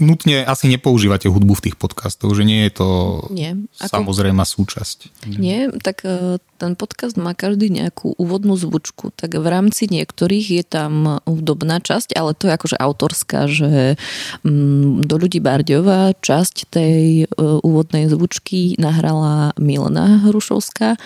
nutne 0.00 0.42
asi 0.48 0.66
nepoužívate 0.66 1.28
hudbu 1.28 1.60
v 1.60 1.64
tých 1.70 1.76
podcastoch, 1.76 2.32
že 2.32 2.48
nie 2.48 2.64
je 2.66 2.72
to 2.72 2.88
nie. 3.30 3.68
Ako... 3.78 4.00
samozrejme 4.00 4.42
súčasť. 4.42 5.28
Nie, 5.36 5.68
tak 5.84 6.02
e, 6.08 6.40
ten 6.60 6.76
podcast 6.76 7.16
má 7.16 7.32
každý 7.32 7.72
nejakú 7.72 8.12
úvodnú 8.20 8.52
zvučku, 8.60 9.16
tak 9.16 9.32
v 9.32 9.46
rámci 9.48 9.88
niektorých 9.88 10.46
je 10.60 10.64
tam 10.68 11.24
hudobná 11.24 11.80
časť, 11.80 12.12
ale 12.12 12.36
to 12.36 12.52
je 12.52 12.56
akože 12.60 12.76
autorská, 12.76 13.48
že 13.48 13.96
mm, 14.44 15.08
do 15.08 15.16
ľudí 15.16 15.40
Bardiova 15.40 16.12
časť 16.20 16.68
tej 16.68 17.24
e, 17.24 17.26
úvodnej 17.64 18.12
zvučky 18.12 18.76
nahrala 18.76 19.56
Milena 19.56 20.20
Hrušovská, 20.28 21.00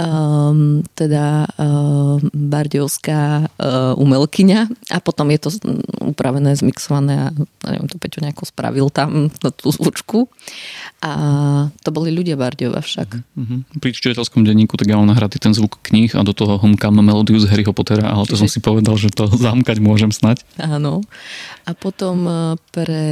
um, 0.00 0.80
teda 0.96 1.44
um, 1.60 2.22
bardiovská 2.32 3.52
um, 3.52 4.00
umelkyňa 4.00 4.60
a 4.94 4.98
potom 5.02 5.28
je 5.34 5.38
to 5.42 5.50
upravené, 6.00 6.56
zmixované 6.56 7.14
a 7.18 7.26
neviem 7.68 7.90
to 7.90 8.00
Peťo 8.00 8.22
nejako 8.22 8.48
spravil 8.48 8.88
tam 8.88 9.28
tú 9.60 9.68
zvučku. 9.68 10.30
A 11.04 11.12
to 11.84 11.90
boli 11.92 12.14
ľudia 12.14 12.38
Bardiova 12.38 12.80
však. 12.80 13.08
Uh-huh. 13.36 13.60
Pri 13.82 13.90
čitateľskom 13.92 14.46
denníku, 14.46 14.78
tak 14.78 14.85
tak 14.86 14.94
ja 14.94 15.02
mám 15.02 15.10
nahratý 15.10 15.42
ten 15.42 15.50
zvuk 15.50 15.82
kníh 15.82 16.14
a 16.14 16.22
do 16.22 16.30
toho 16.30 16.62
homkám 16.62 16.94
melódiu 16.94 17.42
z 17.42 17.50
Harryho 17.50 17.74
Pottera, 17.74 18.06
ale 18.06 18.22
to 18.22 18.38
Čiže... 18.38 18.46
som 18.46 18.48
si 18.54 18.62
povedal, 18.62 18.94
že 18.94 19.10
to 19.10 19.26
zamkať 19.50 19.82
môžem 19.82 20.14
snať. 20.14 20.46
Áno. 20.62 21.02
A 21.66 21.74
potom 21.74 22.22
e, 22.22 22.54
pre 22.70 23.02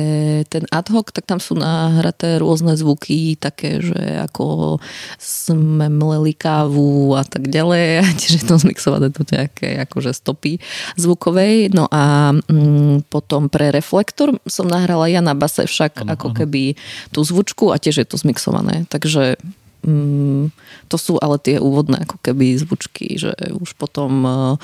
ten 0.46 0.70
ad 0.70 0.86
hoc, 0.94 1.10
tak 1.10 1.26
tam 1.26 1.42
sú 1.42 1.58
nahraté 1.58 2.38
rôzne 2.38 2.78
zvuky, 2.78 3.34
také, 3.34 3.82
že 3.82 4.22
ako 4.22 4.78
sme 5.18 5.90
mleli 5.90 6.30
kávu 6.38 7.18
a 7.18 7.26
tak 7.26 7.50
ďalej, 7.50 8.06
čiže 8.22 8.46
to 8.46 8.54
zmixované 8.54 9.10
do 9.10 9.26
nejaké 9.26 9.74
akože 9.82 10.14
stopy 10.14 10.62
zvukovej. 10.94 11.74
No 11.74 11.90
a 11.90 12.38
mm, 12.38 13.10
potom 13.10 13.50
pre 13.50 13.74
reflektor 13.74 14.38
som 14.46 14.70
nahrala 14.70 15.10
ja 15.10 15.18
na 15.18 15.34
base 15.34 15.66
však 15.66 16.06
ano, 16.06 16.14
ako 16.14 16.30
ano. 16.30 16.36
keby 16.38 16.78
tú 17.10 17.26
zvučku 17.26 17.74
a 17.74 17.82
tiež 17.82 17.98
je 17.98 18.06
to 18.06 18.14
zmixované. 18.14 18.86
Takže 18.86 19.42
mm, 19.84 20.44
to 20.88 20.96
sú 20.96 21.20
ale 21.20 21.36
tie 21.38 21.60
úvodné 21.60 22.02
ako 22.08 22.18
keby 22.24 22.56
zvučky, 22.58 23.20
že 23.20 23.36
už 23.60 23.76
potom 23.76 24.10
uh, 24.24 24.54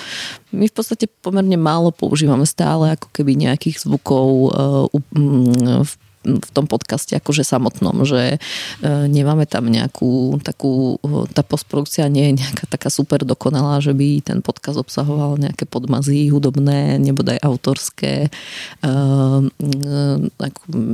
my 0.51 0.67
v 0.67 0.75
podstate 0.75 1.07
pomerne 1.21 1.61
málo 1.61 1.93
používame 1.93 2.49
stále 2.49 2.97
ako 2.97 3.13
keby 3.13 3.37
nejakých 3.37 3.85
zvukov 3.85 4.29
uh, 4.51 4.87
um, 4.91 5.85
v 5.85 5.93
v 6.21 6.51
tom 6.53 6.69
podcaste 6.69 7.17
akože 7.17 7.49
samotnom, 7.49 8.05
že 8.05 8.37
e, 8.37 8.39
nemáme 9.09 9.49
tam 9.49 9.73
nejakú 9.73 10.37
takú, 10.45 11.01
e, 11.01 11.25
tá 11.33 11.41
postprodukcia 11.41 12.13
nie 12.13 12.29
je 12.29 12.45
nejaká 12.45 12.69
taká 12.69 12.93
super 12.93 13.25
dokonalá, 13.25 13.81
že 13.81 13.97
by 13.97 14.21
ten 14.21 14.45
podcast 14.45 14.77
obsahoval 14.77 15.41
nejaké 15.41 15.65
podmazy 15.65 16.29
hudobné, 16.29 17.01
nebodaj 17.01 17.41
autorské, 17.41 18.29
e, 18.29 18.89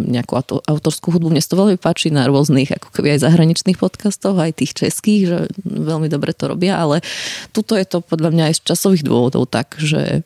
nejakú 0.06 0.32
autorskú 0.62 1.10
hudbu. 1.10 1.34
Mne 1.34 1.42
to 1.42 1.58
veľmi 1.58 1.78
páči 1.78 2.14
na 2.14 2.30
rôznych, 2.30 2.70
ako 2.78 2.94
keby 2.94 3.18
aj 3.18 3.26
zahraničných 3.26 3.82
podcastoch, 3.82 4.38
aj 4.38 4.62
tých 4.62 4.78
českých, 4.78 5.22
že 5.26 5.38
veľmi 5.66 6.06
dobre 6.06 6.38
to 6.38 6.54
robia, 6.54 6.78
ale 6.78 7.02
tuto 7.50 7.74
je 7.74 7.82
to 7.82 7.98
podľa 7.98 8.30
mňa 8.30 8.44
aj 8.50 8.54
z 8.62 8.64
časových 8.74 9.02
dôvodov 9.02 9.50
tak, 9.50 9.74
že 9.78 10.22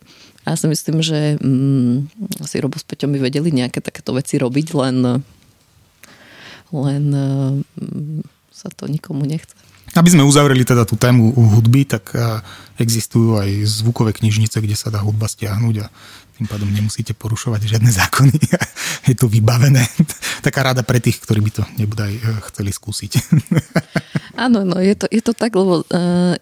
ja 0.47 0.57
si 0.57 0.67
myslím, 0.67 1.05
že 1.05 1.37
mm, 1.37 1.97
asi 2.41 2.61
Robo 2.61 2.81
s 2.81 2.85
Peťom 2.87 3.13
by 3.13 3.19
vedeli 3.21 3.53
nejaké 3.53 3.85
takéto 3.85 4.17
veci 4.17 4.41
robiť, 4.41 4.69
len, 4.77 4.97
len 6.73 7.05
mm, 7.13 8.25
sa 8.49 8.69
to 8.73 8.89
nikomu 8.89 9.29
nechce. 9.29 9.53
Aby 9.99 10.15
sme 10.15 10.23
uzavreli 10.23 10.63
teda 10.63 10.87
tú 10.87 10.95
tému 10.95 11.35
hudby, 11.35 11.83
tak 11.83 12.15
existujú 12.79 13.43
aj 13.43 13.51
zvukové 13.67 14.15
knižnice, 14.15 14.63
kde 14.63 14.79
sa 14.79 14.87
dá 14.87 15.03
hudba 15.03 15.27
stiahnuť 15.27 15.77
a 15.83 15.87
tým 16.41 16.49
pádom 16.49 16.73
nemusíte 16.73 17.13
porušovať 17.13 17.77
žiadne 17.77 17.93
zákony. 18.01 18.33
Je 19.13 19.15
to 19.19 19.29
vybavené. 19.29 19.85
Taká 20.47 20.73
rada 20.73 20.81
pre 20.81 20.97
tých, 20.97 21.21
ktorí 21.21 21.45
by 21.45 21.53
to 21.53 21.63
nebodaj 21.77 22.17
e, 22.17 22.21
chceli 22.49 22.73
skúsiť. 22.73 23.13
Áno, 24.41 24.65
no 24.65 24.81
je 24.81 24.97
to, 24.97 25.05
je 25.13 25.21
to 25.21 25.37
tak, 25.37 25.53
lebo 25.53 25.85
uh, 25.85 26.35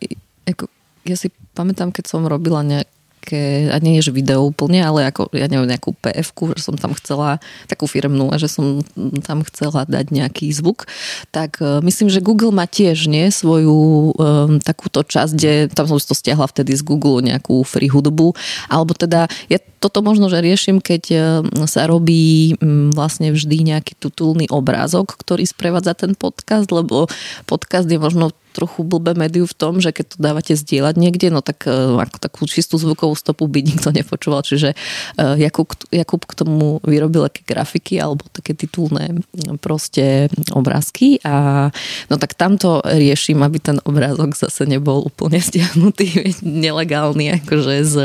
ako, 0.46 0.70
ja 1.02 1.18
si 1.18 1.34
pamätám, 1.58 1.90
keď 1.90 2.06
som 2.06 2.30
robila 2.30 2.62
nejak, 2.62 2.86
také, 3.28 3.68
a 3.68 3.76
nie 3.84 4.00
je 4.00 4.08
že 4.08 4.16
video 4.16 4.40
úplne, 4.40 4.80
ale 4.80 5.04
ako, 5.12 5.28
ja 5.36 5.52
neviem, 5.52 5.68
nejakú 5.68 5.92
pf 6.00 6.32
že 6.56 6.64
som 6.64 6.80
tam 6.80 6.96
chcela, 6.96 7.44
takú 7.68 7.84
firmnú, 7.84 8.32
a 8.32 8.40
že 8.40 8.48
som 8.48 8.80
tam 9.20 9.44
chcela 9.44 9.84
dať 9.84 10.08
nejaký 10.08 10.48
zvuk, 10.48 10.88
tak 11.28 11.60
uh, 11.60 11.84
myslím, 11.84 12.08
že 12.08 12.24
Google 12.24 12.56
má 12.56 12.64
tiež, 12.64 13.04
nie, 13.04 13.28
svoju 13.28 14.16
um, 14.16 14.56
takúto 14.64 15.04
časť, 15.04 15.32
kde 15.36 15.52
tam 15.68 15.84
som 15.84 16.00
si 16.00 16.08
to 16.08 16.16
stiahla 16.16 16.48
vtedy 16.48 16.72
z 16.72 16.80
Google 16.80 17.20
nejakú 17.20 17.60
free 17.68 17.92
hudbu, 17.92 18.32
alebo 18.72 18.96
teda 18.96 19.28
ja 19.52 19.60
toto 19.78 20.00
možno, 20.00 20.32
že 20.32 20.40
riešim, 20.40 20.80
keď 20.80 21.02
uh, 21.12 21.20
sa 21.68 21.84
robí 21.84 22.56
vlastne 22.96 23.28
vždy 23.36 23.76
nejaký 23.76 23.92
tutulný 24.00 24.48
obrázok, 24.48 25.20
ktorý 25.20 25.44
sprevádza 25.44 25.92
ten 25.92 26.16
podcast, 26.16 26.72
lebo 26.72 27.12
podcast 27.44 27.84
je 27.84 28.00
možno 28.00 28.32
trochu 28.52 28.84
blbé 28.84 29.14
médiu 29.14 29.44
v 29.44 29.54
tom, 29.54 29.78
že 29.78 29.92
keď 29.94 30.04
to 30.14 30.16
dávate 30.18 30.52
zdieľať 30.56 30.94
niekde, 30.98 31.28
no 31.30 31.40
tak 31.44 31.68
e, 31.68 31.72
ako 31.98 32.18
takú 32.18 32.42
čistú 32.48 32.80
zvukovú 32.80 33.14
stopu 33.14 33.46
by 33.46 33.60
nikto 33.62 33.92
nepočúval. 33.94 34.42
Čiže 34.42 34.72
e, 34.72 34.76
Jakub, 35.38 35.70
Jakub 35.92 36.22
k 36.24 36.32
tomu 36.34 36.82
vyrobil 36.82 37.28
také 37.28 37.42
grafiky 37.46 38.00
alebo 38.00 38.24
také 38.32 38.56
titulné 38.56 39.20
proste 39.62 40.32
obrázky 40.52 41.20
a 41.22 41.68
no 42.08 42.16
tak 42.16 42.34
tamto 42.34 42.80
riešim, 42.84 43.40
aby 43.44 43.58
ten 43.60 43.78
obrázok 43.84 44.34
zase 44.34 44.64
nebol 44.64 45.04
úplne 45.04 45.38
stiahnutý, 45.48 46.34
nelegálny 46.42 47.42
akože 47.44 47.74
z, 47.84 47.96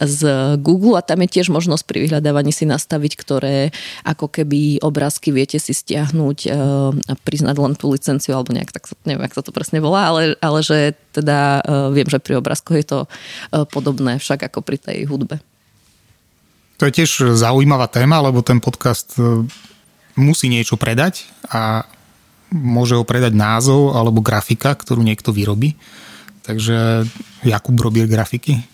z 0.00 0.20
Google 0.62 0.96
a 0.98 1.06
tam 1.06 1.22
je 1.26 1.40
tiež 1.40 1.50
možnosť 1.50 1.84
pri 1.84 1.98
vyhľadávaní 2.08 2.52
si 2.54 2.64
nastaviť, 2.64 3.12
ktoré 3.18 3.74
ako 4.06 4.30
keby 4.30 4.80
obrázky 4.80 5.34
viete 5.34 5.58
si 5.58 5.72
stiahnuť 5.74 6.38
e, 6.44 6.48
a 6.94 7.14
priznať 7.24 7.56
len 7.58 7.74
tú 7.74 7.90
licenciu 7.92 8.36
alebo 8.36 8.54
nejak, 8.54 8.70
tak 8.70 8.88
neviem, 9.04 9.24
ak 9.24 9.34
sa 9.34 9.42
to 9.42 9.50
presne 9.64 9.80
volá, 9.80 10.12
ale, 10.12 10.36
ale 10.44 10.60
že 10.60 10.92
teda 11.16 11.64
uh, 11.64 11.88
viem, 11.88 12.04
že 12.04 12.20
pri 12.20 12.36
obrázkoch 12.36 12.76
je 12.76 12.84
to 12.84 12.98
uh, 13.08 13.64
podobné 13.64 14.20
však 14.20 14.52
ako 14.52 14.60
pri 14.60 14.76
tej 14.76 15.08
hudbe. 15.08 15.40
To 16.76 16.84
je 16.84 17.00
tiež 17.00 17.32
zaujímavá 17.32 17.88
téma, 17.88 18.20
lebo 18.20 18.42
ten 18.42 18.58
podcast 18.58 19.14
e, 19.14 19.46
musí 20.18 20.50
niečo 20.50 20.74
predať 20.74 21.22
a 21.46 21.86
môže 22.50 22.98
ho 22.98 23.06
predať 23.06 23.30
názov 23.30 23.94
alebo 23.94 24.18
grafika, 24.18 24.74
ktorú 24.74 25.06
niekto 25.06 25.30
vyrobí. 25.30 25.78
Takže 26.42 27.06
Jakub 27.46 27.78
robí 27.78 28.02
grafiky 28.10 28.73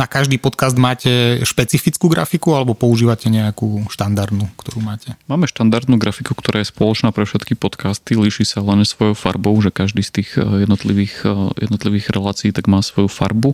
na 0.00 0.08
každý 0.08 0.40
podcast 0.40 0.80
máte 0.80 1.44
špecifickú 1.44 2.08
grafiku 2.08 2.56
alebo 2.56 2.72
používate 2.72 3.28
nejakú 3.28 3.84
štandardnú, 3.92 4.48
ktorú 4.56 4.80
máte? 4.80 5.12
Máme 5.28 5.44
štandardnú 5.44 6.00
grafiku, 6.00 6.32
ktorá 6.32 6.64
je 6.64 6.72
spoločná 6.72 7.12
pre 7.12 7.28
všetky 7.28 7.52
podcasty, 7.52 8.16
líši 8.16 8.48
sa 8.48 8.64
len 8.64 8.80
svojou 8.88 9.12
farbou, 9.12 9.52
že 9.60 9.68
každý 9.68 10.00
z 10.00 10.24
tých 10.24 10.40
eh, 10.40 10.64
jednotlivých, 10.64 11.28
eh, 11.28 11.68
jednotlivých 11.68 12.16
relácií 12.16 12.48
tak 12.48 12.64
má 12.64 12.80
svoju 12.80 13.12
farbu, 13.12 13.52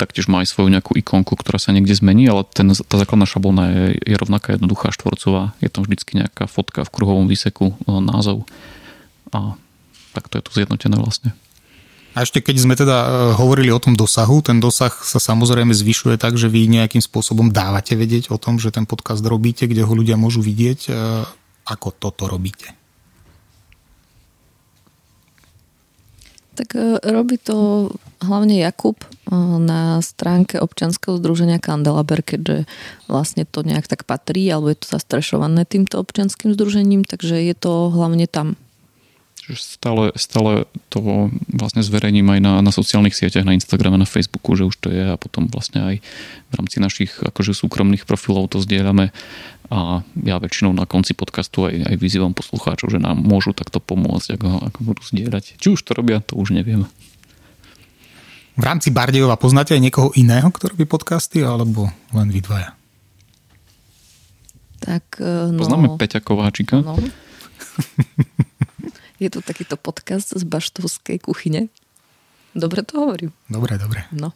taktiež 0.00 0.32
má 0.32 0.40
aj 0.40 0.56
svoju 0.56 0.72
nejakú 0.72 0.96
ikonku, 0.96 1.36
ktorá 1.36 1.60
sa 1.60 1.76
niekde 1.76 1.92
zmení, 1.92 2.24
ale 2.24 2.48
ten, 2.48 2.72
tá 2.72 2.96
základná 2.96 3.28
šablona 3.28 3.68
je, 3.68 3.84
je 4.00 4.16
rovnaká 4.16 4.56
jednoduchá 4.56 4.96
štvorcová, 4.96 5.52
je 5.60 5.68
tam 5.68 5.84
vždycky 5.84 6.24
nejaká 6.24 6.48
fotka 6.48 6.88
v 6.88 6.92
kruhovom 6.94 7.28
výseku, 7.28 7.76
eh, 7.76 8.00
názov 8.00 8.48
a 9.28 9.60
takto 10.16 10.40
je 10.40 10.42
to 10.48 10.56
zjednotené 10.56 10.96
vlastne. 10.96 11.36
A 12.12 12.28
ešte 12.28 12.44
keď 12.44 12.56
sme 12.60 12.74
teda 12.76 12.96
e, 13.00 13.08
hovorili 13.40 13.72
o 13.72 13.80
tom 13.80 13.96
dosahu, 13.96 14.44
ten 14.44 14.60
dosah 14.60 14.92
sa 14.92 15.16
samozrejme 15.16 15.72
zvyšuje 15.72 16.20
tak, 16.20 16.36
že 16.36 16.52
vy 16.52 16.68
nejakým 16.68 17.00
spôsobom 17.00 17.48
dávate 17.48 17.96
vedieť 17.96 18.28
o 18.28 18.36
tom, 18.36 18.60
že 18.60 18.68
ten 18.68 18.84
podcast 18.84 19.24
robíte, 19.24 19.64
kde 19.64 19.80
ho 19.80 19.92
ľudia 19.96 20.20
môžu 20.20 20.44
vidieť, 20.44 20.80
e, 20.86 20.92
ako 21.64 21.88
toto 21.96 22.28
robíte. 22.28 22.76
Tak 26.52 26.76
e, 26.76 27.00
robí 27.00 27.40
to 27.40 27.88
hlavne 28.20 28.60
Jakub 28.60 29.00
na 29.32 30.04
stránke 30.04 30.60
občianskeho 30.60 31.16
združenia 31.16 31.56
Kandelaber, 31.56 32.20
keďže 32.20 32.68
vlastne 33.08 33.48
to 33.48 33.64
nejak 33.64 33.88
tak 33.88 34.04
patrí, 34.04 34.44
alebo 34.52 34.68
je 34.68 34.84
to 34.84 34.92
zastrešované 34.92 35.64
týmto 35.64 35.96
občianským 35.96 36.52
združením, 36.52 37.08
takže 37.08 37.40
je 37.40 37.56
to 37.56 37.88
hlavne 37.88 38.28
tam. 38.28 38.60
Stále, 39.54 40.12
stále 40.16 40.64
to 40.88 41.28
vlastne 41.48 41.84
zverejním 41.84 42.28
aj 42.32 42.40
na, 42.40 42.52
na 42.64 42.72
sociálnych 42.72 43.16
sieťach, 43.16 43.44
na 43.44 43.56
Instagrame, 43.56 44.00
na 44.00 44.08
Facebooku, 44.08 44.56
že 44.56 44.68
už 44.68 44.76
to 44.80 44.88
je 44.88 45.04
a 45.12 45.16
potom 45.20 45.48
vlastne 45.48 45.80
aj 45.84 45.96
v 46.48 46.52
rámci 46.52 46.80
našich 46.80 47.12
akože 47.20 47.56
súkromných 47.56 48.08
profilov 48.08 48.52
to 48.52 48.60
zdieľame 48.60 49.12
a 49.72 50.04
ja 50.04 50.36
väčšinou 50.36 50.76
na 50.76 50.84
konci 50.84 51.16
podcastu 51.16 51.64
aj, 51.64 51.88
aj 51.88 51.96
vyzývam 51.96 52.36
poslucháčov, 52.36 52.92
že 52.92 53.00
nám 53.00 53.16
môžu 53.24 53.56
takto 53.56 53.80
pomôcť, 53.80 54.36
ako, 54.36 54.48
ako 54.68 54.78
budú 54.84 55.00
zdieľať. 55.00 55.56
Či 55.56 55.66
už 55.72 55.80
to 55.80 55.96
robia, 55.96 56.20
to 56.20 56.36
už 56.36 56.52
neviem. 56.52 56.84
V 58.52 58.62
rámci 58.68 58.92
Bardejova 58.92 59.40
poznáte 59.40 59.72
aj 59.72 59.80
niekoho 59.80 60.12
iného, 60.12 60.52
kto 60.52 60.76
robí 60.76 60.84
podcasty, 60.84 61.40
alebo 61.40 61.88
len 62.12 62.28
vy 62.28 62.44
dvaja? 62.44 62.76
Tak, 64.84 65.24
e, 65.24 65.56
no... 65.56 65.64
Poznáme 65.64 65.96
Peťa 65.96 66.20
Kováčika. 66.20 66.84
No. 66.84 67.00
Je 69.22 69.30
tu 69.30 69.38
takýto 69.38 69.78
podcast 69.78 70.34
z 70.34 70.42
baštovskej 70.42 71.22
kuchyne. 71.22 71.70
Dobre 72.58 72.82
to 72.82 73.06
hovorím. 73.06 73.30
Dobre, 73.46 73.78
dobre. 73.78 74.02
No. 74.10 74.34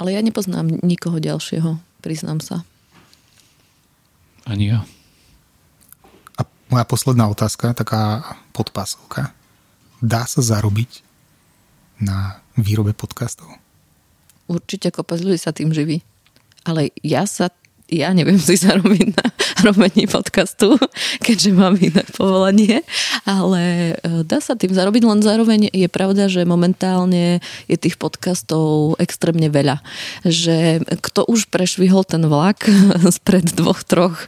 Ale 0.00 0.16
ja 0.16 0.24
nepoznám 0.24 0.80
nikoho 0.80 1.20
ďalšieho, 1.20 1.76
priznám 2.00 2.40
sa. 2.40 2.64
Ani 4.48 4.72
ja. 4.72 4.88
A 6.40 6.48
moja 6.72 6.88
posledná 6.88 7.28
otázka, 7.28 7.76
taká 7.76 8.24
podpásovka. 8.56 9.36
Dá 10.00 10.24
sa 10.24 10.40
zarobiť 10.40 11.04
na 12.00 12.40
výrobe 12.56 12.96
podcastov? 12.96 13.52
Určite 14.48 14.88
kopec 14.96 15.20
ľudí 15.20 15.36
sa 15.36 15.52
tým 15.52 15.76
živí. 15.76 16.00
Ale 16.64 16.88
ja 17.04 17.28
sa 17.28 17.52
ja 17.90 18.10
neviem 18.10 18.38
si 18.42 18.58
zarobiť 18.58 19.06
na 19.14 19.26
robení 19.62 20.10
podcastu, 20.10 20.74
keďže 21.22 21.50
mám 21.54 21.78
iné 21.78 22.02
povolanie, 22.14 22.82
ale 23.24 23.94
e, 24.02 24.22
dá 24.26 24.42
sa 24.42 24.58
tým 24.58 24.74
zarobiť, 24.74 25.02
len 25.06 25.20
zároveň 25.22 25.60
je 25.70 25.88
pravda, 25.88 26.26
že 26.26 26.44
momentálne 26.44 27.38
je 27.70 27.76
tých 27.78 27.96
podcastov 27.96 28.98
extrémne 28.98 29.48
veľa. 29.48 29.80
Že 30.26 30.86
kto 30.98 31.30
už 31.30 31.48
prešvihol 31.48 32.02
ten 32.04 32.26
vlak 32.26 32.66
spred 33.16 33.54
dvoch, 33.54 33.80
troch, 33.86 34.18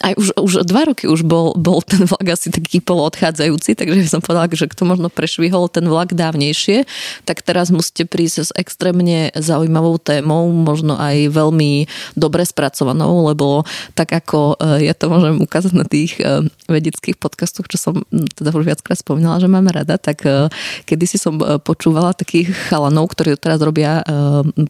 aj 0.00 0.14
už, 0.14 0.26
už 0.38 0.52
dva 0.64 0.88
roky 0.88 1.10
už 1.10 1.26
bol, 1.26 1.52
bol 1.58 1.82
ten 1.82 2.06
vlak 2.06 2.24
asi 2.38 2.48
taký 2.54 2.78
poloodchádzajúci, 2.78 3.74
takže 3.74 4.06
som 4.08 4.22
povedala, 4.22 4.46
že 4.54 4.70
kto 4.70 4.86
možno 4.86 5.10
prešvihol 5.10 5.66
ten 5.66 5.84
vlak 5.90 6.14
dávnejšie, 6.14 6.86
tak 7.26 7.42
teraz 7.42 7.74
musíte 7.74 8.06
prísť 8.06 8.36
s 8.38 8.50
extrémne 8.54 9.34
zaujímavou 9.34 9.98
témou, 9.98 10.46
možno 10.54 10.94
aj 10.94 11.30
veľmi 11.34 11.90
dobre 12.14 12.46
spracovanou, 12.46 12.83
lebo 12.92 13.64
tak 13.96 14.12
ako 14.12 14.60
e, 14.60 14.84
ja 14.84 14.92
to 14.92 15.08
môžem 15.08 15.40
ukázať 15.40 15.72
na 15.72 15.86
tých 15.88 16.20
e, 16.20 16.44
vedeckých 16.68 17.16
podcastoch, 17.16 17.64
čo 17.70 17.78
som 17.80 17.94
teda 18.10 18.52
už 18.52 18.68
viackrát 18.68 18.98
spomínala, 19.00 19.40
že 19.40 19.48
mám 19.48 19.64
rada, 19.70 19.96
tak 19.96 20.26
e, 20.28 20.52
kedy 20.84 21.04
si 21.08 21.16
som 21.16 21.40
počúvala 21.64 22.12
takých 22.12 22.52
chalanov, 22.68 23.10
ktorí 23.14 23.36
teraz 23.38 23.62
robia 23.62 24.02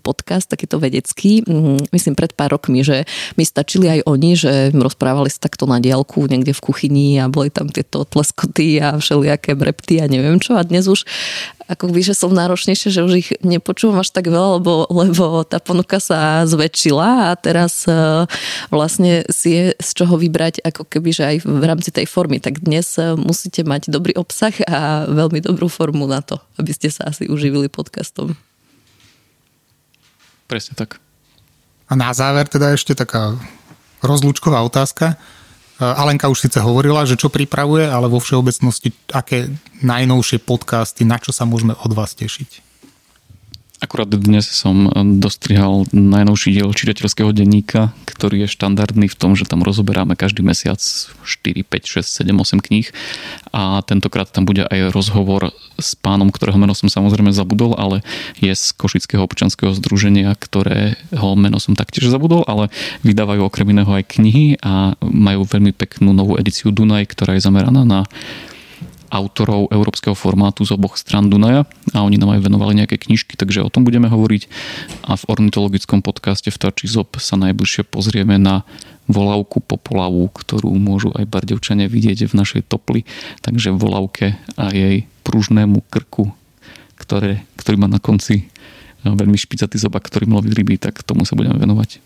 podcast, 0.01 0.49
takýto 0.49 0.81
vedecký, 0.81 1.45
myslím 1.93 2.15
pred 2.17 2.33
pár 2.37 2.57
rokmi, 2.57 2.85
že 2.85 3.09
mi 3.35 3.45
stačili 3.47 3.89
aj 3.89 4.01
oni, 4.07 4.31
že 4.37 4.53
rozprávali 4.75 5.29
sa 5.33 5.49
takto 5.49 5.65
na 5.65 5.81
diálku 5.81 6.27
niekde 6.29 6.53
v 6.53 6.65
kuchyni 6.65 7.19
a 7.21 7.31
boli 7.31 7.49
tam 7.49 7.71
tieto 7.71 8.05
tleskoty 8.05 8.79
a 8.81 9.01
všelijaké 9.01 9.57
brepty 9.57 10.01
a 10.03 10.11
neviem 10.11 10.39
čo. 10.39 10.59
A 10.59 10.67
dnes 10.67 10.87
už 10.87 11.07
ako 11.65 11.89
by, 11.93 12.01
že 12.05 12.13
som 12.13 12.33
náročnejšia, 12.33 12.93
že 12.93 13.05
už 13.05 13.13
ich 13.17 13.31
nepočúvam 13.41 14.05
až 14.05 14.13
tak 14.13 14.29
veľa, 14.29 14.61
lebo, 14.61 14.85
lebo 14.93 15.49
tá 15.49 15.57
ponuka 15.57 15.97
sa 15.97 16.45
zväčšila 16.45 17.33
a 17.33 17.39
teraz 17.41 17.89
uh, 17.89 18.29
vlastne 18.69 19.25
si 19.33 19.57
je 19.57 19.65
z 19.81 19.91
čoho 19.97 20.21
vybrať 20.21 20.61
ako 20.61 20.85
keby, 20.85 21.11
že 21.17 21.25
aj 21.25 21.37
v 21.49 21.65
rámci 21.65 21.89
tej 21.89 22.05
formy. 22.05 22.37
Tak 22.37 22.61
dnes 22.61 23.01
uh, 23.01 23.17
musíte 23.17 23.65
mať 23.65 23.89
dobrý 23.89 24.13
obsah 24.13 24.53
a 24.69 25.09
veľmi 25.09 25.41
dobrú 25.41 25.73
formu 25.73 26.05
na 26.05 26.21
to, 26.21 26.37
aby 26.61 26.77
ste 26.77 26.93
sa 26.93 27.09
asi 27.09 27.33
uživili 27.33 27.73
podcastom. 27.73 28.37
Presne 30.45 30.77
tak. 30.77 31.01
A 31.89 31.97
na 31.97 32.13
záver 32.13 32.45
teda 32.45 32.77
ešte 32.77 32.93
taká 32.93 33.37
rozlúčková 34.05 34.61
otázka. 34.61 35.17
Alenka 35.83 36.31
už 36.31 36.47
síce 36.47 36.63
hovorila, 36.63 37.03
že 37.03 37.19
čo 37.19 37.29
pripravuje, 37.29 37.85
ale 37.91 38.07
vo 38.07 38.23
všeobecnosti 38.23 38.95
aké 39.11 39.51
najnovšie 39.83 40.41
podcasty, 40.47 41.03
na 41.03 41.19
čo 41.19 41.35
sa 41.35 41.43
môžeme 41.45 41.75
od 41.75 41.93
vás 41.93 42.15
tešiť? 42.15 42.64
Akurát 43.85 44.09
dnes 44.09 44.49
som 44.49 44.89
dostrihal 45.21 45.85
najnovší 45.93 46.57
diel 46.57 46.73
čitateľského 46.73 47.37
denníka, 47.37 47.93
ktorý 48.09 48.49
je 48.49 48.57
štandardný 48.57 49.13
v 49.13 49.19
tom, 49.21 49.37
že 49.37 49.45
tam 49.45 49.61
rozoberáme 49.61 50.17
každý 50.17 50.41
mesiac 50.41 50.81
4, 50.81 51.21
5, 51.61 52.01
6, 52.01 52.25
7, 52.25 52.33
8 52.33 52.65
kníh. 52.65 52.89
A 53.53 53.85
tentokrát 53.85 54.33
tam 54.33 54.49
bude 54.49 54.65
aj 54.65 54.89
rozhovor 54.89 55.53
s 55.77 55.93
pánom, 56.01 56.33
ktorého 56.33 56.57
meno 56.57 56.73
som 56.73 56.89
samozrejme 56.89 57.29
zabudol, 57.37 57.77
ale 57.77 58.01
je 58.41 58.57
z 58.57 58.73
Košického 58.73 59.21
občanského 59.21 59.77
združenia, 59.77 60.33
ktorého 60.33 61.37
meno 61.37 61.61
som 61.61 61.77
taktiež 61.77 62.09
zabudol, 62.09 62.41
ale 62.49 62.73
vydávajú 63.05 63.45
okrem 63.45 63.69
iného 63.69 63.93
aj 63.93 64.17
knihy 64.17 64.65
a 64.65 64.97
majú 65.05 65.45
veľmi 65.45 65.77
peknú 65.77 66.17
novú 66.17 66.41
edíciu 66.41 66.73
Dunaj, 66.73 67.13
ktorá 67.13 67.37
je 67.37 67.45
zameraná 67.45 67.85
na 67.85 68.09
autorov 69.15 69.71
európskeho 69.71 70.19
formátu 70.19 70.67
z 70.67 70.75
oboch 70.75 70.99
stran 70.99 71.31
Dunaja 71.31 71.63
a 71.95 72.03
oni 72.03 72.19
nám 72.19 72.35
aj 72.35 72.51
venovali 72.51 72.83
nejaké 72.83 72.99
knižky, 72.99 73.39
takže 73.39 73.63
o 73.63 73.71
tom 73.71 73.87
budeme 73.87 74.11
hovoriť 74.11 74.43
a 75.07 75.15
v 75.15 75.25
ornitologickom 75.31 76.03
podcaste 76.03 76.51
Vtáči 76.51 76.91
zob 76.91 77.15
sa 77.23 77.39
najbližšie 77.39 77.87
pozrieme 77.87 78.43
na 78.43 78.67
volavku 79.07 79.63
popolavu, 79.63 80.27
ktorú 80.35 80.75
môžu 80.75 81.15
aj 81.15 81.31
bardevčania 81.31 81.87
vidieť 81.87 82.27
v 82.27 82.35
našej 82.35 82.63
topli, 82.67 83.07
takže 83.45 83.71
volavke 83.71 84.35
a 84.59 84.75
jej 84.75 85.07
pružnému 85.23 85.87
krku, 85.87 86.35
ktoré, 86.99 87.47
ktorý 87.55 87.77
má 87.79 87.87
na 87.87 88.03
konci 88.03 88.51
veľmi 89.05 89.37
špicatý 89.37 89.77
zoba, 89.77 90.01
ktorým 90.01 90.33
loví 90.33 90.51
ryby, 90.57 90.81
tak 90.81 91.05
tomu 91.05 91.29
sa 91.29 91.37
budeme 91.37 91.61
venovať. 91.61 92.01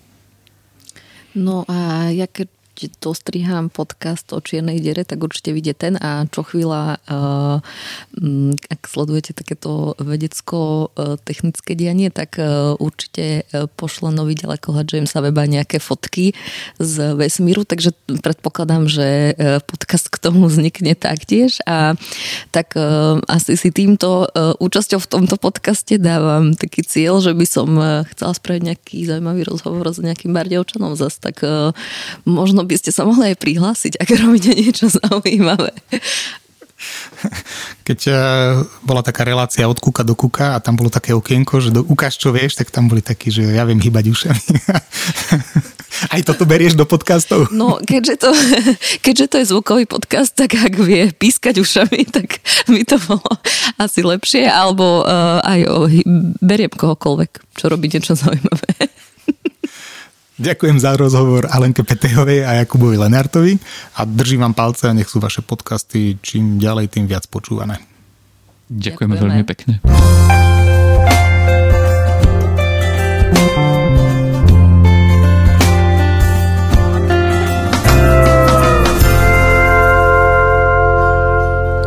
No 1.38 1.62
a 1.70 2.11
ja 2.11 2.26
keď 2.26 2.50
dostriham 2.87 3.66
podcast 3.66 4.31
o 4.31 4.39
Čiernej 4.39 4.79
diere, 4.79 5.03
tak 5.03 5.18
určite 5.18 5.51
vidie 5.51 5.74
ten 5.74 5.99
a 5.99 6.31
čo 6.31 6.47
chvíľa, 6.47 7.03
eh, 7.03 7.59
mm, 8.22 8.70
ak 8.70 8.81
sledujete 8.87 9.35
takéto 9.35 9.99
vedecko-technické 9.99 11.74
dianie, 11.74 12.14
tak 12.14 12.39
eh, 12.39 12.47
určite 12.79 13.43
eh, 13.43 13.66
pošle 13.74 14.14
nový 14.14 14.39
ďalekohľad 14.39 14.87
Jamesa 14.87 15.18
Weba 15.18 15.51
nejaké 15.51 15.83
fotky 15.83 16.39
z 16.79 17.18
vesmíru, 17.18 17.66
takže 17.66 17.91
predpokladám, 18.07 18.87
že 18.87 19.35
podcast 19.64 20.12
k 20.12 20.20
tomu 20.20 20.47
vznikne 20.47 20.93
taktiež. 20.93 21.59
A 21.64 21.97
tak 22.53 22.76
asi 23.29 23.57
si 23.57 23.70
týmto 23.72 24.29
účasťou 24.61 25.01
v 25.01 25.11
tomto 25.11 25.37
podcaste 25.41 25.97
dávam 25.97 26.53
taký 26.53 26.85
cieľ, 26.85 27.24
že 27.24 27.33
by 27.33 27.47
som 27.49 27.68
chcela 28.12 28.33
spraviť 28.37 28.62
nejaký 28.62 28.97
zaujímavý 29.09 29.49
rozhovor 29.49 29.89
s 29.89 30.03
nejakým 30.03 30.35
bardevčanom 30.37 30.99
zase, 30.99 31.18
tak 31.22 31.41
možno 32.29 32.67
by 32.68 32.76
ste 32.76 32.92
sa 32.92 33.08
mohli 33.08 33.32
aj 33.32 33.40
prihlásiť, 33.40 33.92
ak 33.96 34.08
robíte 34.20 34.52
niečo 34.52 34.92
zaujímavé. 34.92 35.72
Keď 37.82 38.00
uh, 38.06 38.62
bola 38.86 39.02
taká 39.02 39.26
relácia 39.26 39.66
od 39.66 39.80
kúka 39.82 40.06
do 40.06 40.14
kúka 40.14 40.54
a 40.54 40.62
tam 40.62 40.78
bolo 40.78 40.92
také 40.92 41.10
okienko, 41.10 41.58
že 41.58 41.74
do, 41.74 41.82
ukáž 41.82 42.14
čo 42.20 42.30
vieš, 42.30 42.54
tak 42.54 42.70
tam 42.70 42.86
boli 42.86 43.02
takí, 43.02 43.34
že 43.34 43.42
ja 43.42 43.66
viem 43.66 43.82
hýbať 43.82 44.14
ušami. 44.14 44.44
Aj 46.14 46.20
toto 46.22 46.46
berieš 46.46 46.78
do 46.78 46.86
podcastov? 46.86 47.50
No, 47.50 47.82
keďže 47.82 48.14
to, 48.22 48.30
keďže 49.04 49.26
to 49.26 49.36
je 49.42 49.50
zvukový 49.50 49.84
podcast, 49.90 50.36
tak 50.38 50.54
ak 50.54 50.78
vie 50.78 51.10
pískať 51.10 51.58
ušami, 51.58 52.06
tak 52.16 52.38
by 52.70 52.82
to 52.86 53.00
bolo 53.02 53.32
asi 53.82 54.06
lepšie, 54.06 54.46
alebo 54.46 55.02
uh, 55.02 55.42
aj 55.42 55.60
o, 55.66 55.76
beriem 56.38 56.70
kohokoľvek, 56.70 57.58
čo 57.58 57.64
robí 57.66 57.90
niečo 57.90 58.14
zaujímavé. 58.14 58.86
Ďakujem 60.39 60.78
za 60.78 60.95
rozhovor 60.95 61.51
Alenke 61.51 61.82
Petejovej 61.82 62.47
a 62.47 62.62
Jakubovi 62.62 62.95
Lenartovi 62.95 63.59
a 63.99 64.07
držím 64.07 64.47
vám 64.47 64.55
palce 64.55 64.86
a 64.86 64.95
nech 64.95 65.11
sú 65.11 65.18
vaše 65.18 65.43
podcasty 65.43 66.14
čím 66.22 66.62
ďalej, 66.62 66.95
tým 66.95 67.11
viac 67.11 67.26
počúvané. 67.26 67.82
Ďakujeme, 68.70 69.18
Ďakujeme. 69.18 69.34
veľmi 69.34 69.45
pekne. 69.51 69.74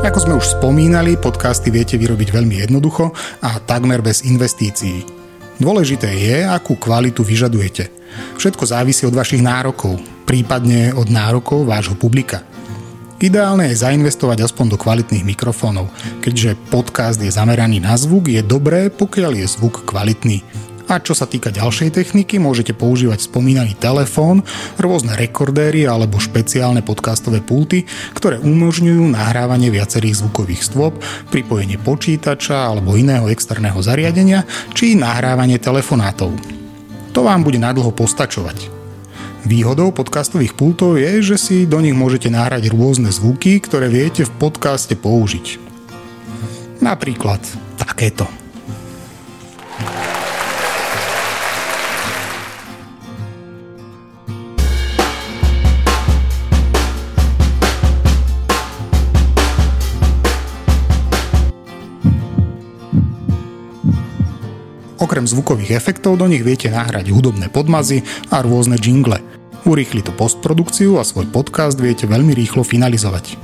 Ako 0.04 0.20
sme 0.28 0.36
už 0.36 0.60
spomínali, 0.60 1.16
podcasty 1.16 1.72
viete 1.72 1.96
vyrobiť 1.96 2.36
veľmi 2.36 2.68
jednoducho 2.68 3.16
a 3.48 3.64
takmer 3.64 4.04
bez 4.04 4.28
investícií. 4.28 5.08
Dôležité 5.56 6.12
je, 6.20 6.44
akú 6.44 6.76
kvalitu 6.76 7.24
vyžadujete– 7.24 7.88
Všetko 8.38 8.64
závisí 8.66 9.04
od 9.06 9.16
vašich 9.16 9.44
nárokov, 9.44 10.00
prípadne 10.26 10.96
od 10.96 11.12
nárokov 11.12 11.68
vášho 11.68 11.98
publika. 12.00 12.46
Ideálne 13.22 13.70
je 13.70 13.86
zainvestovať 13.86 14.50
aspoň 14.50 14.74
do 14.74 14.78
kvalitných 14.82 15.22
mikrofónov, 15.22 15.94
keďže 16.26 16.58
podcast 16.74 17.22
je 17.22 17.30
zameraný 17.30 17.78
na 17.78 17.94
zvuk, 17.94 18.26
je 18.26 18.42
dobré, 18.42 18.90
pokiaľ 18.90 19.46
je 19.46 19.48
zvuk 19.48 19.86
kvalitný. 19.86 20.42
A 20.90 21.00
čo 21.00 21.16
sa 21.16 21.24
týka 21.24 21.54
ďalšej 21.54 21.96
techniky, 21.96 22.36
môžete 22.36 22.76
používať 22.76 23.24
spomínaný 23.30 23.80
telefón, 23.80 24.44
rôzne 24.76 25.16
rekordéry 25.16 25.88
alebo 25.88 26.20
špeciálne 26.20 26.84
podcastové 26.84 27.40
pulty, 27.40 27.88
ktoré 28.12 28.42
umožňujú 28.44 29.14
nahrávanie 29.14 29.72
viacerých 29.72 30.20
zvukových 30.20 30.66
stôp, 30.68 31.00
pripojenie 31.32 31.80
počítača 31.80 32.74
alebo 32.74 33.00
iného 33.00 33.32
externého 33.32 33.80
zariadenia 33.80 34.44
či 34.76 35.00
nahrávanie 35.00 35.64
telefonátov. 35.64 36.61
To 37.12 37.28
vám 37.28 37.44
bude 37.44 37.60
nadlho 37.60 37.92
postačovať. 37.92 38.72
Výhodou 39.44 39.92
podcastových 39.92 40.54
pultov 40.54 41.02
je, 41.02 41.34
že 41.34 41.38
si 41.38 41.58
do 41.66 41.82
nich 41.82 41.98
môžete 41.98 42.30
nahrať 42.30 42.72
rôzne 42.72 43.10
zvuky, 43.10 43.58
ktoré 43.60 43.90
viete 43.90 44.24
v 44.24 44.32
podcaste 44.38 44.94
použiť. 44.94 45.58
Napríklad 46.80 47.42
takéto. 47.76 48.41
Okrem 65.12 65.28
zvukových 65.28 65.76
efektov 65.76 66.16
do 66.16 66.24
nich 66.24 66.40
viete 66.40 66.72
nahrať 66.72 67.12
hudobné 67.12 67.52
podmazy 67.52 68.00
a 68.32 68.40
rôzne 68.40 68.80
jingle. 68.80 69.20
Urýchli 69.68 70.00
to 70.00 70.16
postprodukciu 70.16 70.96
a 70.96 71.04
svoj 71.04 71.28
podcast 71.28 71.76
viete 71.76 72.08
veľmi 72.08 72.32
rýchlo 72.32 72.64
finalizovať. 72.64 73.36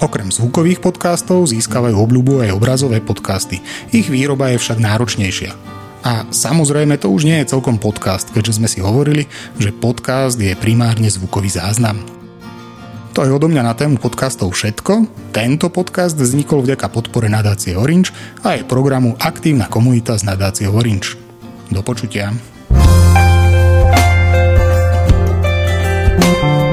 Okrem 0.00 0.32
zvukových 0.32 0.80
podcastov 0.80 1.52
získavajú 1.52 2.00
obľubu 2.00 2.48
aj 2.48 2.56
obrazové 2.56 3.04
podcasty. 3.04 3.60
Ich 3.92 4.08
výroba 4.08 4.56
je 4.56 4.64
však 4.64 4.80
náročnejšia. 4.80 5.52
A 6.00 6.24
samozrejme 6.32 6.96
to 6.96 7.12
už 7.12 7.28
nie 7.28 7.44
je 7.44 7.52
celkom 7.52 7.76
podcast, 7.76 8.32
keďže 8.32 8.64
sme 8.64 8.72
si 8.72 8.80
hovorili, 8.80 9.28
že 9.60 9.68
podcast 9.68 10.40
je 10.40 10.56
primárne 10.56 11.12
zvukový 11.12 11.52
záznam. 11.52 12.00
To 13.12 13.28
je 13.28 13.32
odo 13.36 13.44
mňa 13.44 13.60
na 13.60 13.76
tému 13.76 14.00
podcastov 14.00 14.56
všetko. 14.56 15.04
Tento 15.36 15.68
podcast 15.68 16.16
vznikol 16.16 16.64
vďaka 16.64 16.88
podpore 16.88 17.28
nadácie 17.28 17.76
Orange 17.76 18.08
a 18.40 18.56
aj 18.56 18.64
programu 18.64 19.20
Aktívna 19.20 19.68
komunita 19.68 20.16
z 20.16 20.32
nadácie 20.32 20.64
Orange. 20.64 21.20
Do 21.68 21.84
počutia. 21.84 22.32
thank 26.22 26.66
you 26.66 26.71